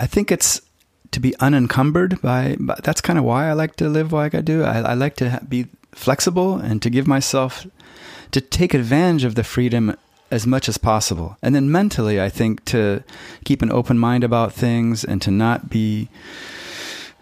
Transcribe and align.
I 0.00 0.06
think 0.06 0.30
it's 0.30 0.60
to 1.10 1.20
be 1.20 1.34
unencumbered 1.40 2.20
by, 2.20 2.56
by 2.58 2.78
that's 2.82 3.00
kind 3.00 3.18
of 3.18 3.24
why 3.24 3.48
I 3.48 3.52
like 3.52 3.76
to 3.76 3.88
live 3.88 4.12
like 4.12 4.34
I 4.34 4.40
do. 4.40 4.62
I, 4.62 4.80
I 4.80 4.94
like 4.94 5.16
to 5.16 5.40
be 5.48 5.66
flexible 5.92 6.56
and 6.56 6.82
to 6.82 6.90
give 6.90 7.06
myself 7.06 7.66
to 8.32 8.40
take 8.40 8.74
advantage 8.74 9.24
of 9.24 9.34
the 9.34 9.44
freedom 9.44 9.96
as 10.30 10.46
much 10.46 10.68
as 10.68 10.76
possible. 10.76 11.36
And 11.42 11.54
then 11.54 11.72
mentally, 11.72 12.20
I 12.20 12.28
think 12.28 12.64
to 12.66 13.02
keep 13.44 13.62
an 13.62 13.72
open 13.72 13.98
mind 13.98 14.24
about 14.24 14.52
things 14.52 15.04
and 15.04 15.22
to 15.22 15.30
not 15.30 15.70
be 15.70 16.08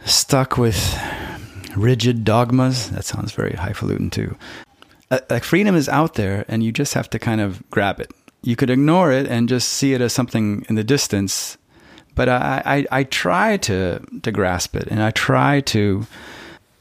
stuck 0.04 0.58
with 0.58 0.98
rigid 1.76 2.24
dogmas. 2.24 2.90
That 2.90 3.04
sounds 3.04 3.32
very 3.32 3.52
highfalutin 3.52 4.10
too. 4.10 4.36
Uh, 5.10 5.20
like 5.30 5.44
freedom 5.44 5.76
is 5.76 5.88
out 5.88 6.14
there 6.14 6.44
and 6.48 6.64
you 6.64 6.72
just 6.72 6.94
have 6.94 7.08
to 7.10 7.18
kind 7.18 7.40
of 7.40 7.68
grab 7.70 8.00
it. 8.00 8.10
You 8.42 8.56
could 8.56 8.70
ignore 8.70 9.12
it 9.12 9.26
and 9.26 9.48
just 9.48 9.68
see 9.68 9.92
it 9.92 10.00
as 10.00 10.12
something 10.12 10.66
in 10.68 10.74
the 10.74 10.84
distance. 10.84 11.58
But 12.16 12.28
I, 12.28 12.62
I, 12.64 12.86
I 12.90 13.04
try 13.04 13.58
to, 13.58 14.00
to 14.22 14.32
grasp 14.32 14.74
it 14.74 14.88
and 14.88 15.00
I 15.00 15.12
try 15.12 15.60
to 15.60 16.06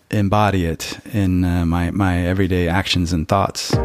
embody 0.09 0.65
it 0.65 0.97
in 1.13 1.43
uh, 1.43 1.65
my, 1.65 1.91
my 1.91 2.25
everyday 2.25 2.67
actions 2.67 3.13
and 3.13 3.27
thoughts. 3.27 3.75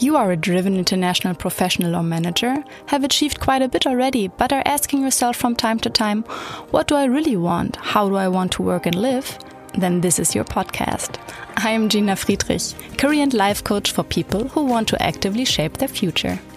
You 0.00 0.16
are 0.16 0.30
a 0.30 0.36
driven 0.36 0.76
international 0.76 1.34
professional 1.34 1.96
or 1.96 2.04
manager, 2.04 2.64
have 2.86 3.04
achieved 3.04 3.40
quite 3.40 3.62
a 3.62 3.68
bit 3.68 3.86
already, 3.86 4.28
but 4.28 4.52
are 4.52 4.62
asking 4.64 5.02
yourself 5.02 5.36
from 5.36 5.56
time 5.56 5.78
to 5.80 5.90
time, 5.90 6.22
what 6.70 6.86
do 6.86 6.94
I 6.94 7.04
really 7.04 7.36
want? 7.36 7.76
How 7.76 8.08
do 8.08 8.14
I 8.14 8.28
want 8.28 8.52
to 8.52 8.62
work 8.62 8.86
and 8.86 8.94
live? 8.94 9.36
Then 9.74 10.00
this 10.00 10.18
is 10.18 10.34
your 10.34 10.44
podcast. 10.44 11.16
I 11.56 11.70
am 11.70 11.88
Gina 11.88 12.16
Friedrich, 12.16 12.74
career 12.96 13.22
and 13.22 13.34
life 13.34 13.62
coach 13.64 13.92
for 13.92 14.02
people 14.02 14.48
who 14.48 14.64
want 14.64 14.88
to 14.88 15.02
actively 15.02 15.44
shape 15.44 15.78
their 15.78 15.88
future. 15.88 16.38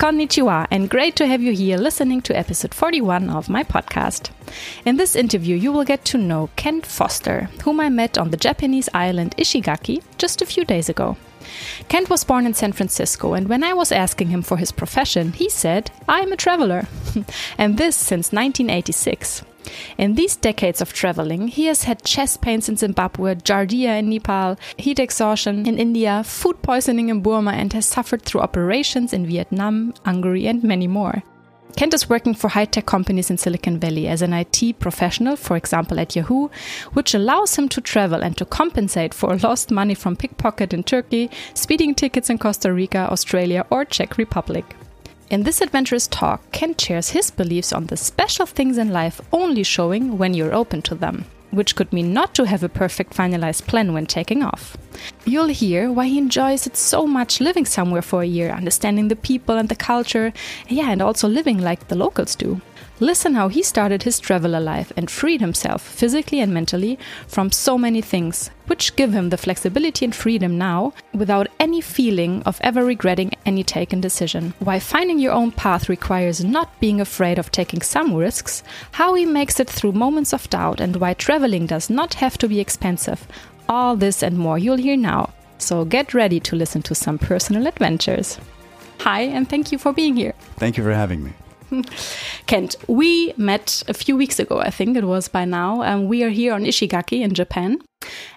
Konnichiwa, 0.00 0.66
and 0.70 0.88
great 0.88 1.14
to 1.16 1.26
have 1.26 1.42
you 1.42 1.52
here 1.52 1.76
listening 1.76 2.22
to 2.22 2.34
episode 2.34 2.72
41 2.72 3.28
of 3.28 3.50
my 3.50 3.62
podcast. 3.62 4.30
In 4.86 4.96
this 4.96 5.14
interview, 5.14 5.54
you 5.54 5.72
will 5.72 5.84
get 5.84 6.06
to 6.06 6.16
know 6.16 6.48
Kent 6.56 6.86
Foster, 6.86 7.50
whom 7.64 7.80
I 7.80 7.90
met 7.90 8.16
on 8.16 8.30
the 8.30 8.38
Japanese 8.38 8.88
island 8.94 9.34
Ishigaki 9.36 10.02
just 10.16 10.40
a 10.40 10.46
few 10.46 10.64
days 10.64 10.88
ago. 10.88 11.18
Kent 11.88 12.10
was 12.10 12.24
born 12.24 12.46
in 12.46 12.54
San 12.54 12.72
Francisco, 12.72 13.34
and 13.34 13.48
when 13.48 13.64
I 13.64 13.72
was 13.72 13.92
asking 13.92 14.28
him 14.28 14.42
for 14.42 14.56
his 14.56 14.72
profession, 14.72 15.32
he 15.32 15.48
said, 15.48 15.90
I'm 16.08 16.32
a 16.32 16.36
traveler. 16.36 16.86
and 17.58 17.78
this 17.78 17.96
since 17.96 18.32
1986. 18.32 19.44
In 19.98 20.14
these 20.14 20.36
decades 20.36 20.80
of 20.80 20.92
traveling, 20.92 21.48
he 21.48 21.66
has 21.66 21.84
had 21.84 22.02
chest 22.04 22.40
pains 22.40 22.68
in 22.68 22.76
Zimbabwe, 22.76 23.34
giardia 23.36 23.98
in 23.98 24.08
Nepal, 24.08 24.58
heat 24.76 24.98
exhaustion 24.98 25.66
in 25.66 25.78
India, 25.78 26.24
food 26.24 26.60
poisoning 26.62 27.08
in 27.08 27.20
Burma, 27.20 27.52
and 27.52 27.72
has 27.72 27.86
suffered 27.86 28.22
through 28.22 28.40
operations 28.40 29.12
in 29.12 29.26
Vietnam, 29.26 29.94
Hungary, 30.04 30.46
and 30.46 30.64
many 30.64 30.86
more. 30.86 31.22
Kent 31.80 31.94
is 31.94 32.10
working 32.10 32.34
for 32.34 32.48
high 32.48 32.66
tech 32.66 32.84
companies 32.84 33.30
in 33.30 33.38
Silicon 33.38 33.78
Valley 33.78 34.06
as 34.06 34.20
an 34.20 34.34
IT 34.34 34.78
professional, 34.80 35.34
for 35.34 35.56
example 35.56 35.98
at 35.98 36.14
Yahoo, 36.14 36.50
which 36.92 37.14
allows 37.14 37.56
him 37.56 37.70
to 37.70 37.80
travel 37.80 38.22
and 38.22 38.36
to 38.36 38.44
compensate 38.44 39.14
for 39.14 39.34
lost 39.42 39.70
money 39.70 39.94
from 39.94 40.14
pickpocket 40.14 40.74
in 40.74 40.82
Turkey, 40.82 41.30
speeding 41.54 41.94
tickets 41.94 42.28
in 42.28 42.36
Costa 42.36 42.70
Rica, 42.70 43.10
Australia, 43.10 43.64
or 43.70 43.86
Czech 43.86 44.18
Republic. 44.18 44.76
In 45.30 45.44
this 45.44 45.62
adventurous 45.62 46.06
talk, 46.06 46.52
Kent 46.52 46.78
shares 46.78 47.08
his 47.08 47.30
beliefs 47.30 47.72
on 47.72 47.86
the 47.86 47.96
special 47.96 48.44
things 48.44 48.76
in 48.76 48.92
life 48.92 49.22
only 49.32 49.62
showing 49.62 50.18
when 50.18 50.34
you're 50.34 50.54
open 50.54 50.82
to 50.82 50.94
them, 50.94 51.24
which 51.50 51.76
could 51.76 51.92
mean 51.92 52.12
not 52.12 52.34
to 52.34 52.46
have 52.46 52.62
a 52.62 52.68
perfect 52.68 53.14
finalized 53.14 53.66
plan 53.66 53.92
when 53.92 54.06
taking 54.06 54.42
off. 54.42 54.76
You'll 55.24 55.48
hear 55.48 55.90
why 55.90 56.06
he 56.06 56.18
enjoys 56.18 56.66
it 56.66 56.76
so 56.76 57.06
much 57.06 57.40
living 57.40 57.64
somewhere 57.64 58.02
for 58.02 58.22
a 58.22 58.26
year, 58.26 58.50
understanding 58.50 59.08
the 59.08 59.16
people 59.16 59.56
and 59.56 59.68
the 59.68 59.76
culture, 59.76 60.32
yeah, 60.68 60.90
and 60.90 61.02
also 61.02 61.28
living 61.28 61.58
like 61.58 61.88
the 61.88 61.96
locals 61.96 62.34
do. 62.34 62.60
Listen 63.02 63.32
how 63.32 63.48
he 63.48 63.62
started 63.62 64.02
his 64.02 64.20
traveler 64.20 64.60
life 64.60 64.92
and 64.94 65.10
freed 65.10 65.40
himself 65.40 65.80
physically 65.80 66.38
and 66.38 66.52
mentally 66.52 66.98
from 67.26 67.50
so 67.50 67.78
many 67.78 68.02
things, 68.02 68.50
which 68.66 68.94
give 68.94 69.14
him 69.14 69.30
the 69.30 69.38
flexibility 69.38 70.04
and 70.04 70.14
freedom 70.14 70.58
now 70.58 70.92
without 71.14 71.48
any 71.58 71.80
feeling 71.80 72.42
of 72.42 72.60
ever 72.60 72.84
regretting 72.84 73.32
any 73.46 73.64
taken 73.64 74.02
decision. 74.02 74.52
Why 74.58 74.78
finding 74.78 75.18
your 75.18 75.32
own 75.32 75.50
path 75.50 75.88
requires 75.88 76.44
not 76.44 76.78
being 76.78 77.00
afraid 77.00 77.38
of 77.38 77.50
taking 77.50 77.80
some 77.80 78.14
risks, 78.14 78.62
how 78.92 79.14
he 79.14 79.24
makes 79.24 79.58
it 79.58 79.70
through 79.70 79.92
moments 79.92 80.34
of 80.34 80.50
doubt, 80.50 80.78
and 80.78 80.96
why 80.96 81.14
traveling 81.14 81.64
does 81.64 81.88
not 81.88 82.12
have 82.14 82.36
to 82.36 82.48
be 82.48 82.60
expensive. 82.60 83.26
All 83.66 83.96
this 83.96 84.22
and 84.22 84.36
more 84.36 84.58
you'll 84.58 84.76
hear 84.76 84.98
now. 84.98 85.32
So 85.56 85.86
get 85.86 86.12
ready 86.12 86.38
to 86.40 86.54
listen 86.54 86.82
to 86.82 86.94
some 86.94 87.16
personal 87.16 87.66
adventures. 87.66 88.38
Hi, 88.98 89.22
and 89.22 89.48
thank 89.48 89.72
you 89.72 89.78
for 89.78 89.94
being 89.94 90.16
here. 90.16 90.34
Thank 90.58 90.76
you 90.76 90.84
for 90.84 90.92
having 90.92 91.24
me. 91.24 91.32
Kent, 92.46 92.76
we 92.86 93.32
met 93.36 93.82
a 93.88 93.94
few 93.94 94.16
weeks 94.16 94.38
ago, 94.38 94.60
I 94.60 94.70
think 94.70 94.96
it 94.96 95.04
was 95.04 95.28
by 95.28 95.44
now. 95.44 95.82
Um, 95.82 96.08
we 96.08 96.22
are 96.22 96.30
here 96.30 96.52
on 96.54 96.64
Ishigaki 96.64 97.20
in 97.20 97.34
Japan. 97.34 97.78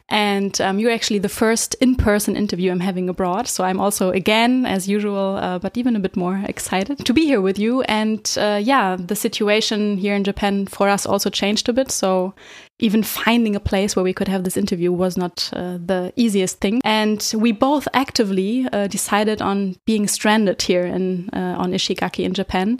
And 0.10 0.60
um, 0.62 0.78
you're 0.78 0.92
actually 0.92 1.20
the 1.20 1.30
first 1.30 1.76
in 1.76 1.96
person 1.96 2.36
interview 2.36 2.72
I'm 2.72 2.82
having 2.82 3.10
abroad. 3.10 3.48
So 3.48 3.64
I'm 3.64 3.80
also, 3.80 4.12
again, 4.12 4.66
as 4.66 4.88
usual, 4.88 5.38
uh, 5.38 5.58
but 5.58 5.78
even 5.78 5.96
a 5.96 6.00
bit 6.00 6.16
more 6.16 6.44
excited 6.46 7.06
to 7.06 7.14
be 7.14 7.26
here 7.26 7.42
with 7.42 7.58
you. 7.58 7.82
And 7.84 8.20
uh, 8.38 8.60
yeah, 8.62 8.98
the 8.98 9.16
situation 9.16 9.98
here 9.98 10.14
in 10.14 10.24
Japan 10.24 10.68
for 10.68 10.90
us 10.90 11.06
also 11.06 11.30
changed 11.30 11.70
a 11.70 11.74
bit. 11.74 11.90
So 11.90 12.34
even 12.79 13.03
finding 13.03 13.56
a 13.56 13.59
place 13.59 13.95
where 13.95 14.03
we 14.03 14.13
could 14.13 14.28
have 14.28 14.44
this 14.44 14.57
interview 14.57 14.91
was 14.91 15.16
not 15.16 15.50
uh, 15.53 15.78
the 15.78 16.11
easiest 16.16 16.59
thing. 16.59 16.81
And 16.84 17.34
we 17.35 17.51
both 17.51 17.88
actively 17.94 18.67
uh, 18.72 18.88
decided 18.88 19.41
on 19.41 19.75
being 19.85 20.07
stranded 20.07 20.61
here 20.61 20.85
in 20.85 21.29
uh, 21.34 21.56
on 21.57 21.72
Ishigaki 21.72 22.25
in 22.25 22.34
Japan. 22.34 22.79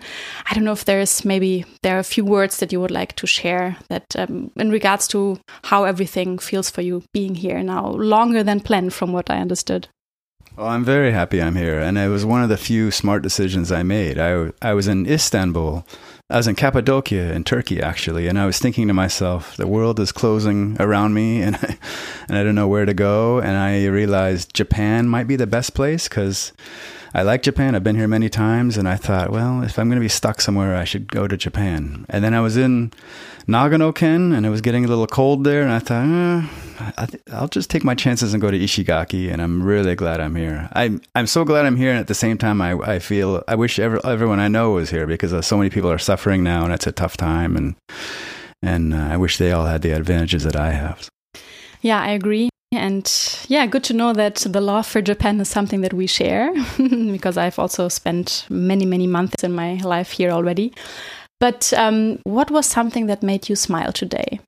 I 0.50 0.54
don't 0.54 0.64
know 0.64 0.74
if 0.74 0.86
there's 0.86 1.24
maybe 1.24 1.66
there 1.84 1.96
are 1.96 2.00
a 2.00 2.04
few 2.04 2.26
words 2.26 2.58
that 2.58 2.72
you 2.72 2.82
would 2.82 2.92
like 2.92 3.16
to 3.18 3.28
share 3.28 3.78
that 3.90 4.06
um, 4.18 4.52
in 4.56 4.72
regards 4.72 5.08
to 5.10 5.40
how 5.64 5.84
everything 5.84 6.40
feels 6.40 6.70
for 6.70 6.82
you 6.82 7.04
being 7.14 7.36
here 7.36 7.62
now, 7.64 7.88
longer 7.92 8.44
than 8.44 8.60
planned, 8.60 8.94
from 8.94 9.14
what 9.14 9.30
I 9.30 9.38
understood. 9.38 9.88
Well, 10.56 10.68
I'm 10.68 10.84
very 10.84 11.12
happy 11.12 11.42
I'm 11.42 11.56
here, 11.56 11.80
and 11.80 11.98
it 11.98 12.10
was 12.10 12.26
one 12.26 12.44
of 12.44 12.50
the 12.50 12.58
few 12.58 12.92
smart 12.92 13.24
decisions 13.24 13.72
I 13.72 13.84
made. 13.84 14.20
I 14.20 14.52
I 14.62 14.74
was 14.74 14.88
in 14.88 15.08
Istanbul 15.08 15.86
I 16.34 16.38
was 16.38 16.48
in 16.48 16.56
Cappadocia 16.56 17.32
in 17.32 17.44
Turkey 17.44 17.80
actually, 17.80 18.28
and 18.28 18.40
I 18.40 18.48
was 18.48 18.58
thinking 18.58 18.88
to 18.88 18.94
myself, 18.94 19.56
the 19.56 19.68
world 19.68 20.00
is 20.00 20.12
closing 20.12 20.76
around 20.80 21.14
me, 21.14 21.42
and 21.44 21.56
I, 21.58 21.78
and 22.28 22.36
I 22.36 22.44
don't 22.44 22.56
know 22.56 22.68
where 22.68 22.86
to 22.86 22.94
go. 22.96 23.40
And 23.40 23.56
I 23.56 23.86
realized 23.86 24.52
Japan 24.52 25.08
might 25.08 25.28
be 25.28 25.36
the 25.36 25.46
best 25.46 25.76
place 25.76 26.08
because 26.08 26.52
I 27.16 27.22
like 27.22 27.44
Japan. 27.44 27.76
I've 27.76 27.84
been 27.84 27.96
here 27.96 28.08
many 28.08 28.28
times, 28.28 28.76
and 28.76 28.90
I 28.90 28.96
thought, 28.96 29.30
well, 29.30 29.62
if 29.62 29.78
I'm 29.78 29.88
going 29.88 30.00
to 30.00 30.04
be 30.04 30.10
stuck 30.10 30.42
somewhere, 30.42 30.76
I 30.76 30.84
should 30.84 31.12
go 31.12 31.28
to 31.28 31.38
Japan. 31.38 32.08
And 32.10 32.24
then 32.24 32.34
I 32.34 32.42
was 32.42 32.58
in 32.58 32.92
Nagano 33.48 33.94
Ken, 33.94 34.32
and 34.32 34.48
it 34.48 34.50
was 34.50 34.62
getting 34.62 34.84
a 34.84 34.88
little 34.88 35.06
cold 35.06 35.44
there, 35.44 35.62
and 35.62 35.72
I 35.72 35.78
thought, 35.78 36.06
eh, 36.98 37.18
I 37.32 37.42
will 37.42 37.48
just 37.50 37.70
take 37.70 37.84
my 37.84 37.94
chances 37.94 38.34
and 38.34 38.42
go 38.42 38.50
to 38.50 38.58
Ishigaki. 38.58 39.32
And 39.32 39.44
I'm 39.44 39.62
really 39.62 39.94
glad 39.94 40.20
I'm 40.22 40.36
here. 40.36 40.70
I'm 40.74 41.02
I'm 41.14 41.28
so 41.28 41.46
glad 41.46 41.68
I'm 41.68 41.78
here, 41.78 41.92
and 41.92 42.00
at 42.00 42.08
the 42.08 42.16
same 42.16 42.40
time, 42.40 42.62
I 42.62 42.74
I 42.74 42.98
feel 42.98 43.44
I 43.48 43.54
wish 43.56 43.78
every, 43.78 44.00
everyone 44.04 44.40
I 44.40 44.48
know 44.48 44.72
was 44.72 44.90
here 44.90 45.06
because 45.06 45.34
uh, 45.34 45.44
so 45.44 45.56
many 45.58 45.70
people 45.70 45.92
are 45.92 46.00
suffering 46.00 46.42
now, 46.42 46.64
and 46.64 46.74
it's 46.74 46.88
a 46.88 46.92
tough 46.92 47.16
time, 47.16 47.56
and 47.56 47.76
and 48.64 48.94
uh, 48.94 49.10
I 49.12 49.18
wish 49.18 49.38
they 49.38 49.52
all 49.52 49.66
had 49.66 49.84
the 49.84 49.92
advantages 49.92 50.44
that 50.46 50.56
I 50.56 50.72
have. 50.72 51.10
Yeah, 51.82 52.02
I 52.02 52.12
agree. 52.12 52.50
And 52.76 53.10
yeah, 53.48 53.66
good 53.66 53.84
to 53.86 53.94
know 53.94 54.14
that 54.14 54.36
the 54.36 54.62
love 54.62 54.88
for 54.88 55.02
Japan 55.02 55.40
is 55.40 55.50
something 55.50 55.82
that 55.82 55.94
we 55.94 56.08
share 56.08 56.54
because 56.78 57.38
I've 57.38 57.60
also 57.60 57.88
spent 57.88 58.46
many, 58.50 58.86
many 58.86 59.08
months 59.08 59.44
in 59.44 59.54
my 59.54 59.76
life 59.76 60.12
here 60.12 60.32
already. 60.32 60.74
But 61.40 61.74
um, 61.74 62.20
what 62.24 62.52
was 62.52 62.66
something 62.66 63.08
that 63.08 63.24
made 63.24 63.50
you 63.50 63.56
smile 63.56 63.92
today? 63.92 64.40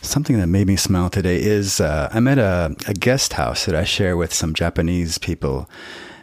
Something 0.00 0.38
that 0.38 0.46
made 0.46 0.66
me 0.66 0.76
smile 0.76 1.10
today 1.10 1.40
is 1.40 1.80
uh, 1.80 2.08
I'm 2.12 2.28
at 2.28 2.38
a, 2.38 2.74
a 2.86 2.94
guest 2.94 3.34
house 3.34 3.66
that 3.66 3.74
I 3.74 3.84
share 3.84 4.16
with 4.16 4.32
some 4.32 4.54
Japanese 4.54 5.18
people. 5.18 5.68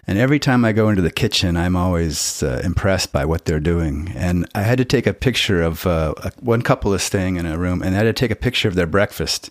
And 0.07 0.19
every 0.19 0.40
time 0.40 0.63
I 0.63 0.72
go 0.72 0.90
into 0.90 1.02
the 1.02 1.12
kitchen, 1.12 1.57
I'm 1.57 1.75
always 1.75 2.44
uh, 2.44 2.62
impressed 2.63 3.12
by 3.12 3.25
what 3.25 3.46
they're 3.46 3.60
doing. 3.60 4.12
And 4.16 4.48
I 4.54 4.62
had 4.62 4.78
to 4.78 4.86
take 4.86 5.07
a 5.07 5.13
picture 5.13 5.62
of 5.62 5.88
uh, 5.88 6.13
one 6.40 6.62
couple 6.62 6.94
is 6.94 7.02
staying 7.02 7.38
in 7.38 7.46
a 7.46 7.57
room, 7.57 7.81
and 7.81 7.96
I 7.96 8.00
had 8.00 8.04
to 8.04 8.13
take 8.13 8.31
a 8.31 8.36
picture 8.36 8.68
of 8.68 8.75
their 8.75 8.86
breakfast 8.86 9.50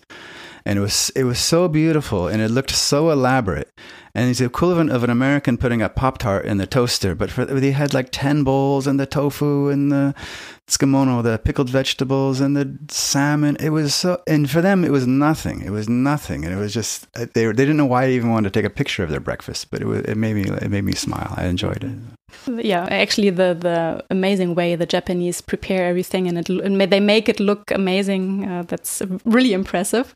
and 0.65 0.79
it 0.79 0.81
was 0.81 1.11
it 1.15 1.23
was 1.23 1.39
so 1.39 1.67
beautiful 1.67 2.27
and 2.27 2.41
it 2.41 2.49
looked 2.49 2.71
so 2.71 3.11
elaborate 3.11 3.71
and 4.15 4.29
it's 4.29 4.39
the 4.39 4.45
equivalent 4.45 4.91
of 4.91 5.03
an 5.03 5.09
American 5.09 5.57
putting 5.57 5.81
a 5.81 5.89
Pop 5.89 6.17
Tart 6.17 6.45
in 6.45 6.57
the 6.57 6.65
toaster. 6.65 7.13
But 7.13 7.29
for, 7.29 7.43
they 7.43 7.71
had 7.71 7.93
like 7.93 8.07
10 8.11 8.45
bowls 8.45 8.87
and 8.87 8.97
the 8.97 9.05
tofu 9.05 9.67
and 9.67 9.91
the 9.91 10.15
tsukemono, 10.67 11.21
the 11.21 11.37
pickled 11.37 11.69
vegetables 11.69 12.39
and 12.39 12.55
the 12.55 12.77
salmon. 12.89 13.57
It 13.59 13.71
was 13.71 13.93
so, 13.93 14.21
and 14.25 14.49
for 14.49 14.61
them, 14.61 14.85
it 14.85 14.91
was 14.91 15.05
nothing. 15.05 15.61
It 15.61 15.71
was 15.71 15.89
nothing. 15.89 16.45
And 16.45 16.53
it 16.53 16.57
was 16.57 16.73
just, 16.73 17.07
uh, 17.15 17.25
they, 17.33 17.45
they 17.45 17.51
didn't 17.51 17.75
know 17.75 17.85
why 17.85 18.05
I 18.05 18.09
even 18.11 18.29
wanted 18.29 18.53
to 18.53 18.57
take 18.57 18.65
a 18.65 18.73
picture 18.73 19.03
of 19.03 19.09
their 19.09 19.19
breakfast, 19.19 19.69
but 19.69 19.81
it, 19.81 19.85
was, 19.85 19.99
it 20.05 20.15
made 20.15 20.35
me, 20.35 20.43
it 20.43 20.71
made 20.71 20.85
me 20.85 20.93
smile. 20.93 21.33
I 21.35 21.47
enjoyed 21.47 21.83
it. 21.83 21.91
Yeah, 22.47 22.87
actually, 22.91 23.29
the 23.29 23.53
the 23.53 24.03
amazing 24.09 24.55
way 24.55 24.75
the 24.75 24.85
Japanese 24.85 25.41
prepare 25.41 25.87
everything 25.87 26.27
and 26.27 26.37
it 26.37 26.49
and 26.49 26.81
they 26.81 26.99
make 26.99 27.29
it 27.29 27.39
look 27.39 27.71
amazing. 27.71 28.45
Uh, 28.45 28.63
that's 28.63 29.01
really 29.23 29.53
impressive. 29.53 30.13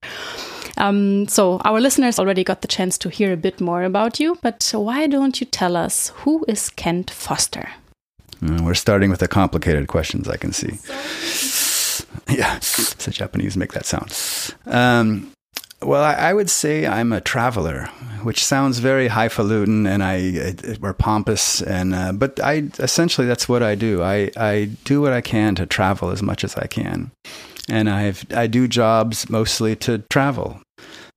Um, 0.80 1.28
so 1.28 1.58
our 1.60 1.80
listeners 1.82 2.20
already 2.20 2.44
got 2.44 2.62
the 2.62 2.68
chance 2.68 2.98
to 3.00 3.10
hear 3.10 3.34
a 3.34 3.38
bit 3.38 3.60
more 3.60 3.84
about 3.84 4.20
you, 4.20 4.38
but 4.42 4.72
why 4.74 5.08
don't 5.08 5.40
you 5.40 5.46
tell 5.46 5.76
us 5.76 6.10
who 6.24 6.46
is 6.48 6.70
Kent 6.70 7.12
Foster? 7.12 7.70
Mm, 8.42 8.62
we're 8.62 8.74
starting 8.74 9.10
with 9.10 9.20
the 9.20 9.28
complicated 9.28 9.88
questions. 9.88 10.30
I 10.30 10.38
can 10.38 10.54
see. 10.54 10.80
Yeah, 12.30 12.60
the 12.60 13.12
Japanese 13.12 13.58
make 13.58 13.74
that 13.74 13.86
sound. 13.86 14.16
Um, 14.66 15.32
well, 15.82 16.04
I, 16.04 16.14
I, 16.14 16.34
would 16.34 16.50
say 16.50 16.86
I'm 16.86 17.12
a 17.12 17.22
traveler, 17.22 17.86
which 18.24 18.44
sounds 18.44 18.80
very 18.80 19.08
highfalutin 19.08 19.88
and 19.88 20.04
I 20.04 20.56
or 20.82 20.94
pompous, 20.94 21.62
and 21.62 21.96
uh, 21.96 22.12
but 22.12 22.40
I 22.42 22.70
essentially 22.80 23.26
that's 23.28 23.50
what 23.50 23.64
I 23.64 23.76
do. 23.76 24.04
I 24.04 24.30
I 24.36 24.70
do 24.84 25.02
what 25.02 25.14
I 25.14 25.22
can 25.22 25.56
to 25.56 25.66
travel 25.66 26.12
as 26.12 26.22
much 26.22 26.44
as 26.44 26.56
I 26.56 26.68
can, 26.68 27.12
and 27.70 27.90
I've 27.90 28.26
I 28.32 28.48
do 28.48 28.68
jobs 28.68 29.30
mostly 29.30 29.76
to 29.78 30.00
travel. 30.10 30.62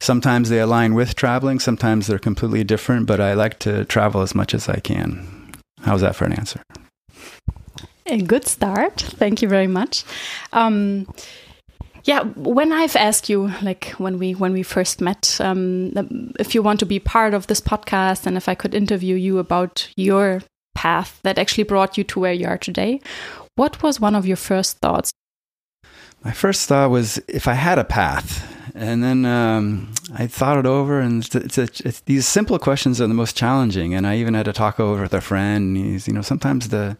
Sometimes 0.02 0.48
they 0.48 0.58
align 0.58 0.94
with 0.94 1.14
traveling, 1.14 1.60
sometimes 1.60 2.08
they're 2.08 2.18
completely 2.18 2.64
different, 2.64 3.06
but 3.06 3.20
I 3.20 3.34
like 3.34 3.60
to 3.60 3.84
travel 3.84 4.20
as 4.20 4.34
much 4.34 4.52
as 4.52 4.68
I 4.68 4.80
can. 4.80 5.52
How's 5.82 6.00
that 6.00 6.16
for 6.16 6.24
an 6.24 6.32
answer? 6.32 6.60
A 8.06 8.20
good 8.20 8.48
start. 8.48 9.00
Thank 9.00 9.42
you 9.42 9.48
very 9.48 9.68
much. 9.68 10.02
Um, 10.52 11.06
yeah, 12.02 12.24
when 12.34 12.72
I've 12.72 12.96
asked 12.96 13.28
you, 13.28 13.52
like 13.62 13.90
when 13.98 14.18
we 14.18 14.34
when 14.34 14.52
we 14.52 14.64
first 14.64 15.00
met, 15.00 15.38
um, 15.38 15.92
if 16.40 16.52
you 16.52 16.64
want 16.64 16.80
to 16.80 16.86
be 16.86 16.98
part 16.98 17.32
of 17.32 17.46
this 17.46 17.60
podcast 17.60 18.26
and 18.26 18.36
if 18.36 18.48
I 18.48 18.56
could 18.56 18.74
interview 18.74 19.14
you 19.14 19.38
about 19.38 19.88
your 19.94 20.42
path 20.74 21.20
that 21.22 21.38
actually 21.38 21.62
brought 21.62 21.96
you 21.96 22.02
to 22.02 22.18
where 22.18 22.32
you 22.32 22.48
are 22.48 22.58
today, 22.58 23.00
what 23.54 23.84
was 23.84 24.00
one 24.00 24.16
of 24.16 24.26
your 24.26 24.36
first 24.36 24.78
thoughts? 24.78 25.12
My 26.24 26.32
first 26.32 26.68
thought 26.68 26.90
was 26.90 27.18
if 27.28 27.46
I 27.46 27.54
had 27.54 27.78
a 27.78 27.84
path, 27.84 28.48
and 28.74 29.02
then 29.02 29.24
um, 29.24 29.92
I 30.14 30.26
thought 30.26 30.58
it 30.58 30.66
over, 30.66 31.00
and 31.00 31.24
it's, 31.24 31.58
it's, 31.58 31.80
it's, 31.80 32.00
these 32.00 32.26
simple 32.26 32.58
questions 32.58 33.00
are 33.00 33.06
the 33.06 33.14
most 33.14 33.36
challenging. 33.36 33.94
And 33.94 34.06
I 34.06 34.16
even 34.16 34.34
had 34.34 34.46
to 34.46 34.52
talk 34.52 34.80
over 34.80 35.02
with 35.02 35.14
a 35.14 35.20
friend. 35.20 35.76
he's, 35.76 36.06
you 36.06 36.14
know, 36.14 36.22
sometimes 36.22 36.68
the 36.68 36.96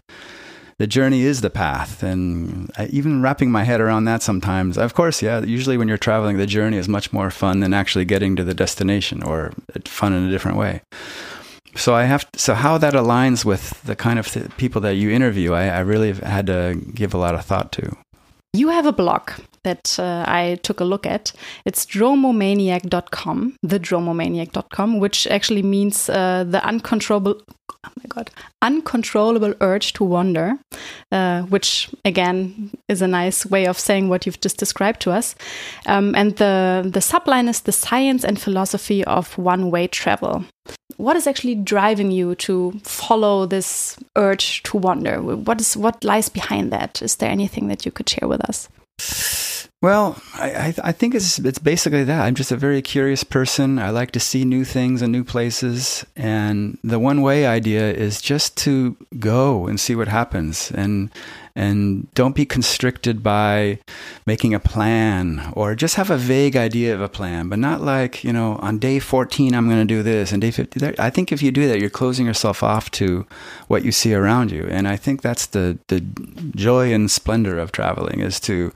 the 0.78 0.86
journey 0.88 1.22
is 1.22 1.42
the 1.42 1.50
path. 1.50 2.02
And 2.02 2.70
I, 2.76 2.86
even 2.86 3.22
wrapping 3.22 3.52
my 3.52 3.62
head 3.62 3.80
around 3.80 4.04
that 4.06 4.20
sometimes, 4.20 4.76
of 4.76 4.94
course, 4.94 5.22
yeah, 5.22 5.40
usually 5.40 5.76
when 5.76 5.86
you're 5.86 5.96
traveling, 5.96 6.38
the 6.38 6.46
journey 6.46 6.76
is 6.76 6.88
much 6.88 7.12
more 7.12 7.30
fun 7.30 7.60
than 7.60 7.72
actually 7.72 8.04
getting 8.04 8.34
to 8.36 8.42
the 8.42 8.54
destination 8.54 9.22
or 9.22 9.52
fun 9.84 10.12
in 10.12 10.24
a 10.24 10.30
different 10.30 10.56
way. 10.56 10.82
So 11.76 11.94
I 11.94 12.04
have, 12.04 12.30
to, 12.32 12.38
so 12.38 12.54
how 12.54 12.78
that 12.78 12.94
aligns 12.94 13.44
with 13.44 13.80
the 13.84 13.94
kind 13.94 14.18
of 14.18 14.26
th- 14.26 14.56
people 14.56 14.80
that 14.82 14.96
you 14.96 15.10
interview, 15.10 15.52
I, 15.52 15.68
I 15.68 15.80
really 15.80 16.08
have 16.08 16.18
had 16.18 16.46
to 16.48 16.74
give 16.92 17.14
a 17.14 17.18
lot 17.18 17.34
of 17.34 17.44
thought 17.44 17.70
to. 17.72 17.96
You 18.54 18.68
have 18.68 18.84
a 18.84 18.92
blog 18.92 19.30
that 19.64 19.98
uh, 19.98 20.24
I 20.28 20.58
took 20.62 20.80
a 20.80 20.84
look 20.84 21.06
at. 21.06 21.32
It's 21.64 21.86
dromomaniac.com, 21.86 23.56
thedromomaniac.com, 23.64 24.98
which 24.98 25.26
actually 25.26 25.62
means 25.62 26.10
uh, 26.10 26.44
the 26.46 26.62
uncontrollable, 26.62 27.40
oh 27.48 27.90
my 27.96 28.04
god, 28.08 28.30
uncontrollable 28.60 29.54
urge 29.62 29.94
to 29.94 30.04
wander, 30.04 30.58
uh, 31.10 31.42
which 31.42 31.88
again 32.04 32.70
is 32.88 33.00
a 33.00 33.08
nice 33.08 33.46
way 33.46 33.66
of 33.66 33.78
saying 33.78 34.10
what 34.10 34.26
you've 34.26 34.40
just 34.40 34.58
described 34.58 35.00
to 35.00 35.12
us. 35.12 35.34
Um, 35.86 36.14
and 36.14 36.36
the 36.36 36.82
the 36.84 37.00
subline 37.00 37.48
is 37.48 37.62
the 37.62 37.72
science 37.72 38.22
and 38.22 38.38
philosophy 38.38 39.02
of 39.04 39.38
one 39.38 39.70
way 39.70 39.86
travel. 39.86 40.44
What 40.96 41.16
is 41.16 41.26
actually 41.26 41.54
driving 41.54 42.10
you 42.10 42.34
to 42.36 42.72
follow 42.82 43.46
this 43.46 43.96
urge 44.16 44.62
to 44.64 44.76
wander? 44.76 45.20
What 45.20 45.60
is 45.60 45.76
what 45.76 46.04
lies 46.04 46.28
behind 46.28 46.72
that? 46.72 47.02
Is 47.02 47.16
there 47.16 47.30
anything 47.30 47.68
that 47.68 47.84
you 47.84 47.92
could 47.92 48.08
share 48.08 48.28
with 48.28 48.40
us? 48.48 48.68
Well, 49.82 50.16
I, 50.34 50.72
I 50.84 50.92
think 50.92 51.12
it's 51.12 51.40
it's 51.40 51.58
basically 51.58 52.04
that. 52.04 52.22
I'm 52.24 52.36
just 52.36 52.52
a 52.52 52.56
very 52.56 52.80
curious 52.82 53.24
person. 53.24 53.80
I 53.80 53.90
like 53.90 54.12
to 54.12 54.20
see 54.20 54.44
new 54.44 54.64
things 54.64 55.02
and 55.02 55.10
new 55.10 55.24
places. 55.24 56.06
And 56.14 56.78
the 56.84 57.00
one 57.00 57.20
way 57.20 57.46
idea 57.46 57.92
is 57.92 58.22
just 58.22 58.56
to 58.58 58.96
go 59.18 59.66
and 59.66 59.80
see 59.80 59.96
what 59.96 60.06
happens, 60.06 60.70
and 60.70 61.10
and 61.56 62.06
don't 62.14 62.36
be 62.36 62.46
constricted 62.46 63.24
by 63.24 63.80
making 64.24 64.54
a 64.54 64.60
plan 64.60 65.52
or 65.54 65.74
just 65.74 65.96
have 65.96 66.10
a 66.10 66.16
vague 66.16 66.54
idea 66.54 66.94
of 66.94 67.00
a 67.00 67.08
plan, 67.08 67.48
but 67.48 67.58
not 67.58 67.80
like 67.80 68.22
you 68.22 68.32
know 68.32 68.58
on 68.62 68.78
day 68.78 69.00
14 69.00 69.52
I'm 69.52 69.66
going 69.66 69.80
to 69.80 69.94
do 69.94 70.04
this 70.04 70.30
and 70.30 70.40
day 70.40 70.52
50. 70.52 70.96
I 71.00 71.10
think 71.10 71.32
if 71.32 71.42
you 71.42 71.50
do 71.50 71.66
that, 71.66 71.80
you're 71.80 71.90
closing 71.90 72.24
yourself 72.24 72.62
off 72.62 72.88
to 72.92 73.26
what 73.66 73.84
you 73.84 73.90
see 73.90 74.14
around 74.14 74.52
you. 74.52 74.64
And 74.70 74.86
I 74.86 74.94
think 74.94 75.22
that's 75.22 75.46
the 75.46 75.76
the 75.88 76.00
joy 76.54 76.94
and 76.94 77.10
splendor 77.10 77.58
of 77.58 77.72
traveling 77.72 78.20
is 78.20 78.38
to 78.42 78.72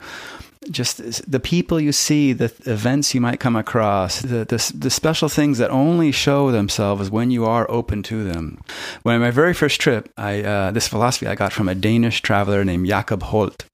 just 0.70 1.30
the 1.30 1.40
people 1.40 1.80
you 1.80 1.92
see, 1.92 2.32
the 2.32 2.52
events 2.66 3.14
you 3.14 3.20
might 3.20 3.40
come 3.40 3.56
across, 3.56 4.20
the, 4.20 4.44
the, 4.44 4.72
the 4.76 4.90
special 4.90 5.28
things 5.28 5.58
that 5.58 5.70
only 5.70 6.12
show 6.12 6.50
themselves 6.50 7.10
when 7.10 7.30
you 7.30 7.44
are 7.44 7.70
open 7.70 8.02
to 8.04 8.24
them. 8.24 8.58
When 9.02 9.20
my 9.20 9.30
very 9.30 9.54
first 9.54 9.80
trip, 9.80 10.12
I 10.16 10.42
uh, 10.42 10.70
this 10.70 10.88
philosophy 10.88 11.26
I 11.26 11.34
got 11.34 11.52
from 11.52 11.68
a 11.68 11.74
Danish 11.74 12.22
traveler 12.22 12.64
named 12.64 12.86
Jacob 12.86 13.22
Holdt, 13.22 13.64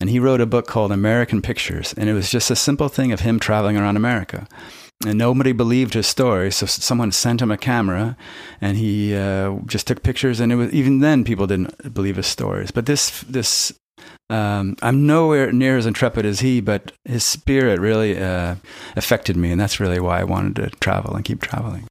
and 0.00 0.10
he 0.10 0.20
wrote 0.20 0.40
a 0.40 0.46
book 0.46 0.66
called 0.66 0.92
American 0.92 1.42
Pictures, 1.42 1.94
and 1.96 2.08
it 2.08 2.14
was 2.14 2.30
just 2.30 2.50
a 2.50 2.56
simple 2.56 2.88
thing 2.88 3.12
of 3.12 3.20
him 3.20 3.38
traveling 3.38 3.76
around 3.76 3.96
America. 3.96 4.46
And 5.06 5.16
nobody 5.16 5.52
believed 5.52 5.94
his 5.94 6.08
story, 6.08 6.50
so 6.50 6.66
someone 6.66 7.12
sent 7.12 7.40
him 7.40 7.52
a 7.52 7.56
camera, 7.56 8.16
and 8.60 8.76
he 8.76 9.14
uh, 9.14 9.54
just 9.66 9.86
took 9.86 10.02
pictures. 10.02 10.40
And 10.40 10.50
it 10.50 10.56
was 10.56 10.72
even 10.72 10.98
then 10.98 11.22
people 11.22 11.46
didn't 11.46 11.94
believe 11.94 12.16
his 12.16 12.26
stories. 12.26 12.72
But 12.72 12.86
this 12.86 13.20
this 13.20 13.72
um, 14.30 14.76
I'm 14.82 15.06
nowhere 15.06 15.52
near 15.52 15.76
as 15.76 15.86
intrepid 15.86 16.26
as 16.26 16.40
he, 16.40 16.60
but 16.60 16.92
his 17.04 17.24
spirit 17.24 17.80
really 17.80 18.18
uh, 18.18 18.56
affected 18.96 19.36
me, 19.36 19.50
and 19.50 19.60
that's 19.60 19.80
really 19.80 20.00
why 20.00 20.20
I 20.20 20.24
wanted 20.24 20.56
to 20.56 20.70
travel 20.80 21.14
and 21.14 21.24
keep 21.24 21.40
traveling. 21.40 21.86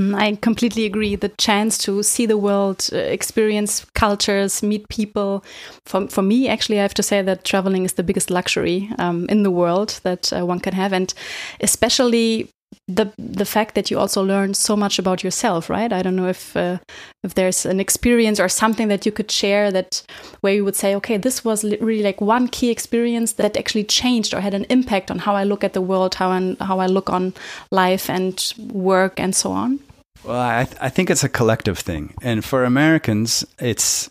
Mm, 0.00 0.14
I 0.14 0.36
completely 0.36 0.86
agree. 0.86 1.16
The 1.16 1.28
chance 1.28 1.76
to 1.78 2.02
see 2.02 2.24
the 2.24 2.38
world, 2.38 2.88
uh, 2.92 2.96
experience 2.96 3.84
cultures, 3.94 4.62
meet 4.62 4.88
people. 4.88 5.44
For, 5.86 6.08
for 6.08 6.22
me, 6.22 6.48
actually, 6.48 6.78
I 6.78 6.82
have 6.82 6.94
to 6.94 7.02
say 7.02 7.20
that 7.22 7.44
traveling 7.44 7.84
is 7.84 7.94
the 7.94 8.02
biggest 8.02 8.30
luxury 8.30 8.90
um, 8.98 9.26
in 9.28 9.42
the 9.42 9.50
world 9.50 10.00
that 10.02 10.32
uh, 10.32 10.46
one 10.46 10.60
can 10.60 10.72
have. 10.72 10.92
And 10.94 11.12
especially 11.60 12.48
the 12.96 13.12
the 13.18 13.44
fact 13.44 13.74
that 13.74 13.90
you 13.90 13.98
also 13.98 14.22
learn 14.22 14.54
so 14.54 14.76
much 14.76 14.98
about 14.98 15.22
yourself, 15.24 15.70
right? 15.70 15.92
I 15.92 16.02
don't 16.02 16.16
know 16.16 16.28
if 16.28 16.56
uh, 16.56 16.78
if 17.22 17.34
there's 17.34 17.66
an 17.66 17.80
experience 17.80 18.40
or 18.40 18.48
something 18.48 18.88
that 18.88 19.06
you 19.06 19.12
could 19.12 19.30
share 19.30 19.70
that 19.72 20.02
where 20.40 20.54
you 20.54 20.64
would 20.64 20.76
say, 20.76 20.94
okay, 20.96 21.16
this 21.16 21.44
was 21.44 21.64
really 21.64 22.02
like 22.02 22.20
one 22.20 22.48
key 22.48 22.70
experience 22.70 23.34
that 23.34 23.56
actually 23.56 23.84
changed 23.84 24.34
or 24.34 24.40
had 24.40 24.54
an 24.54 24.66
impact 24.68 25.10
on 25.10 25.18
how 25.18 25.34
I 25.34 25.44
look 25.44 25.64
at 25.64 25.72
the 25.72 25.80
world, 25.80 26.14
how 26.14 26.30
I, 26.30 26.56
how 26.60 26.80
I 26.80 26.86
look 26.86 27.10
on 27.10 27.34
life 27.70 28.10
and 28.10 28.54
work 28.72 29.20
and 29.20 29.34
so 29.34 29.52
on. 29.52 29.78
Well, 30.24 30.40
I 30.40 30.64
th 30.64 30.76
I 30.80 30.90
think 30.90 31.10
it's 31.10 31.24
a 31.24 31.28
collective 31.28 31.78
thing, 31.78 32.14
and 32.22 32.44
for 32.44 32.64
Americans, 32.64 33.44
it's. 33.58 34.10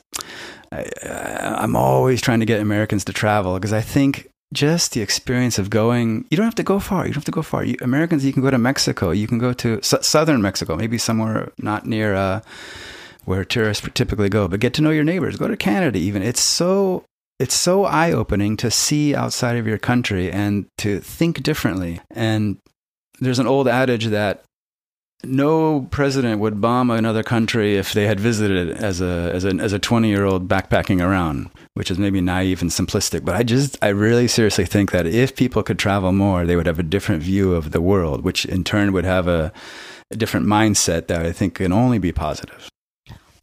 I, 0.74 0.86
I'm 1.64 1.76
always 1.76 2.22
trying 2.22 2.40
to 2.40 2.46
get 2.46 2.62
Americans 2.62 3.04
to 3.06 3.14
travel 3.14 3.56
because 3.56 3.74
I 3.74 3.82
think 3.82 4.31
just 4.54 4.94
the 4.94 5.02
experience 5.02 5.58
of 5.58 5.70
going 5.70 6.26
you 6.30 6.38
don't 6.38 6.46
have 6.46 6.56
to 6.56 6.64
go 6.64 6.80
far. 6.80 7.06
You 7.06 7.14
don't 7.14 7.16
have 7.16 7.26
to 7.26 7.32
go 7.32 7.42
far. 7.42 7.64
You, 7.64 7.76
americans 7.82 8.26
you 8.26 8.34
can 8.34 8.42
go 8.42 8.52
to 8.52 8.58
mexico. 8.58 9.12
You 9.12 9.28
can 9.28 9.40
go 9.40 9.54
to 9.54 9.82
southern 9.82 10.42
mexico 10.42 10.76
maybe 10.76 10.98
somewhere 10.98 11.52
not 11.58 11.86
near 11.86 12.16
uh, 12.16 12.42
where 13.26 13.46
tourists 13.46 13.88
typically 13.94 14.30
go 14.30 14.48
but 14.48 14.60
get 14.60 14.74
to 14.76 14.82
know 14.82 14.92
your 14.92 15.04
neighbors. 15.04 15.38
Go 15.38 15.48
to 15.48 15.58
canada 15.58 16.00
even. 16.00 16.22
It's 16.22 16.42
so 16.42 17.06
it's 17.40 17.56
so 17.56 17.86
eye-opening 17.86 18.56
to 18.58 18.70
see 18.70 19.16
outside 19.16 19.58
of 19.58 19.66
your 19.66 19.80
country 19.80 20.32
and 20.32 20.68
to 20.78 21.00
think 21.00 21.42
differently. 21.42 22.00
And 22.12 22.58
there's 23.20 23.40
an 23.40 23.48
old 23.48 23.68
adage 23.68 24.06
that 24.06 24.44
no 25.24 25.88
president 25.92 26.40
would 26.40 26.62
bomb 26.62 26.90
another 26.90 27.24
country 27.24 27.78
if 27.78 27.94
they 27.94 28.08
had 28.08 28.20
visited 28.20 28.70
it 28.70 28.78
as 28.78 29.02
a 29.02 29.32
as 29.34 29.46
a 29.46 29.50
as 29.56 29.74
a 29.74 29.80
20 29.80 30.08
year 30.08 30.26
old 30.26 30.48
backpacking 30.48 31.02
around 31.02 31.50
which 31.74 31.92
is 31.92 31.98
maybe 31.98 32.22
naive 32.22 32.62
and 32.62 32.72
simplistic 32.72 33.24
but 33.24 33.36
i 33.36 33.44
just 33.44 33.78
i 33.82 33.88
really 33.88 34.28
seriously 34.28 34.66
think 34.66 34.92
that 34.92 35.06
if 35.06 35.36
people 35.36 35.64
could 35.64 35.80
travel 35.80 36.12
more 36.12 36.46
they 36.46 36.56
would 36.56 36.66
have 36.66 36.80
a 36.80 36.84
different 36.84 37.22
view 37.22 37.54
of 37.54 37.72
the 37.72 37.82
world 37.82 38.24
which 38.24 38.46
in 38.46 38.64
turn 38.64 38.92
would 38.92 39.06
have 39.06 39.28
a, 39.28 39.52
a 40.10 40.16
different 40.16 40.46
mindset 40.46 41.08
that 41.08 41.26
i 41.26 41.32
think 41.32 41.56
can 41.56 41.72
only 41.72 42.00
be 42.00 42.12
positive. 42.12 42.70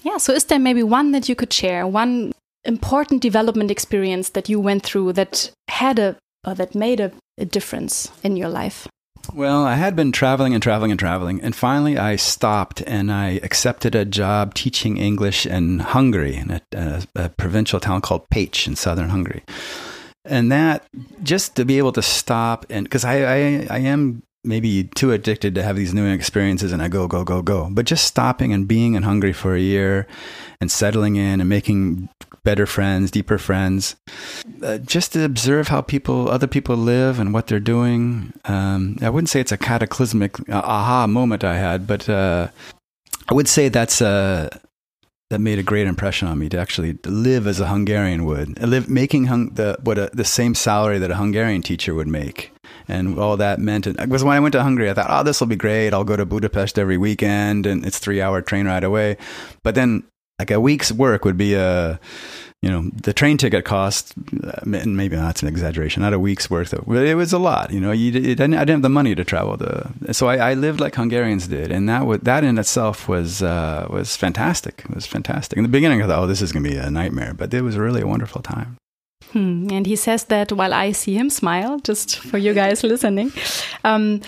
Yeah 0.01 0.19
so 0.19 0.33
is 0.33 0.45
there 0.45 0.59
maybe 0.59 0.83
one 0.83 1.13
that 1.13 1.29
you 1.29 1.35
could 1.35 1.53
share 1.53 1.87
one 1.87 2.33
important 2.65 3.23
development 3.23 3.71
experience 3.71 4.31
that 4.31 4.49
you 4.49 4.61
went 4.61 4.83
through 4.83 5.13
that 5.15 5.51
had 5.69 5.99
a 5.99 6.17
or 6.47 6.55
that 6.55 6.75
made 6.75 7.01
a, 7.01 7.11
a 7.37 7.45
difference 7.45 8.11
in 8.23 8.37
your 8.37 8.49
life 8.49 8.89
Well, 9.33 9.65
I 9.65 9.75
had 9.75 9.95
been 9.95 10.13
traveling 10.13 10.55
and 10.55 10.63
traveling 10.63 10.91
and 10.91 10.99
traveling, 10.99 11.41
and 11.43 11.55
finally 11.55 11.99
I 11.99 12.17
stopped 12.17 12.83
and 12.87 13.13
I 13.13 13.41
accepted 13.43 13.95
a 13.95 14.05
job 14.05 14.55
teaching 14.55 14.97
English 14.97 15.47
in 15.47 15.81
Hungary, 15.81 16.37
in 16.37 16.51
a, 16.51 16.61
a, 16.73 17.03
a 17.15 17.29
provincial 17.29 17.79
town 17.79 18.01
called 18.01 18.29
Pécs 18.31 18.67
in 18.67 18.75
southern 18.75 19.11
Hungary. 19.11 19.43
And 20.25 20.51
that 20.53 20.87
just 21.23 21.57
to 21.57 21.65
be 21.65 21.79
able 21.79 21.93
to 21.93 22.03
stop 22.03 22.67
and 22.69 22.85
because 22.85 23.05
I, 23.05 23.25
I 23.25 23.67
I 23.71 23.79
am 23.79 24.23
maybe 24.45 24.85
too 24.85 25.13
addicted 25.13 25.55
to 25.55 25.63
have 25.63 25.77
these 25.77 25.95
new 25.95 26.07
experiences 26.07 26.73
and 26.73 26.83
I 26.83 26.89
go, 26.89 27.07
go, 27.07 27.25
go, 27.25 27.43
go. 27.43 27.69
But 27.71 27.87
just 27.87 28.07
stopping 28.07 28.53
and 28.53 28.69
being 28.69 28.95
in 28.95 29.03
Hungary 29.03 29.33
for 29.33 29.55
a 29.55 29.61
year 29.61 30.07
and 30.61 30.71
settling 30.71 31.17
in 31.17 31.41
and 31.41 31.49
making 31.49 32.09
better 32.45 32.67
friends, 32.67 33.11
deeper 33.11 33.39
friends, 33.39 33.97
uh, 34.63 34.79
just 34.79 35.13
to 35.13 35.25
observe 35.25 35.69
how 35.69 35.81
people, 35.81 36.29
other 36.31 36.47
people 36.47 36.77
live 36.77 37.19
and 37.19 37.33
what 37.33 37.47
they're 37.47 37.61
doing. 37.61 38.33
Um, 38.45 38.97
I 39.03 39.11
wouldn't 39.11 39.29
say 39.29 39.41
it's 39.41 39.53
a 39.53 39.59
cataclysmic 39.59 40.39
uh, 40.49 40.63
aha 40.65 41.07
moment 41.07 41.45
I 41.45 41.57
had, 41.57 41.87
but 41.87 42.09
uh, 42.09 42.49
I 43.29 43.35
would 43.35 43.49
say 43.49 43.69
that's 43.69 44.01
a, 44.01 44.51
uh, 44.53 44.59
that 45.31 45.41
made 45.41 45.59
a 45.59 45.63
great 45.63 45.87
impression 45.87 46.27
on 46.27 46.39
me 46.39 46.49
to 46.49 46.59
actually 46.59 46.99
live 47.05 47.47
as 47.47 47.61
a 47.61 47.69
Hungarian 47.69 48.25
would, 48.25 48.61
live 48.63 48.89
making 48.89 49.27
hung, 49.27 49.51
the 49.51 49.77
what 49.83 49.99
a, 49.99 50.11
the 50.15 50.25
same 50.25 50.55
salary 50.55 50.99
that 50.99 51.11
a 51.11 51.17
Hungarian 51.17 51.61
teacher 51.61 51.95
would 51.95 52.09
make, 52.09 52.51
and 52.89 53.19
all 53.19 53.37
that 53.37 53.59
meant. 53.59 53.85
Because 53.85 54.25
when 54.25 54.37
I 54.37 54.41
went 54.41 54.53
to 54.53 54.63
Hungary, 54.63 54.89
I 54.89 54.95
thought, 54.95 55.09
oh, 55.11 55.23
this 55.23 55.41
will 55.41 55.47
be 55.47 55.57
great. 55.57 55.93
I'll 55.93 56.05
go 56.05 56.17
to 56.17 56.25
Budapest 56.25 56.79
every 56.79 56.97
weekend, 56.97 57.67
and 57.67 57.85
it's 57.85 57.99
three 57.99 58.23
hour 58.23 58.41
train 58.41 58.67
ride 58.67 58.85
away. 58.85 59.19
But 59.63 59.75
then, 59.75 60.05
like 60.39 60.51
a 60.51 60.61
week's 60.61 60.93
work 60.93 61.25
would 61.25 61.37
be 61.37 61.55
a 61.55 61.99
you 62.61 62.69
know, 62.69 62.91
the 63.03 63.13
train 63.13 63.37
ticket 63.37 63.65
cost, 63.65 64.15
uh, 64.43 64.61
maybe 64.65 65.15
that's 65.15 65.43
an 65.43 65.49
exaggeration, 65.49 66.03
not 66.03 66.13
a 66.13 66.19
week's 66.19 66.51
worth 66.51 66.73
of, 66.73 66.85
but 66.87 67.07
it 67.07 67.15
was 67.15 67.33
a 67.33 67.39
lot, 67.39 67.73
you 67.73 67.79
know, 67.79 67.93
you, 67.93 68.11
it, 68.13 68.41
I 68.41 68.47
didn't 68.47 68.69
have 68.69 68.83
the 68.83 68.89
money 68.89 69.15
to 69.15 69.25
travel 69.25 69.57
to, 69.59 69.93
so 70.13 70.27
I, 70.27 70.51
I 70.51 70.55
lived 70.55 70.81
like 70.81 70.97
Hungarians 70.97 71.47
did. 71.47 71.71
And 71.71 71.89
that 71.89 72.25
that 72.25 72.43
in 72.43 72.59
itself 72.59 73.09
was, 73.09 73.43
uh, 73.43 73.87
was 73.89 74.17
fantastic. 74.17 74.83
It 74.89 74.95
was 74.95 75.07
fantastic. 75.07 75.57
In 75.57 75.63
the 75.63 75.69
beginning, 75.69 76.03
I 76.03 76.09
thought, 76.09 76.25
oh, 76.25 76.27
this 76.27 76.43
is 76.43 76.51
going 76.51 76.65
to 76.65 76.71
be 76.71 76.77
a 76.77 76.91
nightmare, 76.91 77.33
but 77.33 77.55
it 77.55 77.63
was 77.63 77.79
really 77.79 78.01
a 78.01 78.09
wonderful 78.09 78.43
time. 78.43 78.77
Hmm. 79.33 79.69
And 79.71 79.87
he 79.87 79.95
says 79.95 80.25
that 80.25 80.51
while 80.51 80.75
I 80.75 80.91
see 80.93 81.15
him 81.15 81.31
smile, 81.31 81.79
just 81.79 82.19
for 82.19 82.39
you 82.39 82.55
guys 82.55 82.83
listening. 82.93 83.33
Um, 83.85 84.23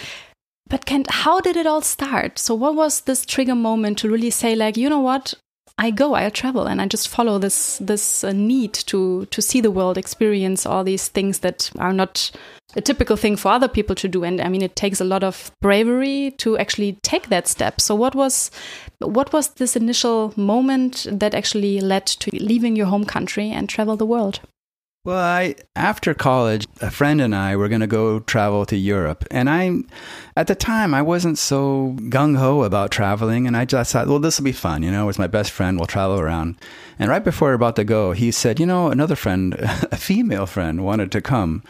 but 0.68 0.86
Kent, 0.86 1.10
how 1.10 1.40
did 1.40 1.56
it 1.56 1.66
all 1.66 1.80
start? 1.80 2.38
So, 2.38 2.54
what 2.54 2.76
was 2.76 3.00
this 3.00 3.26
trigger 3.26 3.56
moment 3.56 3.98
to 3.98 4.10
really 4.10 4.30
say, 4.30 4.54
like, 4.54 4.76
you 4.76 4.88
know 4.88 5.00
what, 5.00 5.34
I 5.80 5.90
go, 5.90 6.12
I 6.12 6.28
travel, 6.28 6.66
and 6.66 6.80
I 6.82 6.86
just 6.86 7.08
follow 7.08 7.38
this 7.38 7.78
this 7.78 8.22
uh, 8.22 8.32
need 8.32 8.74
to 8.74 9.24
to 9.24 9.40
see 9.40 9.62
the 9.62 9.70
world, 9.70 9.96
experience 9.96 10.66
all 10.66 10.84
these 10.84 11.08
things 11.08 11.38
that 11.38 11.70
are 11.78 11.94
not 11.94 12.30
a 12.76 12.82
typical 12.82 13.16
thing 13.16 13.34
for 13.36 13.48
other 13.48 13.66
people 13.66 13.96
to 13.96 14.06
do. 14.06 14.22
And 14.22 14.42
I 14.42 14.48
mean, 14.50 14.60
it 14.60 14.76
takes 14.76 15.00
a 15.00 15.04
lot 15.04 15.24
of 15.24 15.50
bravery 15.62 16.32
to 16.32 16.58
actually 16.58 16.98
take 17.02 17.30
that 17.30 17.48
step. 17.48 17.80
So, 17.80 17.94
what 17.94 18.14
was 18.14 18.50
what 18.98 19.32
was 19.32 19.48
this 19.54 19.74
initial 19.74 20.34
moment 20.36 21.06
that 21.10 21.34
actually 21.34 21.80
led 21.80 22.04
to 22.06 22.30
leaving 22.30 22.76
your 22.76 22.86
home 22.86 23.06
country 23.06 23.50
and 23.50 23.66
travel 23.66 23.96
the 23.96 24.06
world? 24.06 24.40
Well, 25.02 25.16
I 25.16 25.54
after 25.74 26.12
college, 26.12 26.66
a 26.82 26.90
friend 26.90 27.22
and 27.22 27.34
I 27.34 27.56
were 27.56 27.68
going 27.68 27.80
to 27.80 27.86
go 27.86 28.20
travel 28.20 28.66
to 28.66 28.76
Europe, 28.76 29.24
and 29.30 29.48
I, 29.48 29.80
at 30.36 30.46
the 30.46 30.54
time, 30.54 30.92
I 30.92 31.00
wasn't 31.00 31.38
so 31.38 31.96
gung 32.10 32.36
ho 32.36 32.64
about 32.64 32.90
traveling, 32.90 33.46
and 33.46 33.56
I 33.56 33.64
just 33.64 33.92
thought, 33.92 34.08
well, 34.08 34.18
this 34.18 34.38
will 34.38 34.44
be 34.44 34.52
fun, 34.52 34.82
you 34.82 34.90
know. 34.90 35.08
It's 35.08 35.18
my 35.18 35.26
best 35.26 35.52
friend, 35.52 35.78
we'll 35.78 35.86
travel 35.86 36.20
around. 36.20 36.56
And 36.98 37.08
right 37.08 37.24
before 37.24 37.48
we 37.48 37.52
are 37.52 37.54
about 37.54 37.76
to 37.76 37.84
go, 37.84 38.12
he 38.12 38.30
said, 38.30 38.60
you 38.60 38.66
know, 38.66 38.90
another 38.90 39.16
friend, 39.16 39.54
a 39.58 39.96
female 39.96 40.44
friend, 40.44 40.84
wanted 40.84 41.10
to 41.12 41.22
come. 41.22 41.62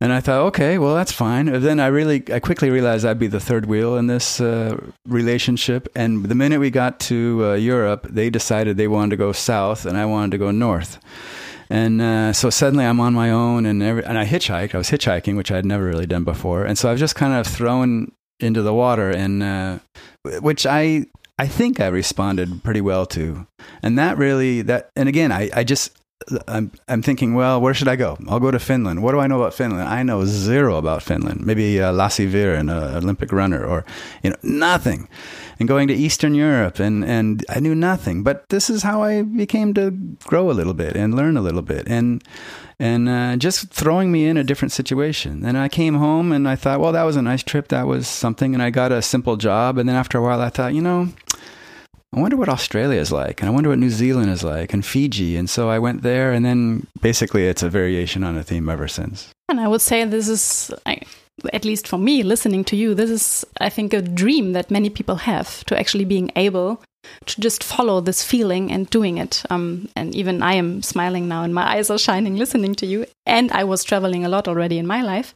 And 0.00 0.10
I 0.10 0.20
thought, 0.20 0.46
okay, 0.46 0.78
well, 0.78 0.94
that's 0.94 1.12
fine. 1.12 1.48
And 1.48 1.62
then 1.62 1.80
I 1.80 1.88
really, 1.88 2.24
I 2.32 2.40
quickly 2.40 2.70
realized 2.70 3.04
I'd 3.04 3.18
be 3.18 3.26
the 3.26 3.40
third 3.40 3.66
wheel 3.66 3.98
in 3.98 4.06
this 4.06 4.40
uh, 4.40 4.80
relationship. 5.06 5.86
And 5.94 6.24
the 6.24 6.34
minute 6.34 6.60
we 6.60 6.70
got 6.70 6.98
to 7.00 7.40
uh, 7.44 7.54
Europe, 7.56 8.06
they 8.08 8.30
decided 8.30 8.78
they 8.78 8.88
wanted 8.88 9.10
to 9.10 9.16
go 9.18 9.32
south, 9.32 9.84
and 9.84 9.98
I 9.98 10.06
wanted 10.06 10.30
to 10.30 10.38
go 10.38 10.50
north. 10.50 10.98
And 11.72 12.02
uh, 12.02 12.34
so 12.34 12.50
suddenly 12.50 12.84
I'm 12.84 13.00
on 13.00 13.14
my 13.14 13.30
own, 13.30 13.64
and 13.64 13.82
every, 13.82 14.04
and 14.04 14.18
I 14.18 14.26
hitchhiked. 14.26 14.74
I 14.74 14.78
was 14.78 14.90
hitchhiking, 14.90 15.38
which 15.38 15.50
I 15.50 15.56
had 15.56 15.64
never 15.64 15.84
really 15.84 16.04
done 16.04 16.22
before, 16.22 16.66
and 16.66 16.76
so 16.76 16.90
I 16.90 16.92
was 16.92 17.00
just 17.00 17.14
kind 17.14 17.32
of 17.32 17.46
thrown 17.46 18.12
into 18.40 18.60
the 18.60 18.74
water, 18.74 19.08
and 19.08 19.42
uh, 19.42 19.78
which 20.42 20.66
I 20.66 21.06
I 21.38 21.46
think 21.46 21.80
I 21.80 21.86
responded 21.86 22.62
pretty 22.62 22.82
well 22.82 23.06
to, 23.06 23.46
and 23.82 23.98
that 23.98 24.18
really 24.18 24.60
that 24.60 24.90
and 24.96 25.08
again 25.08 25.32
I 25.32 25.48
I 25.54 25.64
just 25.64 25.96
I'm 26.46 26.72
I'm 26.88 27.00
thinking, 27.00 27.34
well, 27.34 27.58
where 27.58 27.72
should 27.72 27.88
I 27.88 27.96
go? 27.96 28.18
I'll 28.28 28.38
go 28.38 28.50
to 28.50 28.58
Finland. 28.58 29.02
What 29.02 29.12
do 29.12 29.20
I 29.20 29.26
know 29.26 29.40
about 29.40 29.54
Finland? 29.54 29.88
I 29.88 30.02
know 30.02 30.26
zero 30.26 30.76
about 30.76 31.02
Finland. 31.02 31.46
Maybe 31.46 31.80
uh, 31.80 31.90
Lasse 31.90 32.26
Viren, 32.28 32.68
an 32.68 32.96
Olympic 32.96 33.32
runner, 33.32 33.64
or 33.64 33.86
you 34.22 34.28
know 34.28 34.36
nothing 34.42 35.08
and 35.62 35.68
going 35.68 35.86
to 35.86 35.94
Eastern 35.94 36.34
Europe, 36.34 36.80
and 36.80 37.04
and 37.04 37.44
I 37.48 37.60
knew 37.60 37.74
nothing. 37.74 38.24
But 38.24 38.48
this 38.48 38.68
is 38.68 38.82
how 38.82 39.02
I 39.02 39.22
became 39.22 39.72
to 39.74 39.92
grow 40.24 40.50
a 40.50 40.58
little 40.58 40.74
bit 40.74 40.96
and 40.96 41.14
learn 41.14 41.36
a 41.36 41.40
little 41.40 41.62
bit, 41.62 41.86
and 41.86 42.22
and 42.80 43.08
uh, 43.08 43.36
just 43.36 43.70
throwing 43.70 44.10
me 44.10 44.26
in 44.26 44.36
a 44.36 44.42
different 44.42 44.72
situation. 44.72 45.44
And 45.44 45.56
I 45.56 45.68
came 45.68 45.94
home 45.94 46.32
and 46.32 46.48
I 46.48 46.56
thought, 46.56 46.80
well, 46.80 46.92
that 46.92 47.04
was 47.04 47.16
a 47.16 47.22
nice 47.22 47.44
trip. 47.44 47.68
That 47.68 47.86
was 47.86 48.08
something, 48.08 48.54
and 48.54 48.62
I 48.62 48.70
got 48.70 48.90
a 48.90 49.00
simple 49.02 49.36
job. 49.36 49.78
And 49.78 49.88
then 49.88 49.96
after 49.96 50.18
a 50.18 50.22
while, 50.22 50.40
I 50.40 50.50
thought, 50.50 50.74
you 50.74 50.82
know. 50.82 51.08
I 52.14 52.20
wonder 52.20 52.36
what 52.36 52.50
Australia 52.50 53.00
is 53.00 53.10
like, 53.10 53.40
and 53.40 53.48
I 53.48 53.52
wonder 53.54 53.70
what 53.70 53.78
New 53.78 53.88
Zealand 53.88 54.30
is 54.30 54.44
like, 54.44 54.74
and 54.74 54.84
Fiji. 54.84 55.38
And 55.38 55.48
so 55.48 55.70
I 55.70 55.78
went 55.78 56.02
there, 56.02 56.30
and 56.34 56.44
then 56.44 56.86
basically 57.00 57.46
it's 57.46 57.62
a 57.62 57.70
variation 57.70 58.22
on 58.22 58.36
a 58.36 58.42
theme 58.42 58.68
ever 58.68 58.86
since. 58.86 59.32
And 59.48 59.58
I 59.58 59.66
would 59.66 59.80
say 59.80 60.04
this 60.04 60.28
is 60.28 60.70
at 61.52 61.64
least 61.64 61.88
for 61.88 61.98
me, 61.98 62.22
listening 62.22 62.64
to 62.64 62.76
you, 62.76 62.94
this 62.94 63.10
is, 63.10 63.44
I 63.60 63.68
think, 63.68 63.92
a 63.92 64.02
dream 64.02 64.52
that 64.52 64.70
many 64.70 64.90
people 64.90 65.16
have 65.16 65.64
to 65.64 65.78
actually 65.78 66.04
being 66.04 66.30
able 66.36 66.82
to 67.26 67.40
just 67.40 67.64
follow 67.64 68.00
this 68.00 68.22
feeling 68.24 68.70
and 68.70 68.88
doing 68.90 69.18
it. 69.18 69.42
Um, 69.50 69.88
and 69.96 70.14
even 70.14 70.42
I 70.42 70.54
am 70.54 70.82
smiling 70.82 71.28
now, 71.28 71.42
and 71.42 71.54
my 71.54 71.76
eyes 71.76 71.90
are 71.90 71.98
shining 71.98 72.36
listening 72.36 72.74
to 72.76 72.86
you. 72.86 73.06
And 73.26 73.52
I 73.52 73.64
was 73.64 73.84
traveling 73.84 74.24
a 74.24 74.28
lot 74.28 74.48
already 74.48 74.78
in 74.78 74.86
my 74.86 75.02
life. 75.02 75.34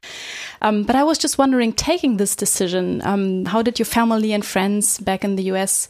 Um, 0.60 0.82
but 0.82 0.96
I 0.96 1.04
was 1.04 1.18
just 1.18 1.38
wondering, 1.38 1.72
taking 1.72 2.16
this 2.16 2.34
decision, 2.34 3.00
um, 3.04 3.44
how 3.44 3.62
did 3.62 3.78
your 3.78 3.86
family 3.86 4.32
and 4.32 4.44
friends 4.44 4.98
back 4.98 5.24
in 5.24 5.36
the 5.36 5.44
US 5.44 5.88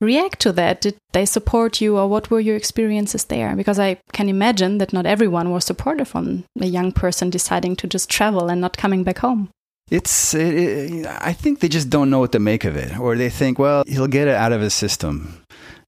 react 0.00 0.40
to 0.40 0.52
that? 0.52 0.80
Did 0.80 0.96
they 1.12 1.26
support 1.26 1.80
you, 1.80 1.98
or 1.98 2.08
what 2.08 2.30
were 2.30 2.40
your 2.40 2.56
experiences 2.56 3.24
there? 3.24 3.54
Because 3.56 3.78
I 3.78 3.98
can 4.12 4.28
imagine 4.28 4.78
that 4.78 4.92
not 4.92 5.06
everyone 5.06 5.50
was 5.50 5.64
supportive 5.64 6.14
on 6.16 6.44
a 6.60 6.66
young 6.66 6.92
person 6.92 7.30
deciding 7.30 7.76
to 7.76 7.86
just 7.86 8.08
travel 8.08 8.48
and 8.48 8.60
not 8.60 8.76
coming 8.76 9.04
back 9.04 9.18
home. 9.18 9.50
It's, 9.94 10.34
it, 10.34 10.54
it, 10.54 11.06
I 11.06 11.32
think 11.32 11.60
they 11.60 11.68
just 11.68 11.88
don't 11.88 12.10
know 12.10 12.18
what 12.18 12.32
to 12.32 12.40
make 12.40 12.64
of 12.64 12.74
it, 12.76 12.98
or 12.98 13.16
they 13.16 13.30
think, 13.30 13.60
well, 13.60 13.84
he'll 13.86 14.08
get 14.08 14.26
it 14.26 14.34
out 14.34 14.50
of 14.50 14.60
his 14.60 14.74
system, 14.74 15.40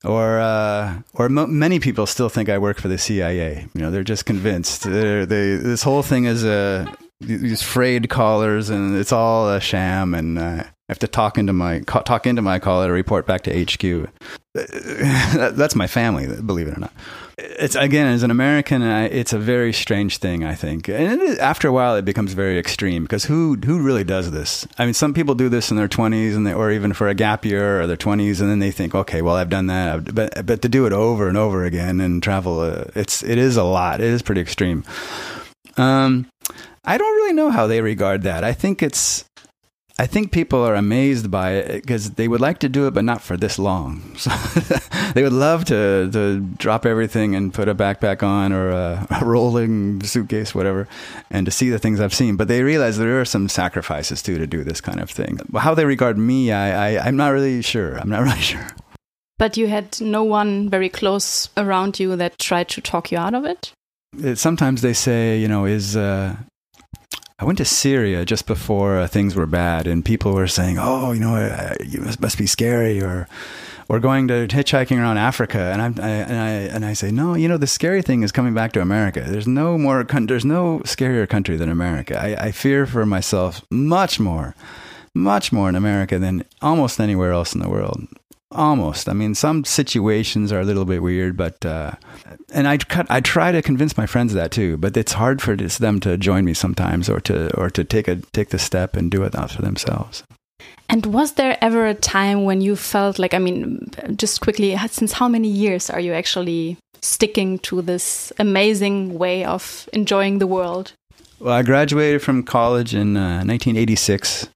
or 0.04 0.38
uh, 0.38 1.02
or 1.14 1.28
many 1.28 1.80
people 1.80 2.06
still 2.06 2.28
think 2.28 2.48
I 2.48 2.58
work 2.58 2.78
for 2.78 2.86
the 2.86 2.98
CIA. 2.98 3.66
You 3.74 3.80
know, 3.80 3.90
they're 3.90 4.04
just 4.04 4.24
convinced. 4.24 4.84
They're, 4.84 5.26
they 5.26 5.56
this 5.56 5.82
whole 5.82 6.04
thing 6.04 6.24
is 6.26 6.44
a 6.44 6.86
these 7.20 7.62
frayed 7.62 8.08
collars, 8.08 8.70
and 8.70 8.96
it's 8.96 9.12
all 9.12 9.50
a 9.50 9.60
sham, 9.60 10.14
and 10.14 10.38
uh, 10.38 10.64
I 10.88 10.92
have 10.92 11.00
to 11.00 11.08
talk 11.08 11.36
into 11.36 11.52
my 11.52 11.80
talk 11.80 12.28
into 12.28 12.42
my 12.42 12.60
collar 12.60 12.86
to 12.86 12.92
report 12.92 13.26
back 13.26 13.42
to 13.42 13.64
HQ. 13.64 14.08
That's 14.54 15.74
my 15.74 15.88
family, 15.88 16.28
believe 16.40 16.68
it 16.68 16.76
or 16.76 16.80
not. 16.80 16.92
It's 17.36 17.74
again 17.74 18.06
as 18.06 18.22
an 18.22 18.30
American, 18.30 18.82
it's 18.82 19.32
a 19.32 19.38
very 19.38 19.72
strange 19.72 20.18
thing. 20.18 20.44
I 20.44 20.54
think, 20.54 20.88
and 20.88 21.20
after 21.40 21.66
a 21.66 21.72
while, 21.72 21.96
it 21.96 22.04
becomes 22.04 22.34
very 22.34 22.56
extreme 22.56 23.02
because 23.02 23.24
who 23.24 23.56
who 23.56 23.82
really 23.82 24.04
does 24.04 24.30
this? 24.30 24.64
I 24.78 24.84
mean, 24.84 24.94
some 24.94 25.12
people 25.12 25.34
do 25.34 25.48
this 25.48 25.72
in 25.72 25.76
their 25.76 25.88
twenties, 25.88 26.36
and 26.36 26.46
they, 26.46 26.54
or 26.54 26.70
even 26.70 26.92
for 26.92 27.08
a 27.08 27.14
gap 27.14 27.44
year 27.44 27.80
or 27.80 27.88
their 27.88 27.96
twenties, 27.96 28.40
and 28.40 28.48
then 28.48 28.60
they 28.60 28.70
think, 28.70 28.94
okay, 28.94 29.22
well, 29.22 29.34
I've 29.34 29.50
done 29.50 29.66
that, 29.66 30.14
but 30.14 30.46
but 30.46 30.62
to 30.62 30.68
do 30.68 30.86
it 30.86 30.92
over 30.92 31.26
and 31.26 31.36
over 31.36 31.64
again 31.64 32.00
and 32.00 32.22
travel, 32.22 32.60
uh, 32.60 32.84
it's 32.94 33.24
it 33.24 33.38
is 33.38 33.56
a 33.56 33.64
lot. 33.64 34.00
It 34.00 34.06
is 34.06 34.22
pretty 34.22 34.40
extreme. 34.40 34.84
Um, 35.76 36.28
I 36.84 36.96
don't 36.96 37.16
really 37.16 37.32
know 37.32 37.50
how 37.50 37.66
they 37.66 37.80
regard 37.80 38.22
that. 38.22 38.44
I 38.44 38.52
think 38.52 38.84
it's 38.84 39.24
I 39.98 40.06
think 40.06 40.30
people 40.30 40.62
are 40.62 40.74
amazed 40.74 41.30
by 41.30 41.52
it 41.52 41.80
because 41.80 42.12
they 42.12 42.28
would 42.28 42.40
like 42.40 42.58
to 42.58 42.68
do 42.68 42.86
it, 42.86 42.92
but 42.92 43.04
not 43.04 43.22
for 43.22 43.36
this 43.36 43.58
long. 43.58 44.02
So 44.26 44.30
they 45.14 45.22
would 45.22 45.32
love 45.32 45.64
to, 45.66 46.10
to 46.12 46.40
drop 46.40 46.84
everything 46.84 47.34
and 47.34 47.54
put 47.54 47.68
a 47.68 47.74
backpack 47.74 48.22
on 48.22 48.52
or 48.52 48.70
a, 48.70 49.06
a, 49.10 49.24
rolling 49.24 50.02
suitcase, 50.02 50.54
whatever, 50.54 50.88
and 51.30 51.46
to 51.46 51.52
see 51.52 51.70
the 51.70 51.78
things 51.78 52.00
I've 52.00 52.12
seen. 52.12 52.36
But 52.36 52.48
they 52.48 52.62
realize 52.62 52.98
there 52.98 53.20
are 53.20 53.24
some 53.24 53.48
sacrifices 53.48 54.22
too 54.22 54.36
to 54.36 54.46
do 54.46 54.64
this 54.64 54.80
kind 54.80 55.00
of 55.00 55.08
thing. 55.08 55.38
How 55.56 55.74
they 55.74 55.86
regard 55.86 56.18
me, 56.18 56.52
I, 56.52 56.96
I, 56.96 57.06
I'm 57.06 57.16
not 57.16 57.28
really 57.28 57.62
sure. 57.62 57.96
I'm 57.96 58.10
not 58.10 58.22
really 58.24 58.40
sure. 58.40 58.66
But 59.38 59.56
you 59.56 59.68
had 59.68 59.98
no 60.00 60.24
one 60.24 60.68
very 60.68 60.88
close 60.88 61.48
around 61.56 61.98
you 61.98 62.16
that 62.16 62.38
tried 62.38 62.68
to 62.70 62.80
talk 62.80 63.12
you 63.12 63.18
out 63.18 63.34
of 63.34 63.44
it? 63.44 63.72
it 64.18 64.36
sometimes 64.36 64.82
they 64.82 64.92
say, 64.92 65.38
you 65.38 65.48
know, 65.48 65.64
is 65.64 65.96
uh, 65.96 66.36
I 67.38 67.44
went 67.44 67.58
to 67.58 67.66
Syria 67.66 68.24
just 68.24 68.46
before 68.46 68.98
uh, 68.98 69.06
things 69.06 69.34
were 69.34 69.46
bad, 69.46 69.86
and 69.86 70.02
people 70.02 70.32
were 70.32 70.46
saying, 70.46 70.78
"Oh, 70.78 71.12
you 71.12 71.20
know, 71.20 71.36
uh, 71.36 71.74
you 71.84 72.00
must, 72.00 72.38
be 72.38 72.46
scary," 72.46 73.02
or 73.02 73.28
or 73.88 74.00
going 74.00 74.26
to 74.28 74.48
hitchhiking 74.48 74.98
around 74.98 75.18
Africa, 75.18 75.58
and 75.58 75.82
I'm 75.82 75.94
I, 76.00 76.08
and 76.08 76.38
I 76.38 76.50
and 76.74 76.84
I 76.84 76.94
say, 76.94 77.10
no, 77.10 77.34
you 77.34 77.46
know, 77.46 77.58
the 77.58 77.66
scary 77.66 78.00
thing 78.00 78.22
is 78.22 78.32
coming 78.32 78.54
back 78.54 78.72
to 78.72 78.80
America. 78.80 79.22
There's 79.26 79.46
no 79.46 79.76
more, 79.76 80.02
there's 80.04 80.44
no 80.44 80.80
scarier 80.84 81.28
country 81.28 81.56
than 81.56 81.68
America. 81.68 82.18
I, 82.18 82.46
I 82.46 82.52
fear 82.52 82.86
for 82.86 83.04
myself 83.04 83.62
much 83.70 84.18
more, 84.18 84.54
much 85.14 85.52
more 85.52 85.68
in 85.68 85.76
America 85.76 86.18
than 86.18 86.44
almost 86.62 86.98
anywhere 86.98 87.32
else 87.32 87.54
in 87.54 87.60
the 87.60 87.68
world. 87.68 88.06
Almost. 88.56 89.08
I 89.08 89.12
mean, 89.12 89.34
some 89.34 89.64
situations 89.64 90.50
are 90.50 90.60
a 90.60 90.64
little 90.64 90.86
bit 90.86 91.02
weird, 91.02 91.36
but 91.36 91.64
uh, 91.64 91.92
and 92.52 92.66
I 92.66 92.78
cut. 92.78 93.06
I 93.10 93.20
try 93.20 93.52
to 93.52 93.60
convince 93.60 93.98
my 93.98 94.06
friends 94.06 94.32
that 94.32 94.50
too, 94.50 94.78
but 94.78 94.96
it's 94.96 95.12
hard 95.12 95.42
for 95.42 95.54
them 95.54 96.00
to 96.00 96.16
join 96.16 96.46
me 96.46 96.54
sometimes, 96.54 97.10
or 97.10 97.20
to 97.20 97.54
or 97.54 97.68
to 97.68 97.84
take 97.84 98.08
a 98.08 98.16
take 98.32 98.48
the 98.48 98.58
step 98.58 98.96
and 98.96 99.10
do 99.10 99.22
it 99.24 99.36
out 99.36 99.50
for 99.50 99.60
themselves. 99.60 100.24
And 100.88 101.04
was 101.06 101.32
there 101.32 101.58
ever 101.60 101.86
a 101.86 101.94
time 101.94 102.44
when 102.44 102.60
you 102.60 102.76
felt 102.76 103.18
like, 103.18 103.34
I 103.34 103.38
mean, 103.38 103.90
just 104.16 104.40
quickly, 104.40 104.76
since 104.88 105.12
how 105.12 105.28
many 105.28 105.48
years 105.48 105.90
are 105.90 106.00
you 106.00 106.12
actually 106.12 106.78
sticking 107.02 107.58
to 107.58 107.82
this 107.82 108.32
amazing 108.38 109.18
way 109.18 109.44
of 109.44 109.88
enjoying 109.92 110.38
the 110.38 110.46
world? 110.46 110.92
Well, 111.40 111.52
I 111.52 111.62
graduated 111.62 112.22
from 112.22 112.42
college 112.42 112.94
in 112.94 113.16
uh, 113.16 113.44
1986. 113.44 114.48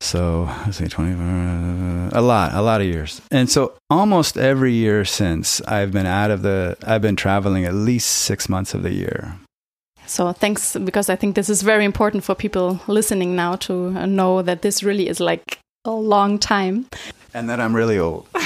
So 0.00 0.44
let's 0.64 0.76
say 0.76 0.86
20, 0.88 1.12
uh, 1.12 2.10
a 2.12 2.20
lot, 2.20 2.54
a 2.54 2.62
lot 2.62 2.80
of 2.80 2.86
years. 2.86 3.20
And 3.30 3.50
so 3.50 3.74
almost 3.90 4.36
every 4.36 4.72
year 4.72 5.04
since 5.04 5.60
I've 5.62 5.92
been 5.92 6.06
out 6.06 6.30
of 6.30 6.42
the, 6.42 6.76
I've 6.86 7.02
been 7.02 7.16
traveling 7.16 7.64
at 7.64 7.74
least 7.74 8.08
six 8.10 8.48
months 8.48 8.74
of 8.74 8.82
the 8.82 8.92
year. 8.92 9.36
So 10.06 10.32
thanks, 10.32 10.76
because 10.76 11.08
I 11.08 11.16
think 11.16 11.34
this 11.34 11.48
is 11.48 11.62
very 11.62 11.84
important 11.84 12.22
for 12.24 12.34
people 12.34 12.80
listening 12.86 13.34
now 13.34 13.56
to 13.56 14.06
know 14.06 14.42
that 14.42 14.62
this 14.62 14.82
really 14.82 15.08
is 15.08 15.18
like 15.18 15.58
a 15.84 15.90
long 15.90 16.38
time. 16.38 16.86
And 17.34 17.48
that 17.48 17.60
I'm 17.60 17.74
really 17.74 17.98
old. 17.98 18.28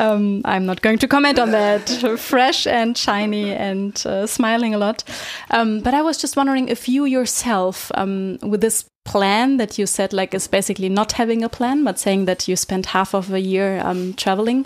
um, 0.00 0.40
I'm 0.46 0.64
not 0.64 0.80
going 0.80 0.98
to 0.98 1.08
comment 1.08 1.38
on 1.38 1.50
that. 1.50 1.88
Fresh 2.18 2.66
and 2.66 2.96
shiny 2.96 3.52
and 3.52 4.02
uh, 4.06 4.26
smiling 4.26 4.74
a 4.74 4.78
lot. 4.78 5.04
Um, 5.50 5.80
but 5.80 5.92
I 5.92 6.00
was 6.00 6.16
just 6.16 6.36
wondering 6.36 6.68
if 6.68 6.88
you 6.88 7.04
yourself, 7.04 7.92
um, 7.94 8.38
with 8.42 8.62
this 8.62 8.86
plan 9.04 9.58
that 9.58 9.78
you 9.78 9.86
said, 9.86 10.12
like, 10.12 10.32
is 10.32 10.48
basically 10.48 10.88
not 10.88 11.12
having 11.12 11.44
a 11.44 11.48
plan, 11.50 11.84
but 11.84 11.98
saying 11.98 12.24
that 12.24 12.48
you 12.48 12.56
spent 12.56 12.86
half 12.86 13.14
of 13.14 13.30
a 13.32 13.40
year 13.40 13.80
um, 13.84 14.14
traveling. 14.14 14.64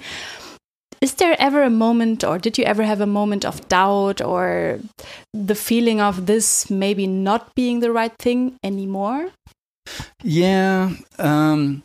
Is 1.01 1.15
there 1.15 1.37
ever 1.39 1.63
a 1.63 1.71
moment, 1.71 2.23
or 2.23 2.39
did 2.39 2.57
you 2.57 2.65
ever 2.65 2.85
have 2.85 3.01
a 3.01 3.07
moment 3.07 3.45
of 3.45 3.69
doubt 3.69 4.23
or 4.23 4.79
the 5.35 5.55
feeling 5.55 6.01
of 6.01 6.27
this 6.27 6.71
maybe 6.71 7.07
not 7.07 7.55
being 7.57 7.81
the 7.81 7.93
right 7.93 8.17
thing 8.19 8.57
anymore? 8.63 9.31
Yeah. 10.23 10.93
Um, 11.19 11.83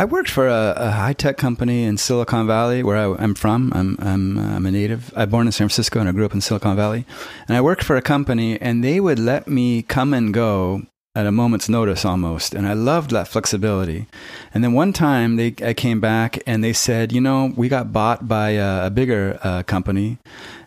I 0.00 0.06
worked 0.06 0.30
for 0.30 0.48
a, 0.48 0.72
a 0.78 0.90
high 0.92 1.12
tech 1.12 1.36
company 1.36 1.84
in 1.84 1.98
Silicon 1.98 2.46
Valley, 2.46 2.82
where 2.82 2.96
I, 2.96 3.22
am 3.22 3.34
from. 3.34 3.70
I'm, 3.74 3.98
I'm, 4.00 4.38
I'm, 4.38 4.64
a 4.64 4.70
native. 4.70 5.12
I 5.14 5.26
was 5.26 5.30
born 5.30 5.46
in 5.46 5.52
San 5.52 5.68
Francisco 5.68 6.00
and 6.00 6.08
I 6.08 6.12
grew 6.12 6.24
up 6.24 6.32
in 6.32 6.40
Silicon 6.40 6.74
Valley. 6.74 7.04
And 7.46 7.54
I 7.54 7.60
worked 7.60 7.84
for 7.84 7.96
a 7.96 8.00
company, 8.00 8.58
and 8.62 8.82
they 8.82 8.98
would 8.98 9.18
let 9.18 9.46
me 9.46 9.82
come 9.82 10.14
and 10.14 10.32
go 10.32 10.84
at 11.14 11.26
a 11.26 11.30
moment's 11.30 11.68
notice 11.68 12.06
almost. 12.06 12.54
And 12.54 12.66
I 12.66 12.72
loved 12.72 13.10
that 13.10 13.28
flexibility. 13.28 14.06
And 14.54 14.64
then 14.64 14.72
one 14.72 14.94
time 14.94 15.36
they, 15.36 15.54
I 15.62 15.74
came 15.74 16.00
back 16.00 16.42
and 16.46 16.64
they 16.64 16.72
said, 16.72 17.12
you 17.12 17.20
know, 17.20 17.52
we 17.54 17.68
got 17.68 17.92
bought 17.92 18.26
by 18.26 18.52
a, 18.52 18.86
a 18.86 18.90
bigger 18.90 19.38
uh, 19.42 19.64
company. 19.64 20.16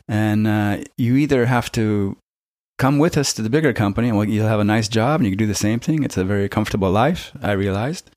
And 0.07 0.45
uh, 0.45 0.83
you 0.95 1.15
either 1.15 1.47
have 1.47 1.71
to 1.71 2.17
come 2.77 2.97
with 2.97 3.17
us 3.17 3.33
to 3.33 3.41
the 3.41 3.49
bigger 3.49 3.73
company 3.73 4.09
and 4.09 4.31
you'll 4.31 4.47
have 4.47 4.59
a 4.59 4.63
nice 4.63 4.87
job 4.87 5.19
and 5.19 5.25
you 5.25 5.31
can 5.31 5.37
do 5.37 5.47
the 5.47 5.55
same 5.55 5.79
thing. 5.79 6.03
It's 6.03 6.17
a 6.17 6.23
very 6.23 6.49
comfortable 6.49 6.91
life, 6.91 7.31
I 7.41 7.53
realized. 7.53 8.11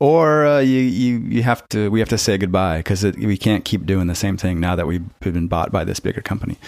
Or 0.00 0.44
uh, 0.44 0.58
you, 0.58 0.80
you, 0.80 1.18
you 1.18 1.42
have 1.42 1.66
to, 1.68 1.90
we 1.90 2.00
have 2.00 2.08
to 2.08 2.18
say 2.18 2.36
goodbye 2.36 2.78
because 2.78 3.04
we 3.04 3.36
can't 3.36 3.64
keep 3.64 3.86
doing 3.86 4.06
the 4.06 4.14
same 4.14 4.36
thing 4.36 4.60
now 4.60 4.74
that 4.76 4.86
we've 4.86 5.02
been 5.20 5.46
bought 5.46 5.70
by 5.70 5.84
this 5.84 6.00
bigger 6.00 6.20
company. 6.20 6.58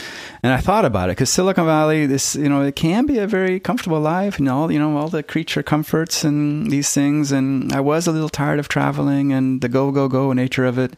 And 0.42 0.52
I 0.52 0.58
thought 0.58 0.84
about 0.84 1.08
it 1.08 1.12
because 1.12 1.30
Silicon 1.30 1.66
Valley, 1.66 2.06
this, 2.06 2.36
you 2.36 2.48
know, 2.48 2.62
it 2.62 2.76
can 2.76 3.04
be 3.06 3.18
a 3.18 3.26
very 3.26 3.58
comfortable 3.58 4.00
life 4.00 4.38
and 4.38 4.48
all, 4.48 4.70
you 4.70 4.78
know, 4.78 4.96
all 4.96 5.08
the 5.08 5.22
creature 5.22 5.62
comforts 5.62 6.24
and 6.24 6.70
these 6.70 6.92
things. 6.92 7.32
And 7.32 7.72
I 7.72 7.80
was 7.80 8.06
a 8.06 8.12
little 8.12 8.28
tired 8.28 8.58
of 8.58 8.68
traveling 8.68 9.32
and 9.32 9.60
the 9.60 9.68
go, 9.68 9.90
go, 9.90 10.08
go 10.08 10.32
nature 10.32 10.64
of 10.64 10.78
it. 10.78 10.94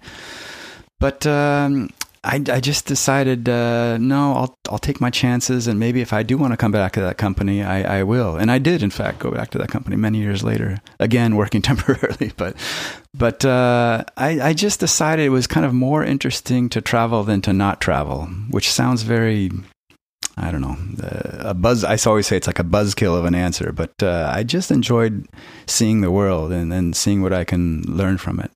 But 1.00 1.26
um, 1.26 1.90
I, 2.24 2.42
I 2.50 2.60
just 2.60 2.86
decided 2.86 3.48
uh, 3.48 3.96
no, 3.98 4.34
I'll 4.34 4.54
I'll 4.68 4.78
take 4.78 5.00
my 5.00 5.10
chances, 5.10 5.66
and 5.66 5.78
maybe 5.78 6.00
if 6.00 6.12
I 6.12 6.22
do 6.22 6.36
want 6.36 6.52
to 6.52 6.56
come 6.56 6.72
back 6.72 6.92
to 6.92 7.00
that 7.00 7.16
company, 7.16 7.62
I, 7.62 8.00
I 8.00 8.02
will. 8.02 8.36
And 8.36 8.50
I 8.50 8.58
did, 8.58 8.82
in 8.82 8.90
fact, 8.90 9.20
go 9.20 9.30
back 9.30 9.50
to 9.50 9.58
that 9.58 9.68
company 9.68 9.96
many 9.96 10.18
years 10.18 10.42
later. 10.42 10.78
Again, 10.98 11.36
working 11.36 11.62
temporarily, 11.70 12.32
but 12.36 12.56
but 13.14 13.44
uh, 13.44 14.04
I 14.16 14.40
I 14.40 14.52
just 14.52 14.80
decided 14.80 15.26
it 15.26 15.30
was 15.30 15.46
kind 15.46 15.64
of 15.64 15.72
more 15.72 16.04
interesting 16.04 16.68
to 16.70 16.80
travel 16.80 17.22
than 17.22 17.40
to 17.42 17.52
not 17.52 17.80
travel, 17.80 18.26
which 18.50 18.70
sounds 18.70 19.02
very 19.02 19.50
I 20.36 20.50
don't 20.50 20.60
know, 20.60 20.76
uh, 21.02 21.50
a 21.50 21.54
buzz. 21.54 21.84
I 21.84 21.96
always 22.08 22.26
say 22.26 22.36
it's 22.36 22.46
like 22.46 22.60
a 22.60 22.64
buzzkill 22.64 23.18
of 23.18 23.24
an 23.24 23.34
answer, 23.34 23.72
but 23.72 23.92
uh, 24.02 24.30
I 24.32 24.44
just 24.44 24.70
enjoyed 24.70 25.26
seeing 25.66 26.00
the 26.00 26.12
world 26.12 26.52
and, 26.52 26.72
and 26.72 26.94
seeing 26.94 27.22
what 27.22 27.32
I 27.32 27.44
can 27.44 27.82
learn 27.82 28.18
from 28.18 28.38
it 28.38 28.52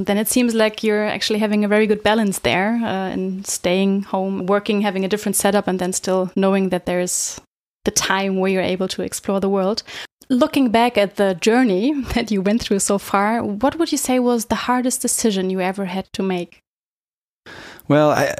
then 0.00 0.16
it 0.16 0.28
seems 0.28 0.54
like 0.54 0.84
you're 0.84 1.04
actually 1.04 1.40
having 1.40 1.64
a 1.64 1.68
very 1.68 1.86
good 1.86 2.02
balance 2.02 2.38
there 2.40 2.74
uh, 2.84 3.10
in 3.10 3.44
staying 3.44 4.02
home, 4.02 4.46
working, 4.46 4.80
having 4.82 5.04
a 5.04 5.08
different 5.08 5.34
setup, 5.34 5.66
and 5.66 5.80
then 5.80 5.92
still 5.92 6.30
knowing 6.36 6.68
that 6.68 6.86
there's 6.86 7.40
the 7.84 7.90
time 7.90 8.36
where 8.36 8.50
you're 8.50 8.62
able 8.62 8.88
to 8.88 9.02
explore 9.02 9.40
the 9.40 9.48
world. 9.48 9.82
Looking 10.28 10.70
back 10.70 10.96
at 10.96 11.16
the 11.16 11.34
journey 11.34 12.00
that 12.14 12.30
you 12.30 12.42
went 12.42 12.62
through 12.62 12.78
so 12.78 12.98
far, 12.98 13.42
what 13.42 13.76
would 13.76 13.90
you 13.90 13.98
say 13.98 14.18
was 14.20 14.46
the 14.46 14.54
hardest 14.54 15.02
decision 15.02 15.50
you 15.50 15.60
ever 15.60 15.86
had 15.86 16.12
to 16.12 16.22
make? 16.22 16.62
Well, 17.88 18.10
I, 18.10 18.34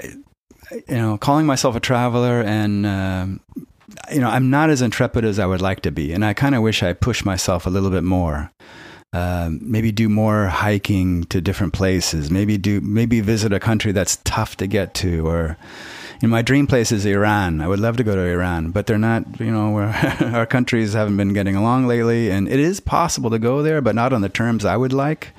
you 0.71 0.97
know, 0.97 1.19
calling 1.19 1.47
myself 1.47 1.75
a 1.75 1.81
traveler 1.81 2.43
and, 2.43 2.87
um, 2.87 3.41
you 4.13 4.21
know, 4.21 4.29
I'm 4.29 4.51
not 4.51 4.71
as 4.71 4.83
intrepid 4.83 5.25
as 5.25 5.39
I 5.39 5.47
would 5.47 5.63
like 5.63 5.81
to 5.81 5.91
be. 5.91 6.13
And 6.13 6.25
I 6.25 6.35
kind 6.35 6.55
of 6.55 6.63
wish 6.63 6.83
I 6.83 6.93
pushed 6.93 7.25
myself 7.25 7.67
a 7.67 7.71
little 7.71 7.91
bit 7.91 8.05
more. 8.05 8.53
Um, 9.15 9.61
maybe 9.63 9.91
do 9.91 10.11
more 10.11 10.49
hiking 10.49 11.25
to 11.25 11.41
different 11.41 11.73
places. 11.73 12.31
Maybe 12.31 12.59
do 12.59 12.81
maybe 12.83 13.21
visit 13.21 13.55
a 13.55 13.61
country 13.61 13.93
that's 13.93 14.17
tough 14.25 14.57
to 14.59 14.67
get 14.67 14.93
to. 14.95 15.27
Or, 15.27 15.57
you 16.21 16.29
know, 16.29 16.33
my 16.33 16.43
dream 16.43 16.67
place 16.67 16.93
is 16.93 17.07
Iran. 17.07 17.63
I 17.63 17.69
would 17.69 17.81
love 17.81 17.97
to 17.97 18.05
go 18.05 18.15
to 18.15 18.21
Iran, 18.21 18.71
but 18.71 18.87
they're 18.87 18.99
not. 18.99 19.41
You 19.41 19.51
know, 19.51 19.79
our 20.21 20.45
countries 20.45 20.93
haven't 20.93 21.17
been 21.17 21.33
getting 21.33 21.57
along 21.57 21.87
lately, 21.87 22.31
and 22.31 22.49
it 22.49 22.61
is 22.61 22.81
possible 22.81 23.31
to 23.31 23.39
go 23.39 23.63
there, 23.63 23.81
but 23.81 23.95
not 23.95 24.13
on 24.13 24.21
the 24.21 24.29
terms 24.29 24.67
I 24.67 24.77
would 24.77 24.93
like. 24.93 25.33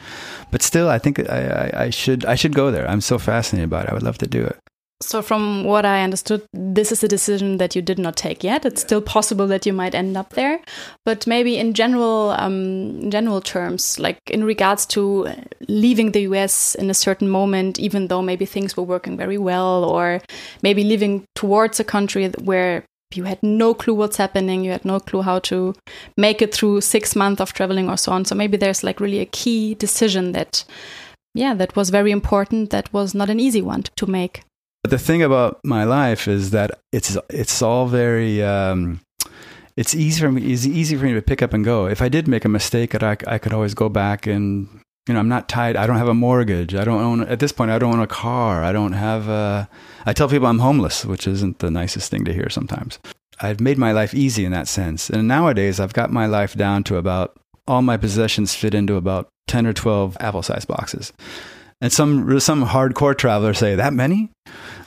But 0.50 0.64
still, 0.64 0.90
I 0.90 0.98
think 0.98 1.20
I, 1.30 1.70
I, 1.72 1.84
I 1.84 1.90
should 1.92 2.26
I 2.26 2.34
should 2.34 2.56
go 2.56 2.72
there. 2.72 2.90
I'm 2.90 3.02
so 3.02 3.20
fascinated 3.20 3.70
by 3.70 3.84
it. 3.84 3.90
I 3.90 3.94
would 3.94 4.04
love 4.04 4.18
to 4.18 4.28
do 4.28 4.44
it. 4.46 4.58
So, 5.02 5.22
from 5.22 5.64
what 5.64 5.86
I 5.86 6.04
understood, 6.04 6.46
this 6.52 6.92
is 6.92 7.06
a 7.06 7.08
decision 7.08 7.58
that 7.58 7.74
you 7.74 7.82
did 7.82 7.98
not 7.98 8.18
take 8.18 8.44
yet. 8.44 8.66
It's 8.66 8.82
still 8.82 9.02
possible 9.02 9.48
that 9.48 9.66
you 9.66 9.72
might 9.72 9.96
end 9.96 10.18
up 10.18 10.34
there, 10.34 10.60
but 11.06 11.26
maybe 11.26 11.58
in 11.58 11.74
general, 11.74 12.32
um, 12.32 13.00
in 13.04 13.10
general 13.10 13.40
terms, 13.40 13.98
like 13.98 14.18
in 14.30 14.44
regards 14.44 14.86
to 14.88 15.30
leaving 15.70 16.12
the 16.12 16.24
US 16.24 16.76
in 16.76 16.90
a 16.90 16.94
certain 16.94 17.30
moment, 17.30 17.80
even 17.80 18.08
though 18.08 18.22
maybe 18.22 18.46
things 18.46 18.76
were 18.76 18.84
working 18.84 19.16
very 19.16 19.38
well, 19.38 19.86
or 19.86 20.22
maybe 20.64 20.84
living 20.84 21.24
towards 21.34 21.80
a 21.80 21.86
country 21.86 22.28
where 22.44 22.84
you 23.16 23.24
had 23.24 23.42
no 23.42 23.74
clue 23.74 23.94
what's 23.94 24.18
happening, 24.18 24.66
you 24.66 24.72
had 24.72 24.84
no 24.84 25.00
clue 25.00 25.22
how 25.22 25.40
to 25.40 25.76
make 26.18 26.42
it 26.42 26.54
through 26.54 26.82
six 26.82 27.16
months 27.16 27.40
of 27.40 27.54
traveling 27.54 27.90
or 27.90 27.96
so 27.96 28.12
on. 28.12 28.26
So 28.26 28.36
maybe 28.36 28.58
there's 28.58 28.84
like 28.84 29.00
really 29.00 29.20
a 29.20 29.26
key 29.26 29.76
decision 29.76 30.34
that, 30.34 30.66
yeah, 31.34 31.54
that 31.54 31.78
was 31.78 31.90
very 31.90 32.12
important. 32.12 32.70
That 32.72 32.92
was 32.92 33.16
not 33.16 33.30
an 33.30 33.40
easy 33.40 33.62
one 33.62 33.84
to 33.96 34.06
make. 34.06 34.44
But 34.84 34.92
the 34.92 34.98
thing 34.98 35.22
about 35.22 35.60
my 35.64 35.84
life 35.84 36.28
is 36.28 36.52
that 36.52 36.80
it's 36.92 37.18
it's 37.30 37.62
all 37.62 37.88
very 37.88 38.42
um, 38.42 39.02
it's 39.76 39.94
easy 39.94 40.22
for 40.22 40.32
me 40.32 40.54
it's 40.54 40.66
easy 40.66 40.96
for 40.96 41.06
me 41.06 41.14
to 41.14 41.22
pick 41.22 41.42
up 41.42 41.54
and 41.54 41.66
go. 41.66 41.86
If 41.88 42.02
I 42.02 42.10
did 42.10 42.28
make 42.28 42.46
a 42.46 42.50
mistake, 42.50 42.96
I, 42.96 43.18
I 43.28 43.38
could 43.38 43.54
always 43.54 43.74
go 43.74 43.90
back 43.90 44.26
and 44.26 44.68
you 45.08 45.14
know 45.14 45.20
I'm 45.20 45.28
not 45.28 45.50
tied. 45.50 45.76
I 45.76 45.86
don't 45.86 45.98
have 45.98 46.08
a 46.08 46.14
mortgage. 46.14 46.76
I 46.76 46.86
don't 46.86 47.02
own 47.02 47.22
at 47.28 47.40
this 47.40 47.52
point. 47.52 47.72
I 47.72 47.80
don't 47.80 47.94
own 47.94 48.02
a 48.02 48.08
car. 48.08 48.64
I 48.64 48.72
don't 48.72 48.94
have. 48.94 49.28
A, 49.28 49.68
I 50.06 50.14
tell 50.14 50.30
people 50.30 50.48
I'm 50.48 50.60
homeless, 50.60 51.04
which 51.04 51.28
isn't 51.28 51.60
the 51.60 51.72
nicest 51.72 52.10
thing 52.10 52.24
to 52.26 52.34
hear 52.34 52.50
sometimes. 52.50 53.00
I've 53.42 53.60
made 53.60 53.78
my 53.78 53.92
life 53.92 54.14
easy 54.14 54.46
in 54.46 54.52
that 54.54 54.68
sense, 54.68 55.10
and 55.10 55.28
nowadays 55.28 55.80
I've 55.80 55.94
got 55.94 56.12
my 56.12 56.26
life 56.26 56.56
down 56.56 56.84
to 56.86 56.98
about 56.98 57.38
all 57.68 57.82
my 57.82 57.98
possessions 57.98 58.56
fit 58.56 58.74
into 58.74 58.96
about 58.96 59.28
ten 59.48 59.68
or 59.68 59.74
twelve 59.74 60.16
apple-sized 60.20 60.68
boxes. 60.68 61.12
And 61.82 61.94
some 61.94 62.40
some 62.40 62.66
hardcore 62.66 63.18
travelers 63.18 63.58
say 63.58 63.76
that 63.76 63.94
many, 63.94 64.30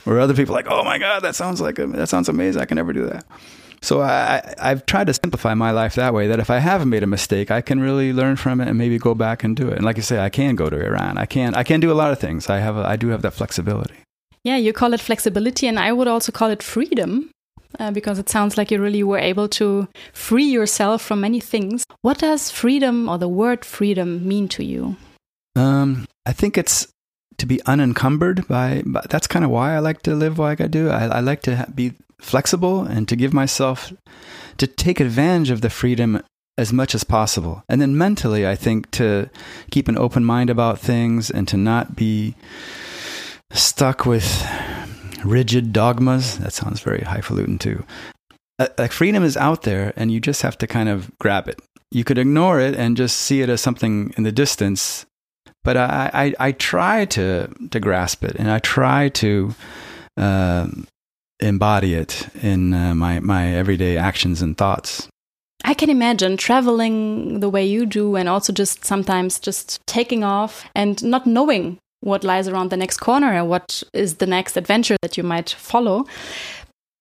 or 0.06 0.18
other 0.18 0.34
people 0.34 0.54
are 0.54 0.58
like, 0.58 0.70
oh 0.70 0.84
my 0.84 0.98
god, 0.98 1.20
that 1.20 1.34
sounds 1.34 1.60
like 1.60 1.78
a, 1.78 1.86
that 1.88 2.08
sounds 2.08 2.28
amazing. 2.28 2.60
I 2.60 2.64
can 2.64 2.76
never 2.76 2.92
do 2.92 3.06
that. 3.06 3.24
So 3.82 4.00
I, 4.00 4.54
I've 4.60 4.86
tried 4.86 5.08
to 5.08 5.14
simplify 5.14 5.54
my 5.54 5.72
life 5.72 5.96
that 5.96 6.14
way. 6.14 6.28
That 6.28 6.38
if 6.38 6.50
I 6.50 6.58
have 6.58 6.86
made 6.86 7.02
a 7.02 7.06
mistake, 7.06 7.50
I 7.50 7.60
can 7.60 7.80
really 7.80 8.12
learn 8.12 8.36
from 8.36 8.60
it 8.60 8.68
and 8.68 8.78
maybe 8.78 8.96
go 8.96 9.14
back 9.14 9.42
and 9.42 9.56
do 9.56 9.68
it. 9.68 9.74
And 9.74 9.84
like 9.84 9.96
you 9.96 10.04
say, 10.04 10.20
I 10.20 10.30
can 10.30 10.54
go 10.54 10.70
to 10.70 10.76
Iran. 10.76 11.18
I 11.18 11.26
can 11.26 11.54
I 11.54 11.64
can 11.64 11.80
do 11.80 11.90
a 11.90 11.94
lot 11.94 12.12
of 12.12 12.20
things. 12.20 12.48
I 12.48 12.58
have 12.58 12.76
a, 12.76 12.86
I 12.86 12.96
do 12.96 13.08
have 13.08 13.22
that 13.22 13.32
flexibility. 13.32 13.94
Yeah, 14.44 14.56
you 14.56 14.72
call 14.72 14.92
it 14.92 15.00
flexibility, 15.00 15.66
and 15.66 15.78
I 15.78 15.92
would 15.92 16.08
also 16.08 16.32
call 16.32 16.50
it 16.50 16.62
freedom. 16.62 17.30
Uh, 17.80 17.90
because 17.90 18.18
it 18.18 18.28
sounds 18.28 18.58
like 18.58 18.70
you 18.70 18.78
really 18.78 19.02
were 19.02 19.18
able 19.18 19.48
to 19.48 19.88
free 20.12 20.44
yourself 20.44 21.00
from 21.00 21.22
many 21.22 21.40
things. 21.40 21.86
What 22.02 22.18
does 22.18 22.50
freedom 22.50 23.08
or 23.08 23.16
the 23.16 23.28
word 23.28 23.64
freedom 23.64 24.28
mean 24.28 24.46
to 24.48 24.62
you? 24.62 24.96
Um, 25.56 26.04
I 26.26 26.34
think 26.34 26.58
it's 26.58 26.86
to 27.38 27.46
be 27.46 27.62
unencumbered 27.66 28.46
by, 28.48 28.82
by 28.86 29.04
that's 29.08 29.26
kind 29.26 29.44
of 29.44 29.50
why 29.50 29.74
I 29.74 29.78
like 29.78 30.02
to 30.02 30.14
live 30.14 30.38
like 30.38 30.60
I 30.60 30.66
do. 30.66 30.90
I, 30.90 31.06
I 31.06 31.20
like 31.20 31.42
to 31.42 31.66
be 31.74 31.92
flexible 32.20 32.82
and 32.82 33.08
to 33.08 33.16
give 33.16 33.32
myself 33.32 33.92
to 34.58 34.66
take 34.66 35.00
advantage 35.00 35.50
of 35.50 35.60
the 35.60 35.70
freedom 35.70 36.22
as 36.58 36.72
much 36.72 36.94
as 36.94 37.04
possible. 37.04 37.64
And 37.68 37.80
then 37.80 37.96
mentally, 37.96 38.46
I 38.46 38.54
think 38.54 38.90
to 38.92 39.30
keep 39.70 39.88
an 39.88 39.98
open 39.98 40.24
mind 40.24 40.50
about 40.50 40.78
things 40.78 41.30
and 41.30 41.48
to 41.48 41.56
not 41.56 41.96
be 41.96 42.34
stuck 43.50 44.06
with 44.06 44.46
rigid 45.24 45.72
dogmas. 45.72 46.38
That 46.38 46.52
sounds 46.52 46.80
very 46.80 47.02
highfalutin 47.02 47.58
too. 47.58 47.84
Uh, 48.58 48.68
like 48.78 48.92
freedom 48.92 49.22
is 49.22 49.36
out 49.36 49.62
there 49.62 49.92
and 49.96 50.12
you 50.12 50.20
just 50.20 50.42
have 50.42 50.58
to 50.58 50.66
kind 50.66 50.88
of 50.88 51.10
grab 51.18 51.48
it. 51.48 51.60
You 51.90 52.04
could 52.04 52.18
ignore 52.18 52.60
it 52.60 52.74
and 52.74 52.96
just 52.96 53.16
see 53.16 53.42
it 53.42 53.48
as 53.48 53.60
something 53.60 54.14
in 54.16 54.22
the 54.22 54.32
distance. 54.32 55.06
But 55.64 55.76
I, 55.76 56.10
I, 56.12 56.48
I 56.48 56.52
try 56.52 57.04
to, 57.06 57.48
to 57.70 57.80
grasp 57.80 58.24
it 58.24 58.36
and 58.36 58.50
I 58.50 58.58
try 58.58 59.08
to 59.10 59.54
uh, 60.16 60.68
embody 61.40 61.94
it 61.94 62.28
in 62.42 62.74
uh, 62.74 62.94
my, 62.94 63.20
my 63.20 63.54
everyday 63.54 63.96
actions 63.96 64.42
and 64.42 64.56
thoughts. 64.56 65.08
I 65.64 65.74
can 65.74 65.90
imagine 65.90 66.36
traveling 66.36 67.40
the 67.40 67.48
way 67.48 67.64
you 67.64 67.86
do 67.86 68.16
and 68.16 68.28
also 68.28 68.52
just 68.52 68.84
sometimes 68.84 69.38
just 69.38 69.80
taking 69.86 70.24
off 70.24 70.64
and 70.74 71.02
not 71.04 71.26
knowing 71.26 71.78
what 72.00 72.24
lies 72.24 72.48
around 72.48 72.70
the 72.70 72.76
next 72.76 72.98
corner 72.98 73.32
and 73.32 73.48
what 73.48 73.82
is 73.92 74.16
the 74.16 74.26
next 74.26 74.56
adventure 74.56 74.96
that 75.02 75.16
you 75.16 75.22
might 75.22 75.50
follow. 75.50 76.04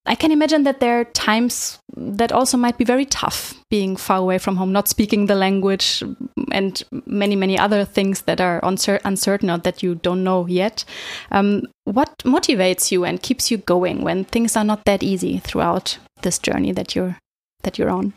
I 0.06 0.16
can 0.16 0.32
imagine 0.32 0.64
that 0.64 0.80
there 0.80 1.00
are 1.00 1.06
times 1.06 1.78
that 1.96 2.32
also 2.32 2.58
might 2.58 2.78
be 2.78 2.84
very 2.84 3.06
tough 3.06 3.54
being 3.70 3.96
far 3.96 4.18
away 4.18 4.40
from 4.40 4.56
home, 4.56 4.72
not 4.72 4.88
speaking 4.88 5.28
the 5.28 5.36
language, 5.36 6.04
and 6.52 6.84
many, 7.06 7.36
many 7.36 7.58
other 7.58 7.86
things 7.86 8.24
that 8.24 8.42
are 8.42 8.60
uncertain 8.64 9.50
or 9.50 9.60
that 9.60 9.84
you 9.84 9.96
don't 9.96 10.24
know 10.24 10.48
yet. 10.48 10.86
Um, 11.30 11.68
what 11.84 12.18
motivates 12.20 12.92
you 12.92 13.06
and 13.06 13.22
keeps 13.22 13.52
you 13.52 13.58
going 13.58 14.02
when 14.02 14.26
things 14.26 14.58
are 14.58 14.64
not 14.64 14.86
that 14.86 15.04
easy 15.04 15.38
throughout 15.38 16.00
this 16.24 16.40
journey 16.40 16.72
that 16.72 16.96
you're 16.96 17.18
that 17.62 17.78
you're 17.78 17.92
on? 17.92 18.14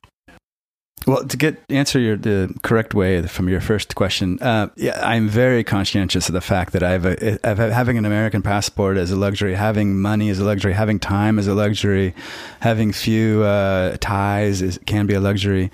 Well, 1.07 1.23
to 1.27 1.37
get 1.37 1.63
answer 1.69 1.99
your 1.99 2.17
the 2.17 2.55
correct 2.63 2.95
way 2.95 3.21
from 3.27 3.49
your 3.51 3.61
first 3.61 3.95
question, 3.95 4.39
uh, 4.41 4.69
yeah, 4.77 4.99
I'm 5.07 5.29
very 5.29 5.63
conscientious 5.63 6.31
of 6.31 6.33
the 6.33 6.41
fact 6.41 6.73
that 6.73 6.83
I 6.83 6.93
have, 6.93 7.05
a, 7.05 7.47
I 7.47 7.49
have 7.49 7.59
having 7.59 7.99
an 7.99 8.07
American 8.07 8.41
passport 8.41 8.97
as 8.97 9.11
a 9.11 9.17
luxury, 9.17 9.55
having 9.55 10.01
money 10.01 10.31
as 10.31 10.39
a 10.39 10.45
luxury, 10.45 10.73
having 10.73 10.99
time 10.99 11.39
as 11.39 11.47
a 11.47 11.55
luxury, 11.55 12.15
having 12.61 12.91
few 12.93 13.43
uh, 13.43 13.99
ties 14.01 14.63
is, 14.63 14.81
can 14.87 15.07
be 15.07 15.13
a 15.13 15.21
luxury. 15.21 15.71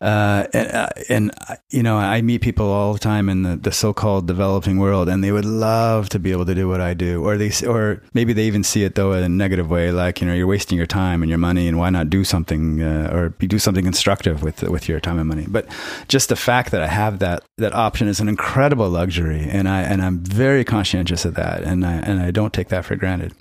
Uh, 0.00 0.46
and, 0.52 0.72
uh, 0.72 0.88
and, 1.08 1.30
you 1.70 1.82
know, 1.82 1.96
I 1.96 2.20
meet 2.20 2.42
people 2.42 2.66
all 2.66 2.92
the 2.92 2.98
time 2.98 3.28
in 3.28 3.42
the, 3.42 3.56
the 3.56 3.72
so-called 3.72 4.26
developing 4.26 4.78
world, 4.78 5.08
and 5.08 5.24
they 5.24 5.32
would 5.32 5.44
love 5.44 6.08
to 6.10 6.18
be 6.18 6.32
able 6.32 6.44
to 6.46 6.54
do 6.54 6.68
what 6.68 6.80
I 6.80 6.94
do, 6.94 7.24
or 7.24 7.36
they, 7.36 7.50
or 7.66 8.02
maybe 8.12 8.32
they 8.32 8.44
even 8.44 8.62
see 8.62 8.84
it 8.84 8.94
though 8.94 9.12
in 9.12 9.22
a 9.22 9.28
negative 9.28 9.70
way, 9.70 9.90
like 9.90 10.20
you 10.20 10.26
know, 10.26 10.34
you're 10.34 10.46
wasting 10.46 10.76
your 10.76 10.86
time 10.86 11.22
and 11.22 11.30
your 11.30 11.38
money, 11.38 11.66
and 11.66 11.78
why 11.78 11.90
not 11.90 12.10
do 12.10 12.24
something 12.24 12.82
uh, 12.82 13.10
or 13.12 13.30
do 13.46 13.58
something 13.58 13.84
constructive 13.84 14.42
with 14.42 14.62
with 14.64 14.88
your 14.88 15.00
time 15.00 15.18
and 15.18 15.28
money? 15.28 15.46
But 15.48 15.66
just 16.08 16.28
the 16.28 16.36
fact 16.36 16.72
that 16.72 16.82
I 16.82 16.88
have 16.88 17.18
that 17.20 17.44
that 17.56 17.72
option 17.72 18.08
is 18.08 18.20
an 18.20 18.28
incredible 18.28 18.88
luxury, 18.90 19.46
and 19.48 19.68
I 19.68 19.82
and 19.82 20.02
I'm 20.02 20.18
very 20.18 20.64
conscientious 20.64 21.24
of 21.24 21.34
that, 21.34 21.62
and 21.62 21.86
I 21.86 21.94
and 21.94 22.20
I 22.20 22.30
don't 22.30 22.52
take 22.52 22.68
that 22.68 22.84
for 22.84 22.96
granted. 22.96 23.32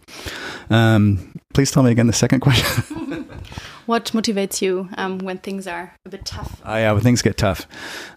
Um, 0.70 1.34
please 1.54 1.72
tell 1.72 1.84
me 1.84 1.92
again 1.92 2.08
the 2.08 2.14
second 2.14 2.40
question. 2.40 3.30
What 3.86 4.06
motivates 4.14 4.64
you 4.64 4.90
um, 4.98 5.20
when 5.20 5.38
things 5.38 5.68
are 5.68 5.94
a 6.06 6.10
bit 6.10 6.26
tough? 6.26 6.60
Oh, 6.66 6.76
yeah, 6.76 6.92
when 6.92 7.02
things 7.02 7.22
get 7.22 7.38
tough. 7.38 7.68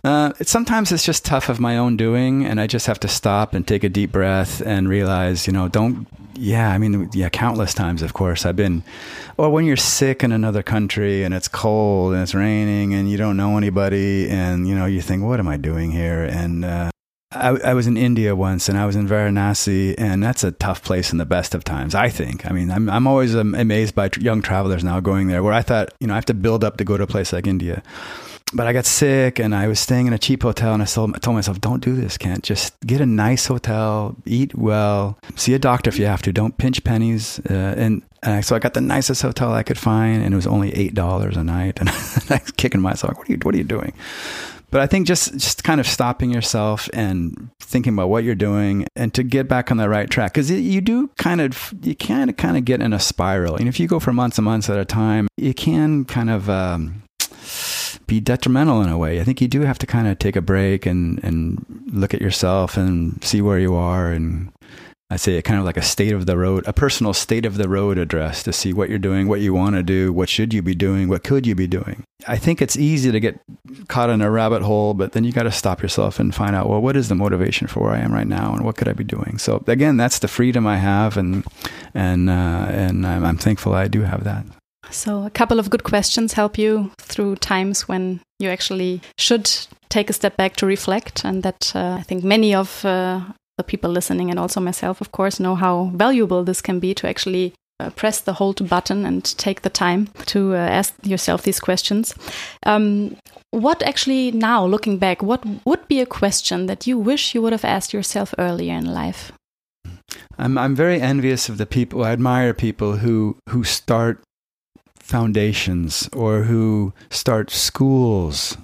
Uh, 0.03 0.33
sometimes 0.41 0.93
it's 0.93 1.05
just 1.05 1.27
tough 1.27 1.51
of 1.51 1.61
my 1.61 1.77
own 1.77 1.99
doing, 1.99 2.47
and 2.47 2.59
I 2.59 2.67
just 2.67 2.87
have 2.87 2.99
to 3.01 3.09
stop 3.09 3.53
and 3.53 3.69
take 3.69 3.85
a 3.85 3.91
deep 3.91 4.11
breath 4.11 4.63
and 4.63 4.89
realize, 4.89 5.47
you 5.47 5.53
know, 5.53 5.69
don't. 5.69 6.09
Yeah, 6.35 6.71
I 6.71 6.79
mean, 6.79 7.11
yeah, 7.13 7.29
countless 7.29 7.75
times, 7.75 8.01
of 8.01 8.15
course. 8.15 8.47
I've 8.47 8.57
been, 8.57 8.83
or 9.37 9.51
when 9.51 9.67
you're 9.67 9.77
sick 9.77 10.25
in 10.25 10.33
another 10.33 10.63
country 10.63 11.25
and 11.25 11.35
it's 11.35 11.49
cold 11.49 12.15
and 12.15 12.23
it's 12.23 12.35
raining 12.35 12.95
and 12.95 13.11
you 13.11 13.19
don't 13.19 13.37
know 13.37 13.59
anybody, 13.59 14.31
and 14.31 14.67
you 14.67 14.75
know, 14.75 14.87
you 14.87 15.03
think, 15.03 15.23
what 15.23 15.39
am 15.39 15.49
I 15.49 15.59
doing 15.59 15.91
here? 15.91 16.25
And 16.25 16.65
uh, 16.65 16.91
I, 17.31 17.49
I, 17.49 17.75
was 17.75 17.87
in 17.87 17.99
India 17.99 18.35
once, 18.35 18.71
and 18.71 18.79
I 18.79 18.87
was 18.87 18.97
in 18.97 19.07
Varanasi, 19.07 19.95
and 19.99 20.23
that's 20.23 20.45
a 20.45 20.53
tough 20.53 20.83
place 20.83 21.13
in 21.13 21.19
the 21.19 21.27
best 21.27 21.55
of 21.55 21.63
times. 21.63 21.95
I 21.95 22.09
think. 22.09 22.47
I 22.47 22.53
mean, 22.53 22.71
I'm 22.71 22.89
I'm 22.89 23.07
always 23.07 23.35
amazed 23.35 23.95
by 23.95 24.09
young 24.19 24.41
travelers 24.41 24.83
now 24.83 25.01
going 25.01 25.29
there, 25.29 25.43
where 25.43 25.53
I 25.53 25.61
thought, 25.61 25.93
you 26.01 26.07
know, 26.07 26.15
I 26.15 26.17
have 26.17 26.25
to 26.27 26.35
build 26.35 26.65
up 26.65 26.79
to 26.79 26.85
go 26.85 26.97
to 26.97 27.05
a 27.05 27.07
place 27.07 27.33
like 27.33 27.47
India. 27.47 27.83
But 28.55 28.67
I 28.67 28.73
got 28.73 28.87
sick, 28.87 29.39
and 29.39 29.55
I 29.55 29.69
was 29.69 29.79
staying 29.79 30.07
in 30.07 30.15
a 30.15 30.19
cheap 30.19 30.43
hotel, 30.43 30.73
and 30.73 30.83
I 30.83 30.87
told, 30.87 31.21
told 31.21 31.35
myself, 31.35 31.61
"Don't 31.61 31.85
do 31.85 31.95
this, 31.95 32.17
Kent. 32.17 32.45
Just 32.45 32.81
get 32.81 33.03
a 33.03 33.07
nice 33.07 33.45
hotel, 33.47 34.17
eat 34.25 34.57
well, 34.57 35.19
see 35.37 35.53
a 35.53 35.59
doctor 35.59 35.91
if 35.91 35.99
you 35.99 36.07
have 36.07 36.23
to. 36.23 36.33
Don't 36.33 36.57
pinch 36.57 36.83
pennies." 36.83 37.41
Uh, 37.41 37.75
and 37.77 38.03
and 38.23 38.43
so 38.43 38.57
I 38.57 38.59
got 38.59 38.73
the 38.73 38.81
nicest 38.81 39.21
hotel 39.21 39.53
I 39.53 39.65
could 39.65 39.79
find, 39.79 40.23
and 40.23 40.33
it 40.33 40.37
was 40.37 40.47
only 40.47 40.75
eight 40.75 40.95
dollars 40.95 41.37
a 41.37 41.45
night. 41.45 41.79
And 41.81 41.91
I 41.91 42.41
was 42.43 42.53
kicking 42.53 42.81
myself. 42.81 43.19
What 43.19 43.29
are 43.29 43.33
you 43.33 43.39
What 43.43 43.55
are 43.55 43.59
you 43.59 43.65
doing? 43.65 43.93
But 44.71 44.83
I 44.83 44.87
think 44.87 45.07
just 45.07 45.33
just 45.33 45.65
kind 45.65 45.81
of 45.81 45.87
stopping 45.87 46.31
yourself 46.31 46.89
and 46.93 47.51
thinking 47.61 47.95
about 47.95 48.11
what 48.11 48.25
you're 48.25 48.35
doing 48.35 48.87
and 48.97 49.13
to 49.15 49.23
get 49.23 49.49
back 49.49 49.71
on 49.71 49.79
the 49.79 49.89
right 49.89 50.09
track 50.11 50.35
because 50.35 50.51
you 50.51 50.81
do 50.81 51.09
kind 51.17 51.41
of 51.41 51.73
you 51.83 51.95
can 51.95 52.33
kind 52.35 52.57
of 52.57 52.65
get 52.65 52.83
in 52.83 52.93
a 52.93 53.01
spiral. 53.01 53.57
And 53.57 53.69
if 53.69 53.81
you 53.81 53.89
go 53.89 53.99
for 53.99 54.13
months 54.13 54.39
and 54.39 54.45
months 54.45 54.69
at 54.69 54.79
a 54.79 54.85
time, 54.85 55.29
you 55.37 55.55
can 55.55 56.05
kind 56.05 56.29
of 56.29 56.51
um, 56.51 57.03
be 58.07 58.21
detrimental 58.21 58.83
in 58.83 58.89
a 58.89 58.99
way. 58.99 59.21
I 59.21 59.25
think 59.25 59.41
you 59.41 59.49
do 59.49 59.63
have 59.63 59.79
to 59.79 59.87
kind 59.87 60.07
of 60.07 60.19
take 60.19 60.37
a 60.37 60.43
break 60.43 60.85
and 60.85 61.23
and 61.25 61.65
look 61.91 62.13
at 62.13 62.21
yourself 62.21 62.77
and 62.77 63.23
see 63.25 63.41
where 63.41 63.59
you 63.59 63.75
are 63.75 64.11
and 64.11 64.53
I 65.11 65.17
say 65.17 65.41
kind 65.41 65.59
of 65.59 65.65
like 65.65 65.79
a 65.79 65.83
state 65.83 66.13
of 66.13 66.27
the 66.27 66.37
road, 66.37 66.65
a 66.67 66.73
personal 66.73 67.15
state 67.15 67.47
of 67.47 67.57
the 67.57 67.69
road 67.69 67.97
address 67.97 68.43
to 68.43 68.53
see 68.53 68.75
what 68.75 68.91
you're 68.91 68.99
doing, 68.99 69.27
what 69.27 69.41
you 69.41 69.55
want 69.55 69.75
to 69.77 69.83
do, 69.83 70.13
what 70.13 70.29
should 70.29 70.53
you 70.53 70.61
be 70.61 70.75
doing, 70.75 71.09
what 71.09 71.25
could 71.25 71.47
you 71.47 71.55
be 71.55 71.67
doing. 71.67 72.05
I 72.27 72.37
think 72.37 72.61
it's 72.61 72.77
easy 72.77 73.11
to 73.11 73.19
get 73.19 73.41
caught 73.89 74.11
in 74.11 74.21
a 74.21 74.31
rabbit 74.31 74.61
hole, 74.61 74.93
but 74.93 75.13
then 75.13 75.25
you 75.25 75.33
got 75.33 75.45
to 75.45 75.53
stop 75.53 75.81
yourself 75.81 76.19
and 76.19 76.35
find 76.35 76.55
out, 76.55 76.69
well, 76.69 76.83
what 76.83 76.95
is 76.95 77.09
the 77.09 77.15
motivation 77.15 77.69
for 77.69 77.85
where 77.85 77.93
I 77.93 78.01
am 78.01 78.13
right 78.13 78.27
now, 78.27 78.53
and 78.53 78.65
what 78.65 78.77
could 78.77 78.89
I 78.89 78.93
be 78.93 79.05
doing? 79.05 79.39
So 79.39 79.65
again, 79.67 79.97
that's 79.97 80.19
the 80.19 80.29
freedom 80.29 80.67
I 80.67 80.77
have, 80.77 81.17
and 81.17 81.45
and 81.95 82.29
uh, 82.29 82.67
and 82.69 83.07
I'm, 83.07 83.25
I'm 83.25 83.39
thankful 83.39 83.73
I 83.73 83.89
do 83.89 84.03
have 84.03 84.25
that. 84.25 84.45
So 84.91 85.25
a 85.25 85.31
couple 85.31 85.59
of 85.59 85.71
good 85.71 85.85
questions 85.85 86.35
help 86.35 86.59
you 86.59 86.91
through 86.99 87.37
times 87.37 87.89
when 87.89 88.21
you 88.39 88.49
actually 88.51 89.01
should 89.19 89.51
take 89.89 90.11
a 90.11 90.13
step 90.13 90.37
back 90.37 90.57
to 90.57 90.67
reflect, 90.67 91.25
and 91.25 91.43
that 91.43 91.73
uh, 91.75 91.97
I 91.99 92.03
think 92.03 92.25
many 92.25 92.55
of 92.55 92.85
uh, 92.85 93.21
the 93.59 93.65
people 93.65 93.91
listening 93.91 94.31
and 94.31 94.39
also 94.39 94.61
myself, 94.61 95.03
of 95.03 95.13
course, 95.13 95.39
know 95.39 95.55
how 95.55 95.91
valuable 95.95 96.45
this 96.45 96.63
can 96.63 96.81
be 96.81 96.95
to 96.95 97.07
actually 97.07 97.53
uh, 97.81 97.91
press 97.91 98.21
the 98.21 98.33
hold 98.33 98.67
button 98.69 99.05
and 99.05 99.25
take 99.37 99.63
the 99.63 99.71
time 99.71 100.09
to 100.27 100.55
uh, 100.55 100.57
ask 100.57 100.95
yourself 101.03 101.43
these 101.43 101.61
questions. 101.61 102.15
Um, 102.65 103.17
what 103.51 103.83
actually 103.83 104.31
now, 104.33 104.65
looking 104.65 104.99
back, 104.99 105.23
what 105.23 105.45
would 105.67 105.87
be 105.89 106.01
a 106.01 106.07
question 106.07 106.67
that 106.67 106.87
you 106.87 106.99
wish 106.99 107.35
you 107.35 107.43
would 107.43 107.53
have 107.53 107.65
asked 107.65 107.93
yourself 107.93 108.35
earlier 108.39 108.75
in 108.75 108.87
life? 108.87 109.33
I'm 110.39 110.57
I'm 110.57 110.75
very 110.75 111.01
envious 111.01 111.49
of 111.49 111.59
the 111.59 111.67
people. 111.67 112.05
I 112.05 112.13
admire 112.13 112.55
people 112.55 112.97
who 112.99 113.37
who 113.51 113.65
start 113.65 114.23
foundations 114.99 116.09
or 116.13 116.43
who 116.45 116.93
start 117.11 117.51
schools 117.51 118.57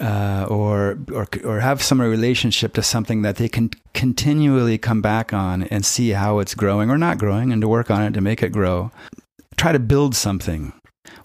uh, 0.00 0.46
or, 0.48 0.98
or 1.12 1.28
or 1.44 1.60
have 1.60 1.82
some 1.82 2.00
relationship 2.00 2.72
to 2.74 2.82
something 2.82 3.22
that 3.22 3.36
they 3.36 3.48
can 3.48 3.70
continually 3.92 4.78
come 4.78 5.02
back 5.02 5.32
on 5.32 5.64
and 5.64 5.84
see 5.84 6.10
how 6.10 6.38
it's 6.38 6.54
growing 6.54 6.90
or 6.90 6.96
not 6.96 7.18
growing, 7.18 7.52
and 7.52 7.60
to 7.60 7.68
work 7.68 7.90
on 7.90 8.02
it 8.02 8.12
to 8.12 8.20
make 8.20 8.42
it 8.42 8.50
grow. 8.50 8.90
Try 9.56 9.72
to 9.72 9.78
build 9.78 10.16
something. 10.16 10.72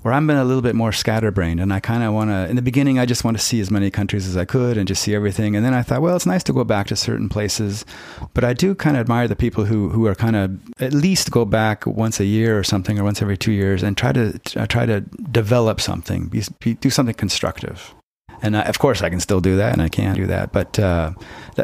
Where 0.01 0.13
I'm 0.13 0.27
been 0.27 0.37
a 0.37 0.45
little 0.45 0.61
bit 0.61 0.75
more 0.75 0.91
scatterbrained, 0.93 1.59
and 1.59 1.73
I 1.73 1.79
kind 1.79 2.03
of 2.03 2.13
want 2.13 2.29
to. 2.29 2.49
In 2.49 2.55
the 2.55 2.61
beginning, 2.61 2.99
I 2.99 3.05
just 3.05 3.23
want 3.23 3.37
to 3.37 3.43
see 3.43 3.59
as 3.59 3.71
many 3.71 3.89
countries 3.89 4.27
as 4.27 4.35
I 4.35 4.45
could 4.45 4.77
and 4.77 4.87
just 4.87 5.01
see 5.01 5.15
everything. 5.15 5.55
And 5.55 5.65
then 5.65 5.73
I 5.73 5.81
thought, 5.81 6.01
well, 6.01 6.15
it's 6.15 6.25
nice 6.25 6.43
to 6.43 6.53
go 6.53 6.63
back 6.63 6.87
to 6.87 6.95
certain 6.95 7.27
places, 7.27 7.85
but 8.33 8.43
I 8.43 8.53
do 8.53 8.75
kind 8.75 8.95
of 8.95 9.01
admire 9.01 9.27
the 9.27 9.35
people 9.35 9.65
who 9.65 9.89
who 9.89 10.05
are 10.05 10.15
kind 10.15 10.35
of 10.35 10.59
at 10.81 10.93
least 10.93 11.31
go 11.31 11.43
back 11.43 11.85
once 11.85 12.19
a 12.19 12.25
year 12.25 12.57
or 12.57 12.63
something, 12.63 12.99
or 12.99 13.03
once 13.05 13.21
every 13.21 13.37
two 13.37 13.53
years, 13.53 13.83
and 13.83 13.97
try 13.97 14.11
to 14.11 14.37
try 14.67 14.85
to 14.85 15.01
develop 15.31 15.79
something, 15.79 16.27
be, 16.27 16.43
be, 16.59 16.73
do 16.75 16.89
something 16.89 17.15
constructive 17.15 17.93
and 18.41 18.55
I, 18.57 18.61
of 18.61 18.79
course 18.79 19.01
I 19.01 19.09
can 19.09 19.19
still 19.19 19.41
do 19.41 19.55
that, 19.57 19.73
and 19.73 19.81
I 19.81 19.89
can 19.89 20.15
do 20.15 20.27
that. 20.27 20.51
But 20.51 20.79
uh, 20.79 21.13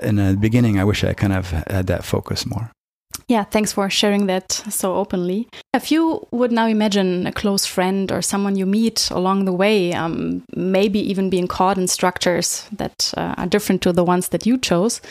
in 0.02 0.16
the 0.16 0.38
beginning, 0.40 0.80
I 0.80 0.84
wish 0.84 1.04
I 1.04 1.14
kind 1.14 1.34
of 1.34 1.52
had 1.52 1.88
that 1.88 2.04
focus 2.04 2.46
more. 2.46 2.72
Yeah, 3.28 3.44
thanks 3.44 3.74
for 3.74 3.90
sharing 3.90 4.28
that 4.28 4.52
so 4.52 4.96
openly. 4.96 5.48
If 5.74 5.92
you 5.92 6.28
would 6.32 6.52
now 6.52 6.68
imagine 6.68 7.26
a 7.26 7.32
close 7.32 7.66
friend 7.66 8.12
or 8.12 8.22
someone 8.22 8.56
you 8.56 8.66
meet 8.66 9.10
along 9.10 9.46
the 9.46 9.54
way, 9.54 9.94
um, 9.94 10.44
maybe 10.56 11.00
even 11.00 11.30
being 11.30 11.48
caught 11.48 11.78
in 11.78 11.88
structures 11.88 12.68
that 12.72 13.14
uh, 13.18 13.34
are 13.38 13.48
different 13.48 13.82
to 13.84 13.94
the 13.94 14.04
ones 14.04 14.30
that 14.30 14.46
you 14.46 14.58
chose, 14.58 15.02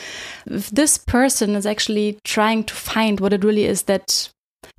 if 0.45 0.69
this 0.69 0.97
person 0.97 1.55
is 1.55 1.65
actually 1.65 2.17
trying 2.23 2.63
to 2.65 2.73
find 2.73 3.19
what 3.19 3.33
it 3.33 3.43
really 3.43 3.65
is 3.65 3.83
that 3.83 4.29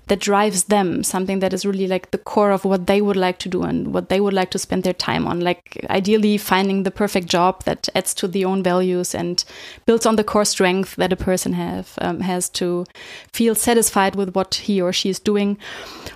that 0.09 0.21
drives 0.21 0.65
them, 0.65 1.03
something 1.03 1.41
that 1.41 1.53
is 1.53 1.67
really 1.67 1.87
like 1.87 2.11
the 2.13 2.19
core 2.19 2.53
of 2.53 2.65
what 2.65 2.87
they 2.87 3.01
would 3.01 3.17
like 3.17 3.39
to 3.41 3.49
do 3.49 3.63
and 3.63 3.93
what 3.93 4.09
they 4.09 4.21
would 4.21 4.35
like 4.35 4.51
to 4.53 4.59
spend 4.59 4.85
their 4.85 4.93
time 4.93 5.27
on. 5.27 5.41
Like 5.41 5.85
ideally 5.91 6.39
finding 6.39 6.85
the 6.85 6.91
perfect 6.91 7.27
job 7.27 7.65
that 7.65 7.89
adds 7.95 8.15
to 8.15 8.29
the 8.29 8.45
own 8.45 8.63
values 8.63 9.15
and 9.15 9.45
builds 9.85 10.07
on 10.07 10.17
the 10.17 10.25
core 10.25 10.45
strength 10.45 10.97
that 10.97 11.13
a 11.13 11.17
person 11.17 11.55
have 11.55 11.95
um, 12.01 12.21
has 12.21 12.49
to 12.51 12.87
feel 13.33 13.55
satisfied 13.55 14.15
with 14.15 14.35
what 14.35 14.55
he 14.55 14.81
or 14.81 14.93
she 14.93 15.09
is 15.09 15.19
doing. 15.19 15.59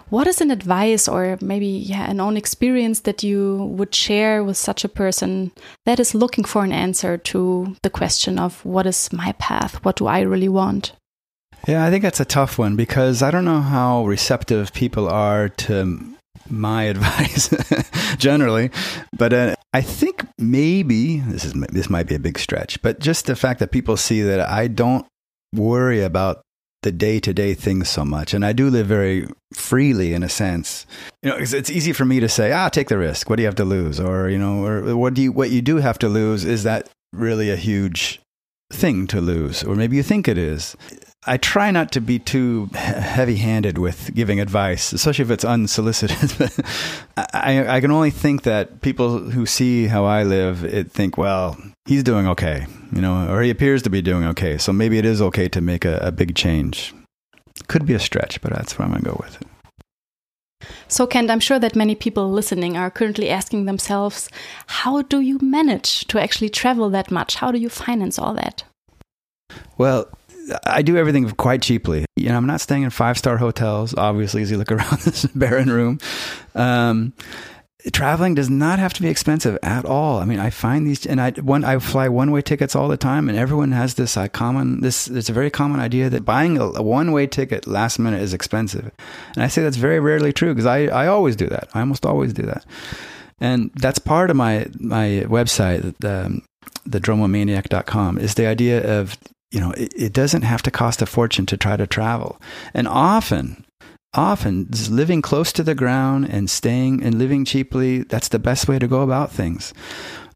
What 0.08 0.26
is 0.26 0.40
an 0.40 0.50
advice 0.50 1.08
or 1.08 1.38
maybe 1.40 1.66
yeah, 1.66 2.08
an 2.08 2.20
own 2.20 2.36
experience 2.36 3.00
that 3.00 3.22
you 3.24 3.64
would 3.76 3.94
share 3.94 4.44
with 4.44 4.56
such 4.56 4.84
a 4.84 4.88
person 4.88 5.52
that 5.84 5.98
is 5.98 6.14
looking 6.14 6.44
for 6.44 6.62
an 6.62 6.72
answer 6.72 7.18
to 7.18 7.76
the 7.82 7.90
question 7.90 8.38
of 8.38 8.64
what 8.64 8.86
is 8.86 9.12
my 9.12 9.32
path? 9.32 9.84
What 9.84 9.96
do 9.96 10.06
I 10.06 10.20
really 10.20 10.48
want? 10.48 10.92
Yeah, 11.68 11.84
I 11.84 11.90
think 11.90 12.02
that's 12.02 12.20
a 12.20 12.24
tough 12.24 12.58
one 12.58 12.76
because 12.76 13.22
I 13.22 13.30
don't 13.30 13.44
know 13.44 13.60
how 13.60 14.06
receptive 14.06 14.72
people 14.72 15.08
are 15.08 15.48
to 15.48 16.14
my 16.48 16.82
advice 16.94 17.48
generally, 18.16 18.70
but 19.16 19.32
uh, 19.32 19.54
I 19.72 19.82
think 19.82 20.26
maybe 20.38 21.20
this 21.20 21.44
is 21.44 21.52
this 21.70 21.90
might 21.90 22.06
be 22.06 22.14
a 22.14 22.20
big 22.20 22.38
stretch, 22.38 22.80
but 22.82 23.00
just 23.00 23.26
the 23.26 23.36
fact 23.36 23.60
that 23.60 23.70
people 23.70 23.96
see 23.96 24.22
that 24.22 24.40
I 24.40 24.66
don't 24.66 25.06
worry 25.54 26.02
about 26.02 26.42
the 26.82 26.90
day 26.92 27.20
to 27.20 27.34
day 27.34 27.52
things 27.52 27.88
so 27.88 28.04
much, 28.04 28.32
and 28.32 28.44
I 28.44 28.52
do 28.52 28.70
live 28.70 28.86
very 28.86 29.28
freely 29.52 30.14
in 30.14 30.22
a 30.22 30.28
sense. 30.28 30.86
You 31.22 31.30
know, 31.30 31.36
it's, 31.36 31.52
it's 31.52 31.70
easy 31.70 31.92
for 31.92 32.04
me 32.04 32.20
to 32.20 32.28
say, 32.28 32.52
"Ah, 32.52 32.68
take 32.68 32.88
the 32.88 32.98
risk. 32.98 33.28
What 33.28 33.36
do 33.36 33.42
you 33.42 33.46
have 33.46 33.56
to 33.56 33.64
lose?" 33.64 34.00
Or 34.00 34.28
you 34.28 34.38
know, 34.38 34.64
or 34.64 34.96
what 34.96 35.14
do 35.14 35.22
you 35.22 35.30
what 35.30 35.50
you 35.50 35.60
do 35.60 35.76
have 35.76 35.98
to 35.98 36.08
lose? 36.08 36.44
Is 36.44 36.62
that 36.62 36.88
really 37.12 37.50
a 37.50 37.56
huge 37.56 38.20
thing 38.72 39.06
to 39.08 39.20
lose, 39.20 39.62
or 39.62 39.76
maybe 39.76 39.96
you 39.96 40.02
think 40.02 40.26
it 40.26 40.38
is. 40.38 40.74
I 41.26 41.36
try 41.36 41.70
not 41.70 41.92
to 41.92 42.00
be 42.00 42.18
too 42.18 42.70
heavy 42.72 43.36
handed 43.36 43.76
with 43.76 44.14
giving 44.14 44.40
advice, 44.40 44.92
especially 44.94 45.24
if 45.24 45.30
it's 45.30 45.44
unsolicited. 45.44 46.32
I, 47.16 47.76
I 47.76 47.80
can 47.82 47.90
only 47.90 48.10
think 48.10 48.42
that 48.44 48.80
people 48.80 49.18
who 49.18 49.44
see 49.44 49.86
how 49.86 50.06
I 50.06 50.22
live 50.22 50.64
it 50.64 50.90
think, 50.90 51.18
well, 51.18 51.58
he's 51.84 52.02
doing 52.02 52.26
okay, 52.28 52.66
you 52.92 53.02
know, 53.02 53.30
or 53.30 53.42
he 53.42 53.50
appears 53.50 53.82
to 53.82 53.90
be 53.90 54.00
doing 54.00 54.24
okay. 54.28 54.56
So 54.56 54.72
maybe 54.72 54.96
it 54.96 55.04
is 55.04 55.20
okay 55.20 55.46
to 55.50 55.60
make 55.60 55.84
a, 55.84 55.98
a 55.98 56.10
big 56.10 56.34
change. 56.34 56.94
Could 57.68 57.84
be 57.84 57.94
a 57.94 58.00
stretch, 58.00 58.40
but 58.40 58.54
that's 58.54 58.78
where 58.78 58.86
I'm 58.86 58.92
going 58.92 59.04
to 59.04 59.10
go 59.10 59.20
with 59.20 59.42
it. 59.42 59.46
So, 60.88 61.06
Kent, 61.06 61.30
I'm 61.30 61.40
sure 61.40 61.58
that 61.58 61.76
many 61.76 61.94
people 61.94 62.30
listening 62.30 62.76
are 62.76 62.90
currently 62.90 63.28
asking 63.28 63.66
themselves, 63.66 64.30
how 64.66 65.02
do 65.02 65.20
you 65.20 65.38
manage 65.42 66.06
to 66.08 66.20
actually 66.20 66.48
travel 66.48 66.88
that 66.90 67.10
much? 67.10 67.36
How 67.36 67.52
do 67.52 67.58
you 67.58 67.68
finance 67.68 68.18
all 68.18 68.34
that? 68.34 68.64
Well, 69.78 70.08
I 70.66 70.82
do 70.82 70.96
everything 70.96 71.30
quite 71.30 71.62
cheaply. 71.62 72.04
You 72.16 72.28
know, 72.28 72.36
I'm 72.36 72.46
not 72.46 72.60
staying 72.60 72.82
in 72.82 72.90
five 72.90 73.18
star 73.18 73.36
hotels, 73.36 73.94
obviously, 73.96 74.42
as 74.42 74.50
you 74.50 74.58
look 74.58 74.72
around 74.72 75.00
this 75.00 75.24
barren 75.26 75.70
room. 75.70 75.98
Um, 76.54 77.12
traveling 77.92 78.34
does 78.34 78.50
not 78.50 78.78
have 78.78 78.92
to 78.94 79.02
be 79.02 79.08
expensive 79.08 79.58
at 79.62 79.84
all. 79.84 80.18
I 80.18 80.24
mean, 80.24 80.38
I 80.38 80.50
find 80.50 80.86
these, 80.86 81.06
and 81.06 81.20
I 81.20 81.30
one 81.32 81.64
I 81.64 81.78
fly 81.78 82.08
one 82.08 82.30
way 82.30 82.42
tickets 82.42 82.76
all 82.76 82.88
the 82.88 82.96
time, 82.96 83.28
and 83.28 83.38
everyone 83.38 83.72
has 83.72 83.94
this 83.94 84.16
uh, 84.16 84.28
common 84.28 84.80
this. 84.80 85.08
It's 85.08 85.28
a 85.28 85.34
very 85.34 85.50
common 85.50 85.80
idea 85.80 86.10
that 86.10 86.24
buying 86.24 86.58
a, 86.58 86.64
a 86.64 86.82
one 86.82 87.12
way 87.12 87.26
ticket 87.26 87.66
last 87.66 87.98
minute 87.98 88.20
is 88.20 88.34
expensive, 88.34 88.90
and 89.34 89.42
I 89.42 89.48
say 89.48 89.62
that's 89.62 89.76
very 89.76 90.00
rarely 90.00 90.32
true 90.32 90.52
because 90.52 90.66
I 90.66 90.86
I 90.86 91.06
always 91.06 91.36
do 91.36 91.46
that. 91.48 91.68
I 91.74 91.80
almost 91.80 92.04
always 92.04 92.32
do 92.32 92.42
that, 92.42 92.64
and 93.40 93.70
that's 93.74 93.98
part 93.98 94.30
of 94.30 94.36
my 94.36 94.66
my 94.78 95.24
website. 95.26 96.04
Um, 96.04 96.42
the 96.86 97.00
dromomaniac.com 97.00 98.18
is 98.18 98.34
the 98.34 98.46
idea 98.46 99.00
of 99.00 99.16
you 99.50 99.60
know, 99.60 99.72
it, 99.72 99.92
it 99.96 100.12
doesn't 100.12 100.42
have 100.42 100.62
to 100.62 100.70
cost 100.70 101.02
a 101.02 101.06
fortune 101.06 101.46
to 101.46 101.56
try 101.56 101.76
to 101.76 101.86
travel. 101.86 102.40
And 102.72 102.86
often, 102.86 103.64
often 104.14 104.68
living 104.90 105.22
close 105.22 105.52
to 105.52 105.62
the 105.62 105.74
ground 105.74 106.28
and 106.28 106.48
staying 106.48 107.02
and 107.02 107.18
living 107.18 107.44
cheaply, 107.44 108.02
that's 108.02 108.28
the 108.28 108.38
best 108.38 108.68
way 108.68 108.78
to 108.78 108.88
go 108.88 109.02
about 109.02 109.32
things. 109.32 109.74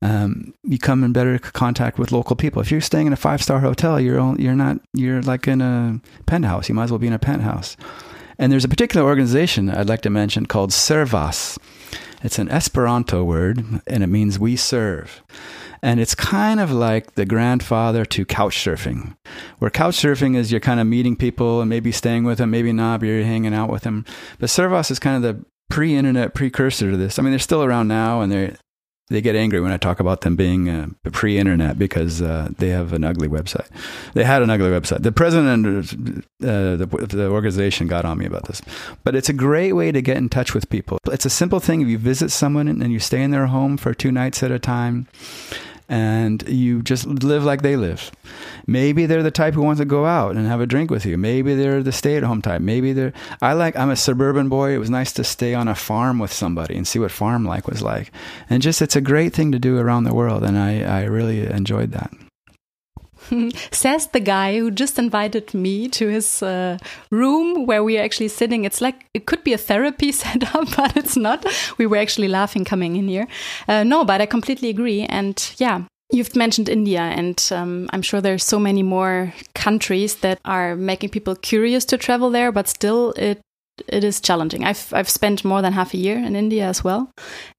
Um, 0.03 0.53
you 0.63 0.79
come 0.79 1.03
in 1.03 1.13
better 1.13 1.39
contact 1.39 1.99
with 1.99 2.13
local 2.13 2.37
people. 2.37 2.61
If 2.61 2.71
you're 2.71 2.81
staying 2.81 3.07
in 3.07 3.13
a 3.13 3.17
five 3.17 3.43
star 3.43 3.61
hotel, 3.61 3.99
you're 3.99 4.39
you're 4.39 4.55
not 4.55 4.79
you're 4.93 5.23
like 5.23 5.49
in 5.49 5.63
a 5.63 6.01
penthouse. 6.27 6.69
You 6.69 6.75
might 6.75 6.85
as 6.85 6.91
well 6.91 6.99
be 6.99 7.07
in 7.07 7.15
a 7.15 7.19
penthouse. 7.19 7.77
And 8.39 8.53
there's 8.53 8.65
a 8.65 8.69
particular 8.69 9.07
organization 9.07 9.71
I'd 9.71 9.89
like 9.89 10.03
to 10.03 10.11
mention 10.11 10.45
called 10.45 10.73
Servas. 10.73 11.57
It's 12.23 12.39
an 12.39 12.49
Esperanto 12.49 13.23
word, 13.23 13.65
and 13.87 14.03
it 14.03 14.09
means 14.09 14.39
we 14.39 14.57
serve. 14.57 15.23
And 15.85 16.01
it's 16.01 16.15
kind 16.15 16.61
of 16.61 16.73
like 16.73 17.15
the 17.15 17.27
grandfather 17.27 18.07
to 18.07 18.25
couch 18.25 18.57
surfing, 18.57 19.15
where 19.59 19.71
couch 19.71 19.99
surfing 19.99 20.35
is 20.35 20.51
you're 20.51 20.59
kind 20.59 20.81
of 20.81 20.87
meeting 20.87 21.15
people 21.15 21.61
and 21.61 21.69
maybe 21.69 21.93
staying 21.93 22.25
with 22.25 22.39
them, 22.39 22.51
maybe 22.51 22.73
not, 22.73 23.01
but 23.01 23.07
you're 23.07 23.23
hanging 23.23 23.53
out 23.53 23.69
with 23.69 23.83
them. 23.83 24.07
But 24.39 24.49
Servas 24.49 24.91
is 24.91 24.99
kind 24.99 25.15
of 25.15 25.23
the 25.23 25.45
pre 25.69 25.95
internet 25.95 26.33
precursor 26.33 26.91
to 26.91 26.97
this. 26.97 27.19
I 27.19 27.23
mean, 27.23 27.33
they're 27.33 27.39
still 27.39 27.63
around 27.63 27.89
now 27.89 28.23
and 28.23 28.33
they're, 28.33 28.57
they 29.09 29.21
get 29.21 29.37
angry 29.37 29.61
when 29.61 29.73
I 29.73 29.77
talk 29.77 30.01
about 30.01 30.23
them 30.23 30.35
being 30.35 30.71
uh, 30.71 30.87
pre-internet 31.13 31.79
because 31.79 32.23
uh, 32.23 32.49
they 32.57 32.71
have 32.71 32.95
an 32.95 33.05
ugly 33.05 33.29
website. 33.29 33.69
They 34.15 34.25
had 34.25 34.41
an 34.41 34.49
ugly 34.49 34.71
website. 34.71 35.03
The 35.03 35.13
president 35.13 36.25
uh, 36.43 36.77
the, 36.77 36.87
the 37.11 37.29
organization 37.29 37.87
got 37.87 38.07
on 38.07 38.17
me 38.17 38.25
about 38.25 38.47
this, 38.47 38.63
but 39.05 39.15
it's 39.15 39.29
a 39.29 39.35
great 39.35 39.75
way 39.75 39.93
to 39.93 40.01
get 40.01 40.17
in 40.17 40.31
touch 40.31 40.55
with 40.55 40.71
people. 40.71 40.97
It's 41.09 41.27
a 41.27 41.31
simple 41.31 41.61
thing. 41.61 41.83
If 41.83 41.89
you 41.89 41.99
visit 41.99 42.31
someone 42.31 42.67
and 42.67 42.91
you 42.91 42.99
stay 42.99 43.23
in 43.23 43.31
their 43.31 43.47
home 43.47 43.77
for 43.77 43.93
two 43.93 44.11
nights 44.11 44.43
at 44.43 44.51
a 44.51 44.59
time, 44.59 45.07
and 45.89 46.47
you 46.49 46.83
just 46.83 47.07
live 47.07 47.45
like 47.45 47.63
they 47.63 47.77
live. 47.77 48.11
Maybe 48.67 49.07
they're 49.07 49.23
the 49.23 49.31
type 49.31 49.55
who 49.55 49.63
wants 49.63 49.81
to 49.81 49.85
go 49.85 50.07
out 50.07 50.37
and 50.37 50.47
have 50.47 50.61
a 50.61 50.67
drink 50.67 50.91
with 50.91 51.05
you. 51.05 51.19
Maybe 51.19 51.55
they're 51.55 51.83
the 51.83 51.93
stay 51.93 52.17
at 52.17 52.23
home 52.23 52.41
type. 52.41 52.63
Maybe 52.63 52.93
they're, 52.93 53.13
I 53.43 53.53
like, 53.53 53.77
I'm 53.77 53.91
a 53.91 53.97
suburban 53.97 54.49
boy. 54.49 54.75
It 54.75 54.79
was 54.79 54.91
nice 54.91 55.13
to 55.15 55.25
stay 55.25 55.55
on 55.55 55.69
a 55.69 55.75
farm 55.75 56.19
with 56.19 56.33
somebody 56.33 56.77
and 56.77 56.87
see 56.87 56.99
what 56.99 57.11
farm 57.11 57.45
life 57.45 57.67
was 57.67 57.83
like. 57.83 58.11
And 58.49 58.63
just, 58.63 58.81
it's 58.81 58.97
a 58.97 59.01
great 59.01 59.35
thing 59.35 59.53
to 59.53 59.59
do 59.59 59.79
around 59.79 60.05
the 60.05 60.15
world. 60.15 60.43
And 60.43 60.59
I, 60.59 60.83
I 60.83 61.05
really 61.05 61.47
enjoyed 61.47 61.93
that. 61.93 62.11
Says 63.71 64.09
the 64.09 64.21
guy 64.21 64.59
who 64.59 64.71
just 64.71 64.99
invited 64.99 65.55
me 65.55 65.89
to 65.89 66.09
his 66.09 66.43
uh, 66.43 66.79
room 67.11 67.67
where 67.67 67.83
we 67.83 67.99
are 67.99 68.03
actually 68.03 68.29
sitting. 68.29 68.65
It's 68.65 68.81
like 68.81 69.07
it 69.15 69.27
could 69.27 69.45
be 69.45 69.53
a 69.53 69.59
therapy 69.59 70.13
setup, 70.23 70.77
but 70.77 70.97
it's 70.97 71.17
not. 71.17 71.47
We 71.79 71.87
were 71.87 71.99
actually 71.99 72.29
laughing 72.29 72.65
coming 72.65 72.97
in 72.97 73.09
here. 73.09 73.27
Uh, 73.69 73.85
no, 73.85 74.05
but 74.05 74.21
I 74.21 74.27
completely 74.27 74.69
agree. 74.71 75.03
And 75.03 75.55
yeah, 75.59 75.83
You've 76.13 76.37
mentioned 76.37 76.69
India, 76.69 77.01
and 77.01 77.43
um, 77.51 77.89
I'm 77.93 78.03
sure 78.03 78.21
there's 78.21 78.45
so 78.45 78.61
many 78.61 78.83
more 78.83 79.33
countries 79.55 80.17
that 80.17 80.39
are 80.45 80.77
making 80.77 81.09
people 81.09 81.35
curious 81.35 81.85
to 81.87 81.97
travel 81.97 82.31
there, 82.31 82.53
but 82.53 82.69
still, 82.69 83.13
it 83.17 83.41
it 83.89 84.05
is 84.05 84.21
challenging. 84.21 84.65
I've 84.65 84.93
I've 84.93 85.09
spent 85.09 85.45
more 85.45 85.63
than 85.63 85.73
half 85.73 85.95
a 85.95 85.99
year 85.99 86.17
in 86.17 86.37
India 86.37 86.67
as 86.67 86.85
well, 86.85 87.11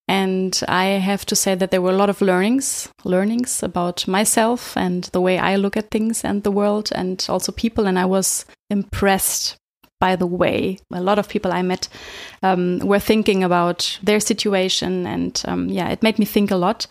and 0.07 0.61
I 0.67 0.85
have 0.85 1.25
to 1.27 1.35
say 1.35 1.55
that 1.55 1.71
there 1.71 1.81
were 1.81 1.91
a 1.91 1.97
lot 1.97 2.09
of 2.09 2.21
learnings, 2.21 2.89
learnings 3.03 3.63
about 3.63 4.07
myself 4.07 4.77
and 4.77 5.05
the 5.05 5.21
way 5.21 5.37
I 5.37 5.55
look 5.55 5.77
at 5.77 5.91
things 5.91 6.23
and 6.23 6.43
the 6.43 6.51
world, 6.51 6.89
and 6.93 7.25
also 7.29 7.51
people. 7.51 7.87
And 7.87 7.99
I 7.99 8.05
was 8.05 8.45
impressed 8.69 9.57
by 9.99 10.15
the 10.15 10.27
way 10.27 10.77
a 10.93 11.01
lot 11.01 11.19
of 11.19 11.29
people 11.29 11.51
I 11.51 11.61
met 11.61 11.87
um, 12.43 12.79
were 12.79 12.99
thinking 12.99 13.43
about 13.43 13.99
their 14.03 14.19
situation, 14.19 15.05
and 15.07 15.41
um, 15.47 15.69
yeah, 15.69 15.89
it 15.89 16.03
made 16.03 16.19
me 16.19 16.25
think 16.25 16.51
a 16.51 16.57
lot. 16.57 16.87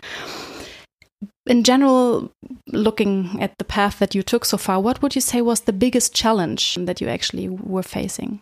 In 1.47 1.63
general, 1.63 2.33
looking 2.73 3.39
at 3.41 3.53
the 3.59 3.65
path 3.65 3.99
that 3.99 4.15
you 4.15 4.23
took 4.23 4.47
so 4.47 4.57
far, 4.57 4.81
what 4.81 5.03
would 5.03 5.15
you 5.15 5.21
say 5.21 5.43
was 5.43 5.61
the 5.61 5.73
biggest 5.75 6.15
challenge 6.15 6.77
that 6.81 7.01
you 7.01 7.09
actually 7.09 7.49
were 7.49 7.83
facing? 7.83 8.41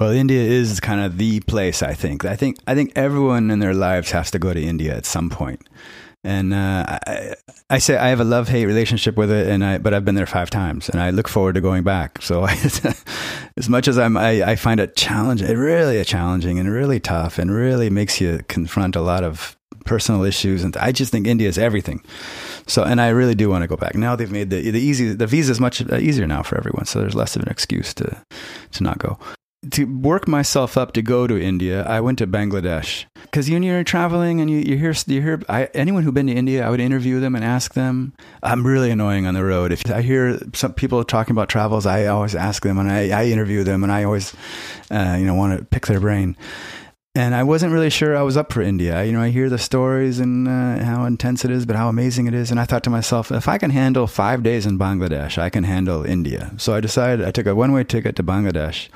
Well, 0.00 0.12
India 0.12 0.40
is 0.40 0.80
kind 0.80 1.02
of 1.02 1.18
the 1.18 1.40
place. 1.40 1.82
I 1.82 1.92
think. 1.92 2.24
I 2.24 2.34
think. 2.34 2.56
I 2.66 2.74
think 2.74 2.92
everyone 2.96 3.50
in 3.50 3.58
their 3.58 3.74
lives 3.74 4.10
has 4.12 4.30
to 4.30 4.38
go 4.38 4.54
to 4.54 4.60
India 4.60 4.96
at 4.96 5.04
some 5.04 5.28
point. 5.28 5.68
And 6.24 6.54
uh, 6.54 6.98
I, 7.06 7.34
I, 7.68 7.78
say 7.78 7.96
I 7.96 8.08
have 8.08 8.20
a 8.20 8.24
love 8.24 8.48
hate 8.48 8.64
relationship 8.64 9.16
with 9.16 9.30
it, 9.30 9.46
and 9.48 9.62
I 9.62 9.76
but 9.76 9.92
I've 9.92 10.06
been 10.06 10.14
there 10.14 10.26
five 10.26 10.48
times, 10.48 10.88
and 10.88 11.02
I 11.02 11.10
look 11.10 11.28
forward 11.28 11.54
to 11.56 11.60
going 11.60 11.82
back. 11.82 12.22
So 12.22 12.44
as 13.56 13.68
much 13.68 13.88
as 13.88 13.98
I'm, 13.98 14.16
I, 14.16 14.42
I 14.42 14.56
find 14.56 14.80
it 14.80 14.96
challenging, 14.96 15.54
really 15.54 16.02
challenging 16.04 16.58
and 16.58 16.70
really 16.70 16.98
tough, 16.98 17.38
and 17.38 17.50
really 17.50 17.90
makes 17.90 18.22
you 18.22 18.40
confront 18.48 18.96
a 18.96 19.02
lot 19.02 19.22
of 19.22 19.54
personal 19.84 20.24
issues. 20.24 20.64
And 20.64 20.74
I 20.78 20.92
just 20.92 21.12
think 21.12 21.26
India 21.26 21.48
is 21.48 21.58
everything. 21.58 22.02
So, 22.66 22.84
and 22.84 23.02
I 23.02 23.08
really 23.08 23.34
do 23.34 23.50
want 23.50 23.62
to 23.62 23.68
go 23.68 23.76
back. 23.76 23.94
Now 23.94 24.16
they've 24.16 24.32
made 24.32 24.48
the 24.48 24.70
the 24.70 24.80
easy 24.80 25.12
the 25.12 25.26
visa 25.26 25.52
is 25.52 25.60
much 25.60 25.82
easier 25.82 26.26
now 26.26 26.42
for 26.42 26.56
everyone. 26.56 26.86
So 26.86 27.00
there's 27.00 27.14
less 27.14 27.36
of 27.36 27.42
an 27.42 27.50
excuse 27.50 27.92
to 27.94 28.24
to 28.72 28.82
not 28.82 28.98
go 28.98 29.18
to 29.72 29.84
work 29.84 30.26
myself 30.26 30.78
up 30.78 30.92
to 30.92 31.02
go 31.02 31.26
to 31.26 31.38
India, 31.38 31.84
I 31.84 32.00
went 32.00 32.18
to 32.18 32.26
Bangladesh 32.26 33.04
because 33.24 33.50
when 33.50 33.62
you're 33.62 33.84
traveling 33.84 34.40
and 34.40 34.50
you, 34.50 34.58
you 34.58 34.78
hear 34.78 34.94
you 35.06 35.20
hear 35.20 35.42
I, 35.48 35.64
anyone 35.74 36.02
who'd 36.02 36.14
been 36.14 36.28
to 36.28 36.32
India, 36.32 36.66
I 36.66 36.70
would 36.70 36.80
interview 36.80 37.20
them 37.20 37.34
and 37.34 37.44
ask 37.44 37.74
them. 37.74 38.14
I'm 38.42 38.66
really 38.66 38.90
annoying 38.90 39.26
on 39.26 39.34
the 39.34 39.44
road. 39.44 39.70
If 39.70 39.88
I 39.90 40.00
hear 40.00 40.38
some 40.54 40.72
people 40.72 41.04
talking 41.04 41.32
about 41.32 41.50
travels, 41.50 41.84
I 41.84 42.06
always 42.06 42.34
ask 42.34 42.62
them 42.62 42.78
and 42.78 42.90
I, 42.90 43.10
I 43.10 43.26
interview 43.26 43.62
them 43.62 43.82
and 43.82 43.92
I 43.92 44.04
always, 44.04 44.34
uh, 44.90 45.16
you 45.18 45.26
know, 45.26 45.34
want 45.34 45.58
to 45.58 45.64
pick 45.66 45.86
their 45.86 46.00
brain. 46.00 46.36
and 47.14 47.34
I 47.34 47.42
wasn't 47.42 47.72
really 47.72 47.90
sure 47.90 48.16
I 48.16 48.22
was 48.22 48.36
up 48.36 48.52
for 48.52 48.62
India. 48.62 49.04
You 49.04 49.12
know, 49.12 49.20
I 49.20 49.30
hear 49.30 49.50
the 49.50 49.58
stories 49.58 50.20
and 50.20 50.46
uh, 50.46 50.82
how 50.84 51.04
intense 51.04 51.44
it 51.44 51.50
is, 51.50 51.66
but 51.66 51.76
how 51.76 51.88
amazing 51.88 52.26
it 52.28 52.34
is. 52.34 52.50
And 52.50 52.60
I 52.60 52.64
thought 52.64 52.84
to 52.84 52.90
myself, 52.90 53.32
if 53.32 53.48
I 53.48 53.58
can 53.58 53.70
handle 53.70 54.06
five 54.06 54.42
days 54.42 54.64
in 54.64 54.78
Bangladesh, 54.78 55.36
I 55.36 55.50
can 55.50 55.64
handle 55.64 56.04
India. 56.04 56.52
So 56.56 56.72
I 56.74 56.80
decided 56.80 57.26
I 57.26 57.32
took 57.32 57.46
a 57.46 57.54
one 57.54 57.72
way 57.72 57.82
ticket 57.84 58.14
to 58.16 58.22
Bangladesh, 58.22 58.88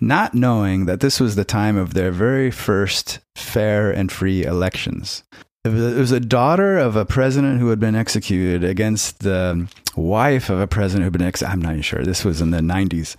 not 0.00 0.34
knowing 0.34 0.86
that 0.86 1.00
this 1.00 1.20
was 1.20 1.36
the 1.36 1.44
time 1.44 1.76
of 1.76 1.94
their 1.94 2.10
very 2.10 2.50
first 2.50 3.20
fair 3.34 3.90
and 3.90 4.10
free 4.10 4.44
elections. 4.44 5.24
It 5.64 5.70
was 5.70 6.12
a 6.12 6.20
daughter 6.20 6.78
of 6.78 6.96
a 6.96 7.04
president 7.04 7.60
who 7.60 7.68
had 7.68 7.80
been 7.80 7.94
executed 7.94 8.64
against 8.64 9.20
the 9.20 9.68
wife 9.96 10.48
of 10.48 10.60
a 10.60 10.66
president 10.66 11.02
who 11.02 11.06
had 11.06 11.12
been 11.18 11.28
executed. 11.28 11.52
I'm 11.52 11.60
not 11.60 11.72
even 11.72 11.82
sure. 11.82 12.04
This 12.04 12.24
was 12.24 12.40
in 12.40 12.52
the 12.52 12.60
90s 12.60 13.16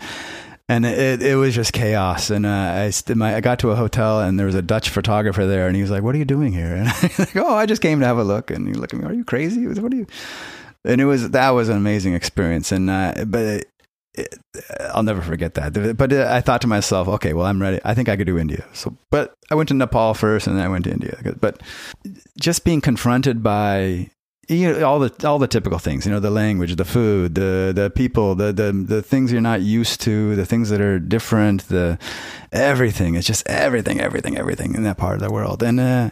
and 0.69 0.85
it, 0.85 1.21
it 1.23 1.35
was 1.35 1.55
just 1.55 1.73
chaos. 1.73 2.29
And 2.29 2.45
uh, 2.45 2.49
I, 2.49 3.13
my, 3.15 3.35
I 3.35 3.41
got 3.41 3.59
to 3.59 3.71
a 3.71 3.75
hotel 3.75 4.21
and 4.21 4.37
there 4.39 4.45
was 4.45 4.55
a 4.55 4.61
Dutch 4.61 4.89
photographer 4.89 5.45
there, 5.47 5.67
and 5.67 5.75
he 5.75 5.81
was 5.81 5.91
like, 5.91 6.03
"What 6.03 6.13
are 6.13 6.19
you 6.19 6.25
doing 6.25 6.53
here?" 6.53 6.75
And 6.75 6.87
I 6.87 7.01
was 7.01 7.19
like, 7.19 7.35
"Oh, 7.35 7.55
I 7.55 7.65
just 7.65 7.81
came 7.81 7.99
to 7.99 8.05
have 8.05 8.19
a 8.19 8.23
look." 8.23 8.51
And 8.51 8.67
he 8.67 8.75
looked 8.75 8.93
at 8.93 8.99
me, 8.99 9.05
"Are 9.05 9.13
you 9.13 9.25
crazy? 9.25 9.67
What 9.67 9.91
are 9.91 9.95
you?" 9.95 10.05
And 10.85 11.01
it 11.01 11.05
was 11.05 11.31
that 11.31 11.49
was 11.49 11.67
an 11.67 11.75
amazing 11.75 12.13
experience. 12.13 12.71
And 12.71 12.89
uh, 12.89 13.25
but 13.25 13.65
I'll 14.93 15.03
never 15.03 15.21
forget 15.21 15.53
that. 15.53 15.97
But 15.97 16.11
uh, 16.11 16.27
I 16.29 16.41
thought 16.41 16.61
to 16.61 16.67
myself, 16.67 17.07
"Okay, 17.07 17.33
well, 17.33 17.45
I'm 17.45 17.61
ready. 17.61 17.79
I 17.83 17.93
think 17.93 18.09
I 18.09 18.17
could 18.17 18.27
do 18.27 18.37
India." 18.37 18.65
So, 18.73 18.95
but 19.11 19.33
I 19.51 19.55
went 19.55 19.69
to 19.69 19.75
Nepal 19.75 20.13
first, 20.13 20.47
and 20.47 20.57
then 20.57 20.65
I 20.65 20.67
went 20.67 20.85
to 20.85 20.91
India. 20.91 21.17
But 21.39 21.61
just 22.39 22.65
being 22.65 22.81
confronted 22.81 23.43
by 23.43 24.09
you 24.49 24.73
know, 24.73 24.83
all 24.83 24.97
the 24.97 25.27
all 25.27 25.37
the 25.37 25.47
typical 25.47 25.77
things, 25.77 26.07
you 26.07 26.11
know, 26.11 26.19
the 26.19 26.31
language, 26.31 26.75
the 26.75 26.85
food, 26.85 27.35
the 27.35 27.71
the 27.73 27.91
people, 27.91 28.33
the 28.33 28.51
the 28.51 28.71
the 28.71 29.01
things 29.03 29.31
you're 29.31 29.41
not 29.41 29.61
used 29.61 30.01
to, 30.01 30.35
the 30.35 30.45
things 30.45 30.69
that 30.69 30.81
are 30.81 30.97
different, 30.97 31.67
the 31.67 31.99
everything. 32.51 33.13
It's 33.13 33.27
just 33.27 33.47
everything, 33.47 34.01
everything, 34.01 34.37
everything 34.37 34.73
in 34.73 34.83
that 34.83 34.97
part 34.97 35.15
of 35.15 35.21
the 35.21 35.31
world. 35.31 35.61
And 35.61 35.79
uh, 35.79 36.09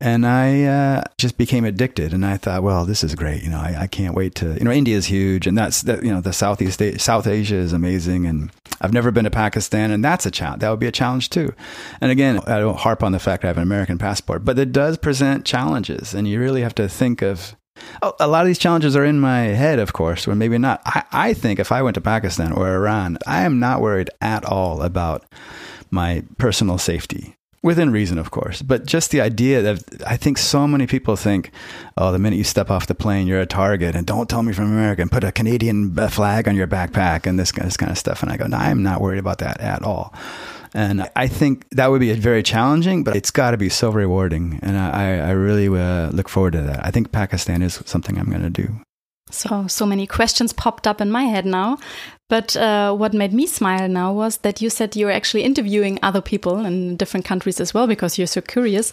and 0.00 0.26
I 0.26 0.64
uh, 0.64 1.02
just 1.18 1.36
became 1.36 1.64
addicted. 1.64 2.12
And 2.12 2.24
I 2.24 2.36
thought, 2.36 2.62
well, 2.62 2.84
this 2.84 3.02
is 3.02 3.14
great. 3.14 3.42
You 3.42 3.50
know, 3.50 3.58
I, 3.58 3.76
I 3.80 3.86
can't 3.86 4.14
wait 4.14 4.34
to. 4.36 4.54
You 4.54 4.64
know, 4.64 4.70
India 4.70 4.96
is 4.96 5.06
huge, 5.06 5.46
and 5.46 5.56
that's 5.56 5.82
that. 5.82 6.04
You 6.04 6.12
know, 6.12 6.20
the 6.20 6.32
Southeast 6.32 6.82
South 7.00 7.26
Asia 7.26 7.56
is 7.56 7.72
amazing, 7.72 8.26
and 8.26 8.50
I've 8.80 8.92
never 8.92 9.10
been 9.10 9.24
to 9.24 9.30
Pakistan, 9.30 9.90
and 9.90 10.04
that's 10.04 10.26
a 10.26 10.30
challenge. 10.30 10.60
That 10.60 10.70
would 10.70 10.80
be 10.80 10.86
a 10.86 10.92
challenge 10.92 11.30
too. 11.30 11.52
And 12.00 12.10
again, 12.10 12.38
I 12.46 12.60
don't 12.60 12.78
harp 12.78 13.02
on 13.02 13.12
the 13.12 13.18
fact 13.18 13.44
I 13.44 13.48
have 13.48 13.56
an 13.56 13.62
American 13.62 13.98
passport, 13.98 14.44
but 14.44 14.58
it 14.58 14.72
does 14.72 14.98
present 14.98 15.44
challenges, 15.44 16.14
and 16.14 16.28
you 16.28 16.40
really 16.40 16.62
have 16.62 16.74
to 16.76 16.88
think 16.88 17.22
of 17.22 17.56
Oh, 18.02 18.14
a 18.20 18.26
lot 18.26 18.42
of 18.42 18.46
these 18.46 18.58
challenges 18.58 18.96
are 18.96 19.04
in 19.04 19.20
my 19.20 19.40
head, 19.40 19.78
of 19.78 19.92
course, 19.92 20.26
or 20.26 20.34
maybe 20.34 20.58
not. 20.58 20.82
I, 20.84 21.04
I 21.12 21.34
think 21.34 21.58
if 21.58 21.72
I 21.72 21.82
went 21.82 21.94
to 21.94 22.00
Pakistan 22.00 22.52
or 22.52 22.68
Iran, 22.74 23.18
I 23.26 23.42
am 23.42 23.60
not 23.60 23.80
worried 23.80 24.10
at 24.20 24.44
all 24.44 24.82
about 24.82 25.24
my 25.90 26.24
personal 26.38 26.78
safety. 26.78 27.37
Within 27.68 27.90
reason, 27.90 28.16
of 28.16 28.30
course, 28.30 28.62
but 28.62 28.86
just 28.86 29.10
the 29.10 29.20
idea 29.20 29.60
that 29.60 30.02
I 30.06 30.16
think 30.16 30.38
so 30.38 30.66
many 30.66 30.86
people 30.86 31.16
think, 31.16 31.50
oh, 31.98 32.12
the 32.12 32.18
minute 32.18 32.36
you 32.36 32.44
step 32.44 32.70
off 32.70 32.86
the 32.86 32.94
plane, 32.94 33.26
you're 33.26 33.42
a 33.42 33.46
target, 33.46 33.94
and 33.94 34.06
don't 34.06 34.26
tell 34.26 34.42
me 34.42 34.54
from 34.54 34.72
America, 34.72 35.02
and 35.02 35.12
put 35.12 35.22
a 35.22 35.30
Canadian 35.30 35.94
flag 36.08 36.48
on 36.48 36.56
your 36.56 36.66
backpack, 36.66 37.26
and 37.26 37.38
this, 37.38 37.52
this 37.52 37.76
kind 37.76 37.92
of 37.92 37.98
stuff. 37.98 38.22
And 38.22 38.32
I 38.32 38.38
go, 38.38 38.46
no, 38.46 38.56
I'm 38.56 38.82
not 38.82 39.02
worried 39.02 39.18
about 39.18 39.40
that 39.40 39.60
at 39.60 39.82
all. 39.82 40.14
And 40.72 41.10
I 41.14 41.28
think 41.28 41.68
that 41.72 41.90
would 41.90 42.00
be 42.00 42.10
very 42.14 42.42
challenging, 42.42 43.04
but 43.04 43.14
it's 43.16 43.30
got 43.30 43.50
to 43.50 43.58
be 43.58 43.68
so 43.68 43.90
rewarding. 43.90 44.60
And 44.62 44.78
I, 44.78 45.18
I 45.18 45.30
really 45.32 45.68
uh, 45.68 46.08
look 46.08 46.30
forward 46.30 46.54
to 46.54 46.62
that. 46.62 46.86
I 46.86 46.90
think 46.90 47.12
Pakistan 47.12 47.60
is 47.60 47.82
something 47.84 48.18
I'm 48.18 48.30
going 48.30 48.50
to 48.50 48.62
do. 48.62 48.80
So, 49.30 49.66
so 49.66 49.84
many 49.84 50.06
questions 50.06 50.54
popped 50.54 50.86
up 50.86 51.02
in 51.02 51.10
my 51.10 51.24
head 51.24 51.44
now. 51.44 51.76
But 52.28 52.56
uh, 52.56 52.94
what 52.94 53.14
made 53.14 53.32
me 53.32 53.46
smile 53.46 53.88
now 53.88 54.12
was 54.12 54.38
that 54.38 54.60
you 54.60 54.68
said 54.68 54.94
you're 54.94 55.10
actually 55.10 55.44
interviewing 55.44 55.98
other 56.02 56.20
people 56.20 56.58
in 56.64 56.96
different 56.96 57.24
countries 57.24 57.58
as 57.58 57.72
well 57.72 57.86
because 57.86 58.18
you're 58.18 58.26
so 58.26 58.42
curious. 58.42 58.92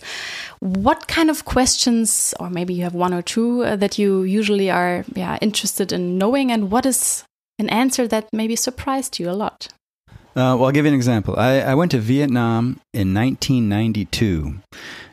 What 0.59 1.09
kind 1.09 1.29
of 1.29 1.43
questions, 1.43 2.33
or 2.39 2.49
maybe 2.49 2.73
you 2.73 2.83
have 2.83 2.95
one 2.95 3.13
or 3.13 3.21
two, 3.21 3.63
uh, 3.63 3.75
that 3.75 3.99
you 3.99 4.23
usually 4.23 4.71
are 4.71 5.03
yeah, 5.15 5.37
interested 5.41 5.91
in 5.91 6.17
knowing? 6.17 6.49
And 6.49 6.71
what 6.71 6.85
is 6.85 7.25
an 7.59 7.69
answer 7.69 8.07
that 8.07 8.29
maybe 8.31 8.55
surprised 8.55 9.19
you 9.19 9.29
a 9.29 9.33
lot? 9.33 9.67
Uh, 10.07 10.55
well, 10.55 10.65
I'll 10.65 10.71
give 10.71 10.85
you 10.85 10.91
an 10.91 10.95
example. 10.95 11.35
I, 11.37 11.59
I 11.59 11.75
went 11.75 11.91
to 11.91 11.99
Vietnam 11.99 12.79
in 12.93 13.13
1992. 13.13 14.59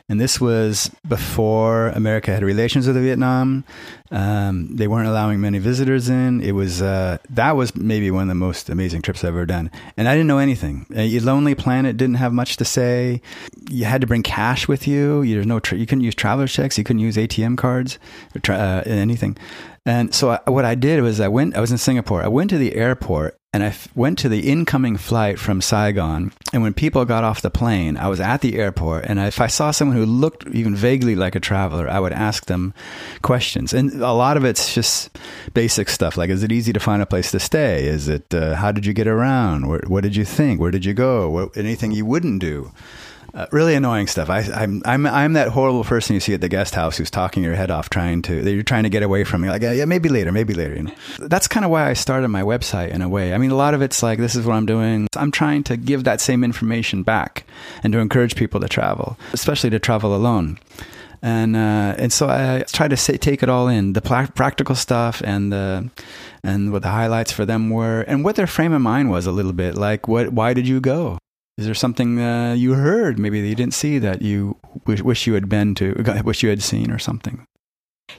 And 0.09 0.19
this 0.19 0.39
was 0.41 0.91
before 1.07 1.87
America 1.89 2.31
had 2.31 2.43
relations 2.43 2.87
with 2.87 2.97
Vietnam. 2.97 3.63
Um, 4.11 4.75
they 4.75 4.85
weren't 4.85 5.07
allowing 5.07 5.39
many 5.39 5.59
visitors 5.59 6.09
in. 6.09 6.41
It 6.41 6.51
was 6.51 6.81
uh, 6.81 7.19
that 7.29 7.55
was 7.55 7.73
maybe 7.73 8.11
one 8.11 8.23
of 8.23 8.27
the 8.27 8.35
most 8.35 8.69
amazing 8.69 9.01
trips 9.01 9.23
I've 9.23 9.29
ever 9.29 9.45
done. 9.45 9.71
And 9.95 10.09
I 10.09 10.13
didn't 10.13 10.27
know 10.27 10.39
anything. 10.39 10.85
A 10.93 11.19
lonely 11.21 11.55
planet 11.55 11.95
didn't 11.95 12.15
have 12.15 12.33
much 12.33 12.57
to 12.57 12.65
say. 12.65 13.21
You 13.69 13.85
had 13.85 14.01
to 14.01 14.07
bring 14.07 14.23
cash 14.23 14.67
with 14.67 14.87
you. 14.89 15.25
There's 15.25 15.47
no 15.47 15.61
tra- 15.61 15.77
you 15.77 15.85
couldn't 15.85 16.03
use 16.03 16.15
traveler's 16.15 16.51
checks. 16.51 16.77
You 16.77 16.83
couldn't 16.83 16.99
use 17.01 17.15
ATM 17.15 17.57
cards 17.57 17.97
or 18.35 18.39
tra- 18.39 18.57
uh, 18.57 18.83
anything. 18.85 19.37
And 19.85 20.13
so 20.13 20.31
I, 20.31 20.49
what 20.49 20.65
I 20.65 20.75
did 20.75 21.01
was 21.01 21.19
I 21.19 21.27
went. 21.27 21.55
I 21.55 21.61
was 21.61 21.71
in 21.71 21.77
Singapore. 21.77 22.23
I 22.23 22.29
went 22.29 22.49
to 22.51 22.57
the 22.57 22.75
airport 22.75 23.37
and 23.51 23.61
I 23.63 23.67
f- 23.67 23.89
went 23.95 24.17
to 24.19 24.29
the 24.29 24.49
incoming 24.49 24.95
flight 24.95 25.37
from 25.37 25.61
Saigon. 25.61 26.31
And 26.53 26.63
when 26.63 26.73
people 26.73 27.03
got 27.03 27.25
off 27.25 27.41
the 27.41 27.51
plane, 27.51 27.97
I 27.97 28.07
was 28.07 28.21
at 28.21 28.39
the 28.39 28.57
airport. 28.57 29.05
And 29.05 29.19
if 29.19 29.41
I 29.41 29.47
saw 29.47 29.71
someone 29.71 29.97
who 29.97 30.05
looked 30.05 30.47
even 30.47 30.73
vaguely 30.73 31.15
like 31.15 31.35
a 31.35 31.39
traveler, 31.41 31.89
I 31.89 31.99
would 31.99 32.13
ask 32.13 32.45
them 32.45 32.73
questions. 33.21 33.73
And 33.73 34.01
a 34.01 34.13
lot 34.13 34.37
of 34.37 34.45
it's 34.45 34.73
just 34.73 35.15
basic 35.53 35.89
stuff 35.89 36.17
like, 36.17 36.29
is 36.29 36.43
it 36.43 36.51
easy 36.51 36.71
to 36.71 36.79
find 36.79 37.01
a 37.01 37.05
place 37.05 37.31
to 37.31 37.39
stay? 37.39 37.85
Is 37.85 38.07
it, 38.07 38.33
uh, 38.33 38.55
how 38.55 38.71
did 38.71 38.85
you 38.85 38.93
get 38.93 39.07
around? 39.07 39.67
Where, 39.67 39.81
what 39.87 40.01
did 40.01 40.15
you 40.15 40.23
think? 40.25 40.61
Where 40.61 40.71
did 40.71 40.85
you 40.85 40.93
go? 40.93 41.29
What, 41.29 41.57
anything 41.57 41.91
you 41.91 42.05
wouldn't 42.05 42.39
do? 42.39 42.71
Uh, 43.35 43.47
really 43.51 43.73
annoying 43.73 44.05
stuff. 44.05 44.29
I, 44.29 44.41
am 44.41 44.83
I'm, 44.85 45.07
I'm 45.07 45.07
I'm 45.07 45.33
that 45.33 45.47
horrible 45.47 45.83
person 45.83 46.13
you 46.13 46.19
see 46.19 46.35
at 46.35 46.41
the 46.41 46.49
guest 46.49 46.75
house 46.75 46.97
who's 46.97 47.09
talking 47.09 47.43
your 47.43 47.55
head 47.55 47.71
off, 47.71 47.89
trying 47.89 48.21
to 48.23 48.47
you're 48.47 48.61
trying 48.61 48.83
to 48.83 48.89
get 48.89 49.01
away 49.01 49.23
from 49.23 49.41
me. 49.41 49.49
Like, 49.49 49.63
yeah, 49.63 49.85
maybe 49.85 50.07
later, 50.07 50.31
maybe 50.31 50.53
later. 50.53 50.75
You 50.75 50.83
know, 50.83 50.93
that's 51.17 51.47
kind 51.47 51.65
of 51.65 51.71
why 51.71 51.89
I 51.89 51.93
started 51.93 52.27
my 52.27 52.43
website 52.43 52.89
in 52.89 53.01
a 53.01 53.09
way. 53.09 53.33
I 53.33 53.39
mean, 53.39 53.49
a 53.49 53.55
lot 53.55 53.73
of 53.73 53.81
it's 53.81 54.03
like 54.03 54.19
this 54.19 54.35
is 54.35 54.45
what 54.45 54.53
I'm 54.53 54.67
doing. 54.67 55.07
I'm 55.17 55.31
trying 55.31 55.63
to 55.63 55.77
give 55.77 56.03
that 56.03 56.21
same 56.21 56.43
information 56.43 57.01
back 57.01 57.45
and 57.83 57.91
to 57.93 57.99
encourage 57.99 58.35
people 58.35 58.59
to 58.59 58.67
travel, 58.67 59.17
especially 59.33 59.71
to 59.71 59.79
travel 59.79 60.15
alone. 60.15 60.59
And 61.23 61.55
uh, 61.55 61.95
and 61.97 62.13
so 62.13 62.29
I 62.29 62.65
try 62.71 62.87
to 62.87 62.97
say, 62.97 63.17
take 63.17 63.41
it 63.41 63.49
all 63.49 63.67
in 63.67 63.93
the 63.93 64.01
pl- 64.01 64.27
practical 64.35 64.75
stuff 64.75 65.23
and 65.25 65.51
the 65.51 65.89
and 66.43 66.71
what 66.71 66.83
the 66.83 66.89
highlights 66.89 67.31
for 67.31 67.45
them 67.45 67.71
were 67.71 68.01
and 68.01 68.23
what 68.23 68.35
their 68.35 68.45
frame 68.45 68.73
of 68.73 68.81
mind 68.81 69.09
was 69.09 69.25
a 69.25 69.31
little 69.31 69.53
bit 69.53 69.75
like 69.75 70.07
what 70.07 70.33
why 70.33 70.53
did 70.53 70.67
you 70.67 70.81
go 70.81 71.17
is 71.57 71.65
there 71.65 71.75
something 71.75 72.19
uh, 72.19 72.53
you 72.53 72.73
heard 72.73 73.19
maybe 73.19 73.41
that 73.41 73.47
you 73.47 73.55
didn't 73.55 73.75
see 73.75 73.99
that 73.99 74.21
you 74.21 74.57
wish, 74.85 75.01
wish 75.01 75.27
you 75.27 75.33
had 75.35 75.49
been 75.49 75.75
to, 75.75 76.21
wish 76.23 76.41
you 76.41 76.49
had 76.49 76.63
seen 76.63 76.91
or 76.91 76.97
something? 76.97 77.45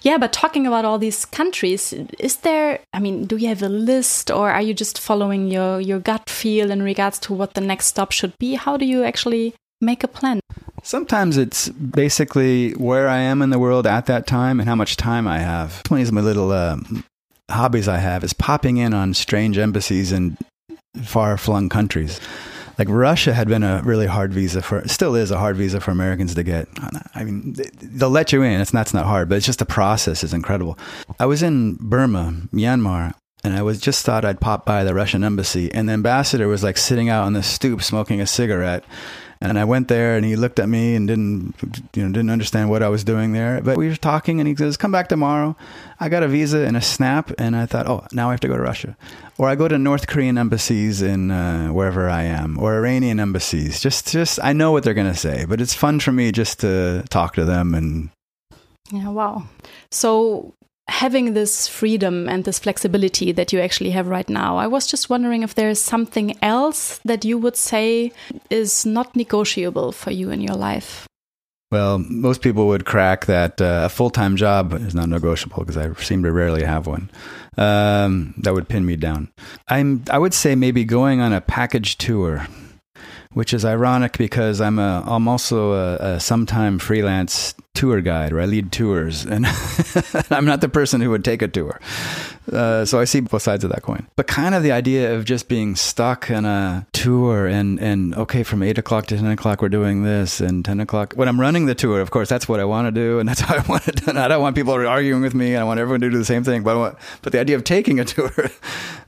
Yeah, 0.02 0.18
but 0.18 0.32
talking 0.32 0.66
about 0.66 0.84
all 0.84 0.98
these 0.98 1.24
countries, 1.24 1.92
is 2.18 2.36
there, 2.36 2.80
I 2.92 3.00
mean, 3.00 3.26
do 3.26 3.36
you 3.36 3.48
have 3.48 3.62
a 3.62 3.68
list 3.68 4.30
or 4.30 4.50
are 4.50 4.62
you 4.62 4.74
just 4.74 4.98
following 4.98 5.48
your, 5.48 5.80
your 5.80 5.98
gut 5.98 6.28
feel 6.28 6.70
in 6.70 6.82
regards 6.82 7.18
to 7.20 7.34
what 7.34 7.54
the 7.54 7.60
next 7.60 7.86
stop 7.86 8.12
should 8.12 8.36
be? 8.38 8.54
How 8.54 8.76
do 8.76 8.84
you 8.84 9.04
actually 9.04 9.54
make 9.80 10.04
a 10.04 10.08
plan? 10.08 10.40
Sometimes 10.82 11.36
it's 11.36 11.68
basically 11.70 12.72
where 12.72 13.08
I 13.08 13.18
am 13.18 13.40
in 13.42 13.50
the 13.50 13.58
world 13.58 13.86
at 13.86 14.06
that 14.06 14.26
time 14.26 14.60
and 14.60 14.68
how 14.68 14.74
much 14.74 14.96
time 14.96 15.26
I 15.26 15.38
have. 15.38 15.82
One 15.88 16.00
of 16.00 16.12
my 16.12 16.20
little 16.20 16.52
uh, 16.52 16.76
hobbies 17.50 17.88
I 17.88 17.98
have 17.98 18.22
is 18.22 18.32
popping 18.32 18.76
in 18.76 18.94
on 18.94 19.14
strange 19.14 19.58
embassies 19.58 20.12
in 20.12 20.36
far 21.02 21.36
flung 21.36 21.68
countries 21.68 22.20
like 22.78 22.88
Russia 22.88 23.32
had 23.32 23.48
been 23.48 23.62
a 23.62 23.82
really 23.84 24.06
hard 24.06 24.32
visa 24.32 24.62
for, 24.62 24.86
still 24.88 25.14
is 25.14 25.30
a 25.30 25.38
hard 25.38 25.56
visa 25.56 25.80
for 25.80 25.90
Americans 25.90 26.34
to 26.34 26.42
get. 26.42 26.68
I 27.14 27.24
mean, 27.24 27.56
they'll 27.80 28.10
let 28.10 28.32
you 28.32 28.42
in. 28.42 28.60
It's 28.60 28.70
that's 28.70 28.94
not 28.94 29.06
hard, 29.06 29.28
but 29.28 29.36
it's 29.36 29.46
just 29.46 29.58
the 29.58 29.66
process 29.66 30.24
is 30.24 30.32
incredible. 30.32 30.78
I 31.18 31.26
was 31.26 31.42
in 31.42 31.74
Burma, 31.74 32.34
Myanmar, 32.52 33.14
and 33.44 33.54
I 33.54 33.62
was 33.62 33.80
just 33.80 34.04
thought 34.04 34.24
I'd 34.24 34.40
pop 34.40 34.64
by 34.64 34.84
the 34.84 34.94
Russian 34.94 35.22
embassy, 35.22 35.72
and 35.72 35.88
the 35.88 35.92
ambassador 35.92 36.48
was 36.48 36.62
like 36.62 36.76
sitting 36.76 37.08
out 37.08 37.24
on 37.24 37.34
the 37.34 37.42
stoop 37.42 37.82
smoking 37.82 38.20
a 38.20 38.26
cigarette, 38.26 38.84
and 39.44 39.58
I 39.58 39.64
went 39.64 39.88
there 39.88 40.16
and 40.16 40.24
he 40.24 40.36
looked 40.36 40.58
at 40.58 40.68
me 40.68 40.94
and 40.94 41.06
didn't, 41.06 41.54
you 41.94 42.02
know, 42.02 42.12
didn't 42.12 42.30
understand 42.30 42.70
what 42.70 42.82
I 42.82 42.88
was 42.88 43.04
doing 43.04 43.32
there. 43.32 43.60
But 43.60 43.76
we 43.76 43.88
were 43.88 43.96
talking 43.96 44.40
and 44.40 44.48
he 44.48 44.56
says, 44.56 44.76
come 44.76 44.90
back 44.90 45.08
tomorrow. 45.08 45.54
I 46.00 46.08
got 46.08 46.22
a 46.22 46.28
visa 46.28 46.64
and 46.64 46.76
a 46.76 46.80
snap. 46.80 47.30
And 47.38 47.54
I 47.54 47.66
thought, 47.66 47.86
oh, 47.86 48.06
now 48.12 48.28
I 48.28 48.32
have 48.32 48.40
to 48.40 48.48
go 48.48 48.56
to 48.56 48.62
Russia. 48.62 48.96
Or 49.36 49.48
I 49.48 49.54
go 49.54 49.68
to 49.68 49.78
North 49.78 50.06
Korean 50.06 50.38
embassies 50.38 51.02
in 51.02 51.30
uh, 51.30 51.68
wherever 51.68 52.08
I 52.08 52.22
am 52.22 52.58
or 52.58 52.74
Iranian 52.74 53.20
embassies. 53.20 53.80
Just, 53.80 54.10
just, 54.10 54.38
I 54.42 54.54
know 54.54 54.72
what 54.72 54.82
they're 54.82 54.94
going 54.94 55.12
to 55.12 55.18
say, 55.18 55.44
but 55.44 55.60
it's 55.60 55.74
fun 55.74 56.00
for 56.00 56.12
me 56.12 56.32
just 56.32 56.60
to 56.60 57.04
talk 57.10 57.34
to 57.34 57.44
them 57.44 57.74
and 57.74 58.10
yeah, 58.92 59.08
wow. 59.08 59.44
So 59.90 60.54
having 60.88 61.34
this 61.34 61.66
freedom 61.66 62.28
and 62.28 62.44
this 62.44 62.58
flexibility 62.58 63.32
that 63.32 63.52
you 63.52 63.60
actually 63.60 63.90
have 63.90 64.08
right 64.08 64.28
now, 64.28 64.56
I 64.56 64.66
was 64.66 64.86
just 64.86 65.10
wondering 65.10 65.42
if 65.42 65.54
there 65.54 65.68
is 65.68 65.80
something 65.80 66.36
else 66.42 67.00
that 67.04 67.24
you 67.24 67.38
would 67.38 67.56
say 67.56 68.12
is 68.50 68.84
not 68.84 69.16
negotiable 69.16 69.92
for 69.92 70.10
you 70.10 70.30
in 70.30 70.40
your 70.40 70.56
life. 70.56 71.06
Well, 71.70 71.98
most 71.98 72.40
people 72.42 72.68
would 72.68 72.84
crack 72.84 73.26
that 73.26 73.60
uh, 73.60 73.82
a 73.86 73.88
full 73.88 74.10
time 74.10 74.36
job 74.36 74.74
is 74.74 74.94
not 74.94 75.08
negotiable 75.08 75.64
because 75.64 75.76
I 75.76 75.92
seem 75.94 76.22
to 76.22 76.30
rarely 76.30 76.62
have 76.62 76.86
one. 76.86 77.10
Um, 77.56 78.34
that 78.38 78.54
would 78.54 78.68
pin 78.68 78.86
me 78.86 78.96
down. 78.96 79.32
I'm, 79.68 80.04
I 80.10 80.18
would 80.18 80.34
say 80.34 80.54
maybe 80.54 80.84
going 80.84 81.20
on 81.20 81.32
a 81.32 81.40
package 81.40 81.98
tour 81.98 82.46
which 83.34 83.52
is 83.52 83.64
ironic 83.64 84.16
because 84.16 84.60
I'm 84.60 84.78
a 84.78 85.02
I'm 85.06 85.28
also 85.28 85.72
a, 85.72 85.96
a 85.96 86.20
sometime 86.20 86.78
freelance 86.78 87.54
tour 87.74 88.00
guide 88.00 88.32
or 88.32 88.40
I 88.40 88.46
lead 88.46 88.72
tours 88.72 89.24
and 89.24 89.46
I'm 90.30 90.44
not 90.44 90.60
the 90.60 90.68
person 90.68 91.00
who 91.00 91.10
would 91.10 91.24
take 91.24 91.42
a 91.42 91.48
tour. 91.48 91.80
Uh, 92.52 92.84
so 92.84 93.00
I 93.00 93.04
see 93.04 93.20
both 93.20 93.42
sides 93.42 93.64
of 93.64 93.70
that 93.70 93.82
coin. 93.82 94.06
But 94.16 94.26
kind 94.26 94.54
of 94.54 94.62
the 94.62 94.72
idea 94.72 95.14
of 95.14 95.24
just 95.24 95.48
being 95.48 95.76
stuck 95.76 96.30
in 96.30 96.44
a 96.44 96.86
tour 96.92 97.46
and, 97.46 97.80
and 97.80 98.14
okay, 98.14 98.42
from 98.42 98.62
eight 98.62 98.78
o'clock 98.78 99.06
to 99.06 99.16
10 99.16 99.26
o'clock, 99.26 99.62
we're 99.62 99.70
doing 99.70 100.02
this 100.02 100.40
and 100.40 100.64
10 100.64 100.80
o'clock. 100.80 101.14
When 101.14 101.26
I'm 101.26 101.40
running 101.40 101.66
the 101.66 101.74
tour, 101.74 102.00
of 102.00 102.10
course, 102.10 102.28
that's 102.28 102.48
what 102.48 102.60
I 102.60 102.64
want 102.64 102.86
to 102.86 102.92
do. 102.92 103.18
And 103.18 103.28
that's 103.28 103.40
how 103.48 103.56
I 103.56 103.66
want 103.66 103.88
it 103.88 104.04
done. 104.04 104.16
I 104.18 104.28
don't 104.28 104.42
want 104.42 104.56
people 104.56 104.74
arguing 104.74 105.22
with 105.22 105.34
me. 105.34 105.54
And 105.54 105.62
I 105.62 105.64
want 105.64 105.80
everyone 105.80 106.00
to 106.02 106.10
do 106.10 106.18
the 106.18 106.24
same 106.24 106.44
thing. 106.44 106.62
But, 106.62 106.76
want, 106.76 106.98
but 107.22 107.32
the 107.32 107.40
idea 107.40 107.56
of 107.56 107.64
taking 107.64 107.98
a 107.98 108.04
tour 108.14 108.50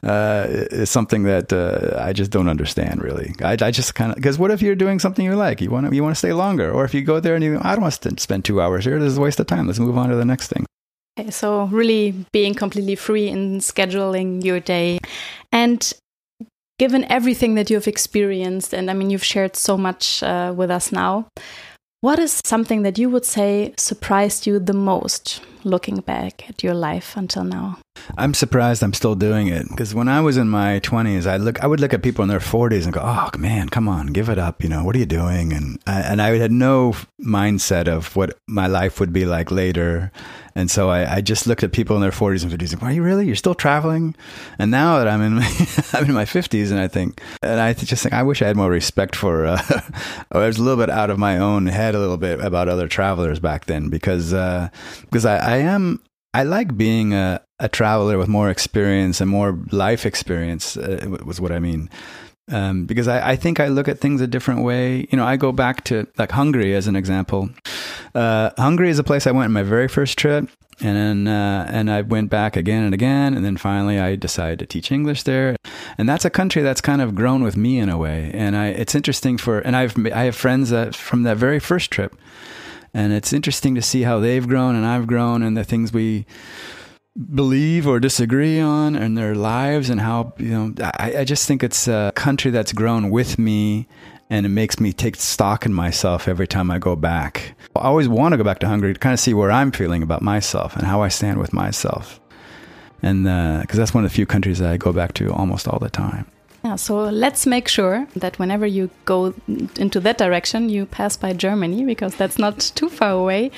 uh, 0.02 0.46
is 0.48 0.90
something 0.90 1.24
that 1.24 1.52
uh, 1.52 2.02
I 2.02 2.12
just 2.12 2.30
don't 2.30 2.48
understand 2.48 3.02
really. 3.02 3.34
I, 3.42 3.52
I 3.60 3.70
just 3.70 3.94
kind 3.94 4.12
of, 4.12 4.16
because 4.16 4.38
what 4.38 4.50
if 4.50 4.62
you're 4.62 4.74
doing 4.74 4.98
something 4.98 5.24
you 5.24 5.36
like? 5.36 5.60
You 5.60 5.70
want 5.70 5.88
to, 5.88 5.94
you 5.94 6.02
want 6.02 6.14
to 6.14 6.18
stay 6.18 6.32
longer. 6.32 6.72
Or 6.72 6.84
if 6.84 6.94
you 6.94 7.02
go 7.02 7.20
there 7.20 7.34
and 7.34 7.44
you, 7.44 7.58
I 7.60 7.72
don't 7.72 7.82
want 7.82 8.00
to 8.00 8.18
spend 8.18 8.44
two 8.56 8.62
hours 8.62 8.84
here. 8.84 8.98
This 8.98 9.12
is 9.12 9.18
a 9.18 9.20
waste 9.20 9.40
of 9.40 9.46
time. 9.46 9.66
Let's 9.66 9.78
move 9.78 9.98
on 9.98 10.08
to 10.08 10.16
the 10.16 10.24
next 10.24 10.48
thing. 10.48 10.64
Okay, 11.18 11.30
so 11.30 11.66
really 11.66 12.14
being 12.32 12.54
completely 12.54 12.94
free 12.94 13.28
in 13.28 13.58
scheduling 13.60 14.44
your 14.44 14.60
day. 14.60 14.98
And 15.52 15.92
given 16.78 17.04
everything 17.10 17.54
that 17.54 17.70
you've 17.70 17.88
experienced, 17.88 18.74
and 18.74 18.90
I 18.90 18.94
mean, 18.94 19.10
you've 19.10 19.24
shared 19.24 19.56
so 19.56 19.76
much 19.76 20.22
uh, 20.22 20.52
with 20.56 20.70
us 20.70 20.92
now, 20.92 21.28
what 22.00 22.18
is 22.18 22.40
something 22.44 22.82
that 22.82 22.98
you 22.98 23.10
would 23.10 23.24
say 23.24 23.74
surprised 23.76 24.46
you 24.46 24.58
the 24.58 24.72
most 24.72 25.40
looking 25.64 25.96
back 25.96 26.48
at 26.48 26.62
your 26.62 26.74
life 26.74 27.16
until 27.16 27.44
now? 27.44 27.78
I'm 28.16 28.34
surprised 28.34 28.82
I'm 28.82 28.92
still 28.92 29.14
doing 29.14 29.48
it 29.48 29.66
because 29.68 29.94
when 29.94 30.08
I 30.08 30.20
was 30.20 30.36
in 30.36 30.48
my 30.48 30.80
20s, 30.80 31.26
I 31.26 31.38
look, 31.38 31.62
I 31.62 31.66
would 31.66 31.80
look 31.80 31.92
at 31.94 32.02
people 32.02 32.22
in 32.22 32.28
their 32.28 32.38
40s 32.38 32.84
and 32.84 32.92
go, 32.92 33.00
"Oh 33.02 33.30
man, 33.38 33.68
come 33.68 33.88
on, 33.88 34.08
give 34.08 34.28
it 34.28 34.38
up! 34.38 34.62
You 34.62 34.68
know, 34.68 34.84
what 34.84 34.94
are 34.94 34.98
you 34.98 35.06
doing?" 35.06 35.52
And 35.52 35.78
I, 35.86 36.00
and 36.02 36.22
I 36.22 36.36
had 36.36 36.52
no 36.52 36.94
mindset 37.20 37.88
of 37.88 38.14
what 38.14 38.38
my 38.46 38.66
life 38.66 39.00
would 39.00 39.12
be 39.12 39.24
like 39.24 39.50
later, 39.50 40.12
and 40.56 40.70
so 40.70 40.88
I, 40.88 41.16
I 41.16 41.20
just 41.20 41.46
looked 41.46 41.62
at 41.62 41.70
people 41.70 41.96
in 41.96 42.02
their 42.02 42.10
40s 42.10 42.42
and 42.42 42.50
50s, 42.50 42.72
like, 42.72 42.82
"Are 42.82 42.90
you 42.90 43.02
really? 43.02 43.26
You're 43.26 43.36
still 43.36 43.54
traveling?" 43.54 44.16
And 44.58 44.70
now 44.70 44.98
that 44.98 45.06
I'm 45.06 45.20
in, 45.20 45.34
my, 45.34 45.66
I'm 45.92 46.06
in 46.06 46.14
my 46.14 46.24
50s, 46.24 46.70
and 46.70 46.80
I 46.80 46.88
think, 46.88 47.20
and 47.42 47.60
I 47.60 47.74
just 47.74 48.02
think, 48.02 48.14
I 48.14 48.22
wish 48.22 48.40
I 48.40 48.46
had 48.46 48.56
more 48.56 48.70
respect 48.70 49.14
for. 49.14 49.44
Uh, 49.44 49.60
I 50.32 50.38
was 50.38 50.56
a 50.56 50.62
little 50.62 50.82
bit 50.82 50.90
out 50.90 51.10
of 51.10 51.18
my 51.18 51.36
own 51.36 51.66
head 51.66 51.94
a 51.94 51.98
little 51.98 52.16
bit 52.16 52.40
about 52.40 52.68
other 52.68 52.88
travelers 52.88 53.38
back 53.38 53.66
then 53.66 53.90
because 53.90 54.32
uh, 54.32 54.70
because 55.02 55.26
I, 55.26 55.36
I 55.36 55.56
am 55.58 56.00
I 56.32 56.42
like 56.42 56.76
being 56.76 57.14
a, 57.14 57.40
a 57.58 57.68
traveler 57.68 58.18
with 58.18 58.28
more 58.28 58.50
experience 58.50 59.20
and 59.20 59.30
more 59.30 59.58
life 59.72 60.04
experience, 60.04 60.76
uh, 60.76 61.16
was 61.24 61.40
what 61.40 61.52
I 61.52 61.58
mean. 61.58 61.88
Um, 62.48 62.86
because 62.86 63.08
I, 63.08 63.30
I, 63.30 63.36
think 63.36 63.58
I 63.58 63.66
look 63.66 63.88
at 63.88 63.98
things 63.98 64.20
a 64.20 64.26
different 64.26 64.62
way. 64.62 65.08
You 65.10 65.16
know, 65.18 65.24
I 65.24 65.36
go 65.36 65.50
back 65.50 65.82
to 65.84 66.06
like 66.16 66.30
Hungary 66.30 66.76
as 66.76 66.86
an 66.86 66.94
example. 66.94 67.50
Uh, 68.14 68.50
Hungary 68.56 68.88
is 68.88 69.00
a 69.00 69.04
place 69.04 69.26
I 69.26 69.32
went 69.32 69.46
on 69.46 69.52
my 69.52 69.64
very 69.64 69.88
first 69.88 70.16
trip, 70.16 70.48
and 70.80 70.96
then 70.96 71.26
uh, 71.26 71.66
and 71.68 71.90
I 71.90 72.02
went 72.02 72.30
back 72.30 72.56
again 72.56 72.84
and 72.84 72.94
again, 72.94 73.34
and 73.34 73.44
then 73.44 73.56
finally 73.56 73.98
I 73.98 74.14
decided 74.14 74.60
to 74.60 74.66
teach 74.66 74.92
English 74.92 75.24
there. 75.24 75.56
And 75.98 76.08
that's 76.08 76.24
a 76.24 76.30
country 76.30 76.62
that's 76.62 76.80
kind 76.80 77.02
of 77.02 77.16
grown 77.16 77.42
with 77.42 77.56
me 77.56 77.80
in 77.80 77.88
a 77.88 77.98
way. 77.98 78.30
And 78.32 78.56
I, 78.56 78.68
it's 78.68 78.94
interesting 78.94 79.38
for, 79.38 79.58
and 79.58 79.74
I've 79.74 79.96
I 80.06 80.24
have 80.24 80.36
friends 80.36 80.70
that 80.70 80.94
from 80.94 81.24
that 81.24 81.38
very 81.38 81.58
first 81.58 81.90
trip 81.90 82.14
and 82.96 83.12
it's 83.12 83.34
interesting 83.34 83.74
to 83.74 83.82
see 83.82 84.02
how 84.02 84.18
they've 84.18 84.48
grown 84.48 84.74
and 84.74 84.86
I've 84.86 85.06
grown 85.06 85.42
and 85.42 85.54
the 85.54 85.64
things 85.64 85.92
we 85.92 86.24
believe 87.34 87.86
or 87.86 87.98
disagree 87.98 88.60
on 88.60 88.94
and 88.94 89.16
their 89.16 89.34
lives 89.34 89.88
and 89.88 90.00
how 90.00 90.34
you 90.38 90.50
know 90.50 90.74
I, 90.98 91.18
I 91.18 91.24
just 91.24 91.46
think 91.46 91.62
it's 91.62 91.88
a 91.88 92.12
country 92.14 92.50
that's 92.50 92.72
grown 92.72 93.10
with 93.10 93.38
me 93.38 93.88
and 94.28 94.44
it 94.44 94.50
makes 94.50 94.80
me 94.80 94.92
take 94.92 95.16
stock 95.16 95.64
in 95.64 95.72
myself 95.72 96.28
every 96.28 96.48
time 96.48 96.70
I 96.70 96.78
go 96.78 96.96
back. 96.96 97.54
I 97.76 97.80
always 97.82 98.08
want 98.08 98.32
to 98.32 98.36
go 98.36 98.44
back 98.44 98.58
to 98.60 98.68
Hungary 98.68 98.92
to 98.92 98.98
kind 98.98 99.12
of 99.12 99.20
see 99.20 99.34
where 99.34 99.50
I'm 99.50 99.70
feeling 99.70 100.02
about 100.02 100.20
myself 100.20 100.76
and 100.76 100.86
how 100.86 101.02
I 101.02 101.08
stand 101.08 101.38
with 101.38 101.52
myself. 101.52 102.20
And 103.02 103.24
because 103.24 103.78
uh, 103.78 103.82
that's 103.82 103.94
one 103.94 104.04
of 104.04 104.10
the 104.10 104.14
few 104.14 104.26
countries 104.26 104.58
that 104.58 104.70
I 104.70 104.76
go 104.78 104.92
back 104.92 105.14
to 105.14 105.32
almost 105.32 105.68
all 105.68 105.78
the 105.78 105.90
time. 105.90 106.26
Yeah, 106.66 106.74
so 106.74 107.04
let's 107.04 107.46
make 107.46 107.68
sure 107.68 108.08
that 108.16 108.40
whenever 108.40 108.66
you 108.66 108.90
go 109.04 109.34
into 109.76 110.00
that 110.00 110.18
direction, 110.18 110.68
you 110.68 110.84
pass 110.84 111.16
by 111.16 111.32
Germany 111.32 111.84
because 111.84 112.16
that's 112.16 112.40
not 112.40 112.58
too 112.58 112.88
far 112.88 113.12
away. 113.12 113.52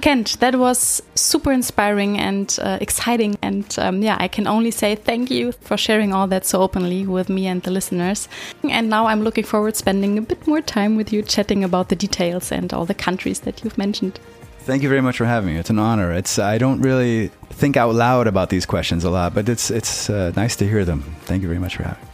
Kent, 0.00 0.40
that 0.40 0.56
was 0.56 1.00
super 1.14 1.52
inspiring 1.52 2.18
and 2.18 2.58
uh, 2.60 2.78
exciting. 2.80 3.38
And 3.42 3.64
um, 3.78 4.02
yeah, 4.02 4.16
I 4.18 4.26
can 4.26 4.48
only 4.48 4.72
say 4.72 4.96
thank 4.96 5.30
you 5.30 5.52
for 5.52 5.76
sharing 5.76 6.12
all 6.12 6.26
that 6.26 6.46
so 6.46 6.60
openly 6.60 7.06
with 7.06 7.28
me 7.28 7.46
and 7.46 7.62
the 7.62 7.70
listeners. 7.70 8.28
And 8.68 8.90
now 8.90 9.06
I'm 9.06 9.22
looking 9.22 9.44
forward 9.44 9.76
spending 9.76 10.18
a 10.18 10.22
bit 10.22 10.44
more 10.48 10.60
time 10.60 10.96
with 10.96 11.12
you 11.12 11.22
chatting 11.22 11.62
about 11.62 11.90
the 11.90 11.96
details 11.96 12.50
and 12.50 12.72
all 12.72 12.86
the 12.86 12.92
countries 13.06 13.38
that 13.40 13.62
you've 13.62 13.78
mentioned. 13.78 14.18
Thank 14.62 14.82
you 14.82 14.88
very 14.88 15.00
much 15.00 15.18
for 15.18 15.26
having 15.26 15.54
me. 15.54 15.60
It's 15.60 15.70
an 15.70 15.78
honor. 15.78 16.12
It's 16.12 16.40
I 16.40 16.58
don't 16.58 16.80
really 16.82 17.28
think 17.50 17.76
out 17.76 17.94
loud 17.94 18.26
about 18.26 18.50
these 18.50 18.66
questions 18.66 19.04
a 19.04 19.10
lot, 19.10 19.32
but 19.32 19.48
it's 19.48 19.70
it's 19.70 20.10
uh, 20.10 20.32
nice 20.34 20.56
to 20.56 20.66
hear 20.66 20.84
them. 20.84 21.02
Thank 21.22 21.42
you 21.42 21.48
very 21.48 21.60
much 21.60 21.76
for 21.76 21.84
having 21.84 22.02
me. 22.02 22.07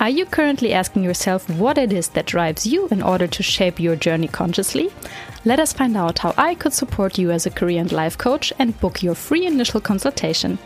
Are 0.00 0.10
you 0.10 0.26
currently 0.26 0.72
asking 0.72 1.04
yourself 1.04 1.48
what 1.48 1.78
it 1.78 1.92
is 1.92 2.08
that 2.08 2.26
drives 2.26 2.66
you 2.66 2.88
in 2.88 3.00
order 3.00 3.26
to 3.26 3.42
shape 3.42 3.80
your 3.80 3.96
journey 3.96 4.28
consciously? 4.28 4.90
Let 5.44 5.60
us 5.60 5.72
find 5.72 5.96
out 5.96 6.18
how 6.18 6.34
I 6.36 6.54
could 6.54 6.72
support 6.72 7.16
you 7.16 7.30
as 7.30 7.46
a 7.46 7.50
career 7.50 7.80
and 7.80 7.92
life 7.92 8.18
coach 8.18 8.52
and 8.58 8.78
book 8.80 9.02
your 9.02 9.14
free 9.14 9.46
initial 9.46 9.80
consultation. 9.80 10.58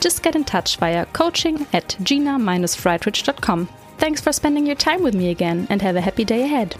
Just 0.00 0.22
get 0.22 0.36
in 0.36 0.44
touch 0.44 0.76
via 0.76 1.06
coaching 1.06 1.66
at 1.72 1.96
gina-friedrich.com. 2.02 3.68
Thanks 3.98 4.20
for 4.20 4.32
spending 4.32 4.66
your 4.66 4.76
time 4.76 5.02
with 5.02 5.14
me 5.14 5.30
again 5.30 5.66
and 5.70 5.80
have 5.80 5.96
a 5.96 6.00
happy 6.00 6.24
day 6.24 6.42
ahead. 6.42 6.76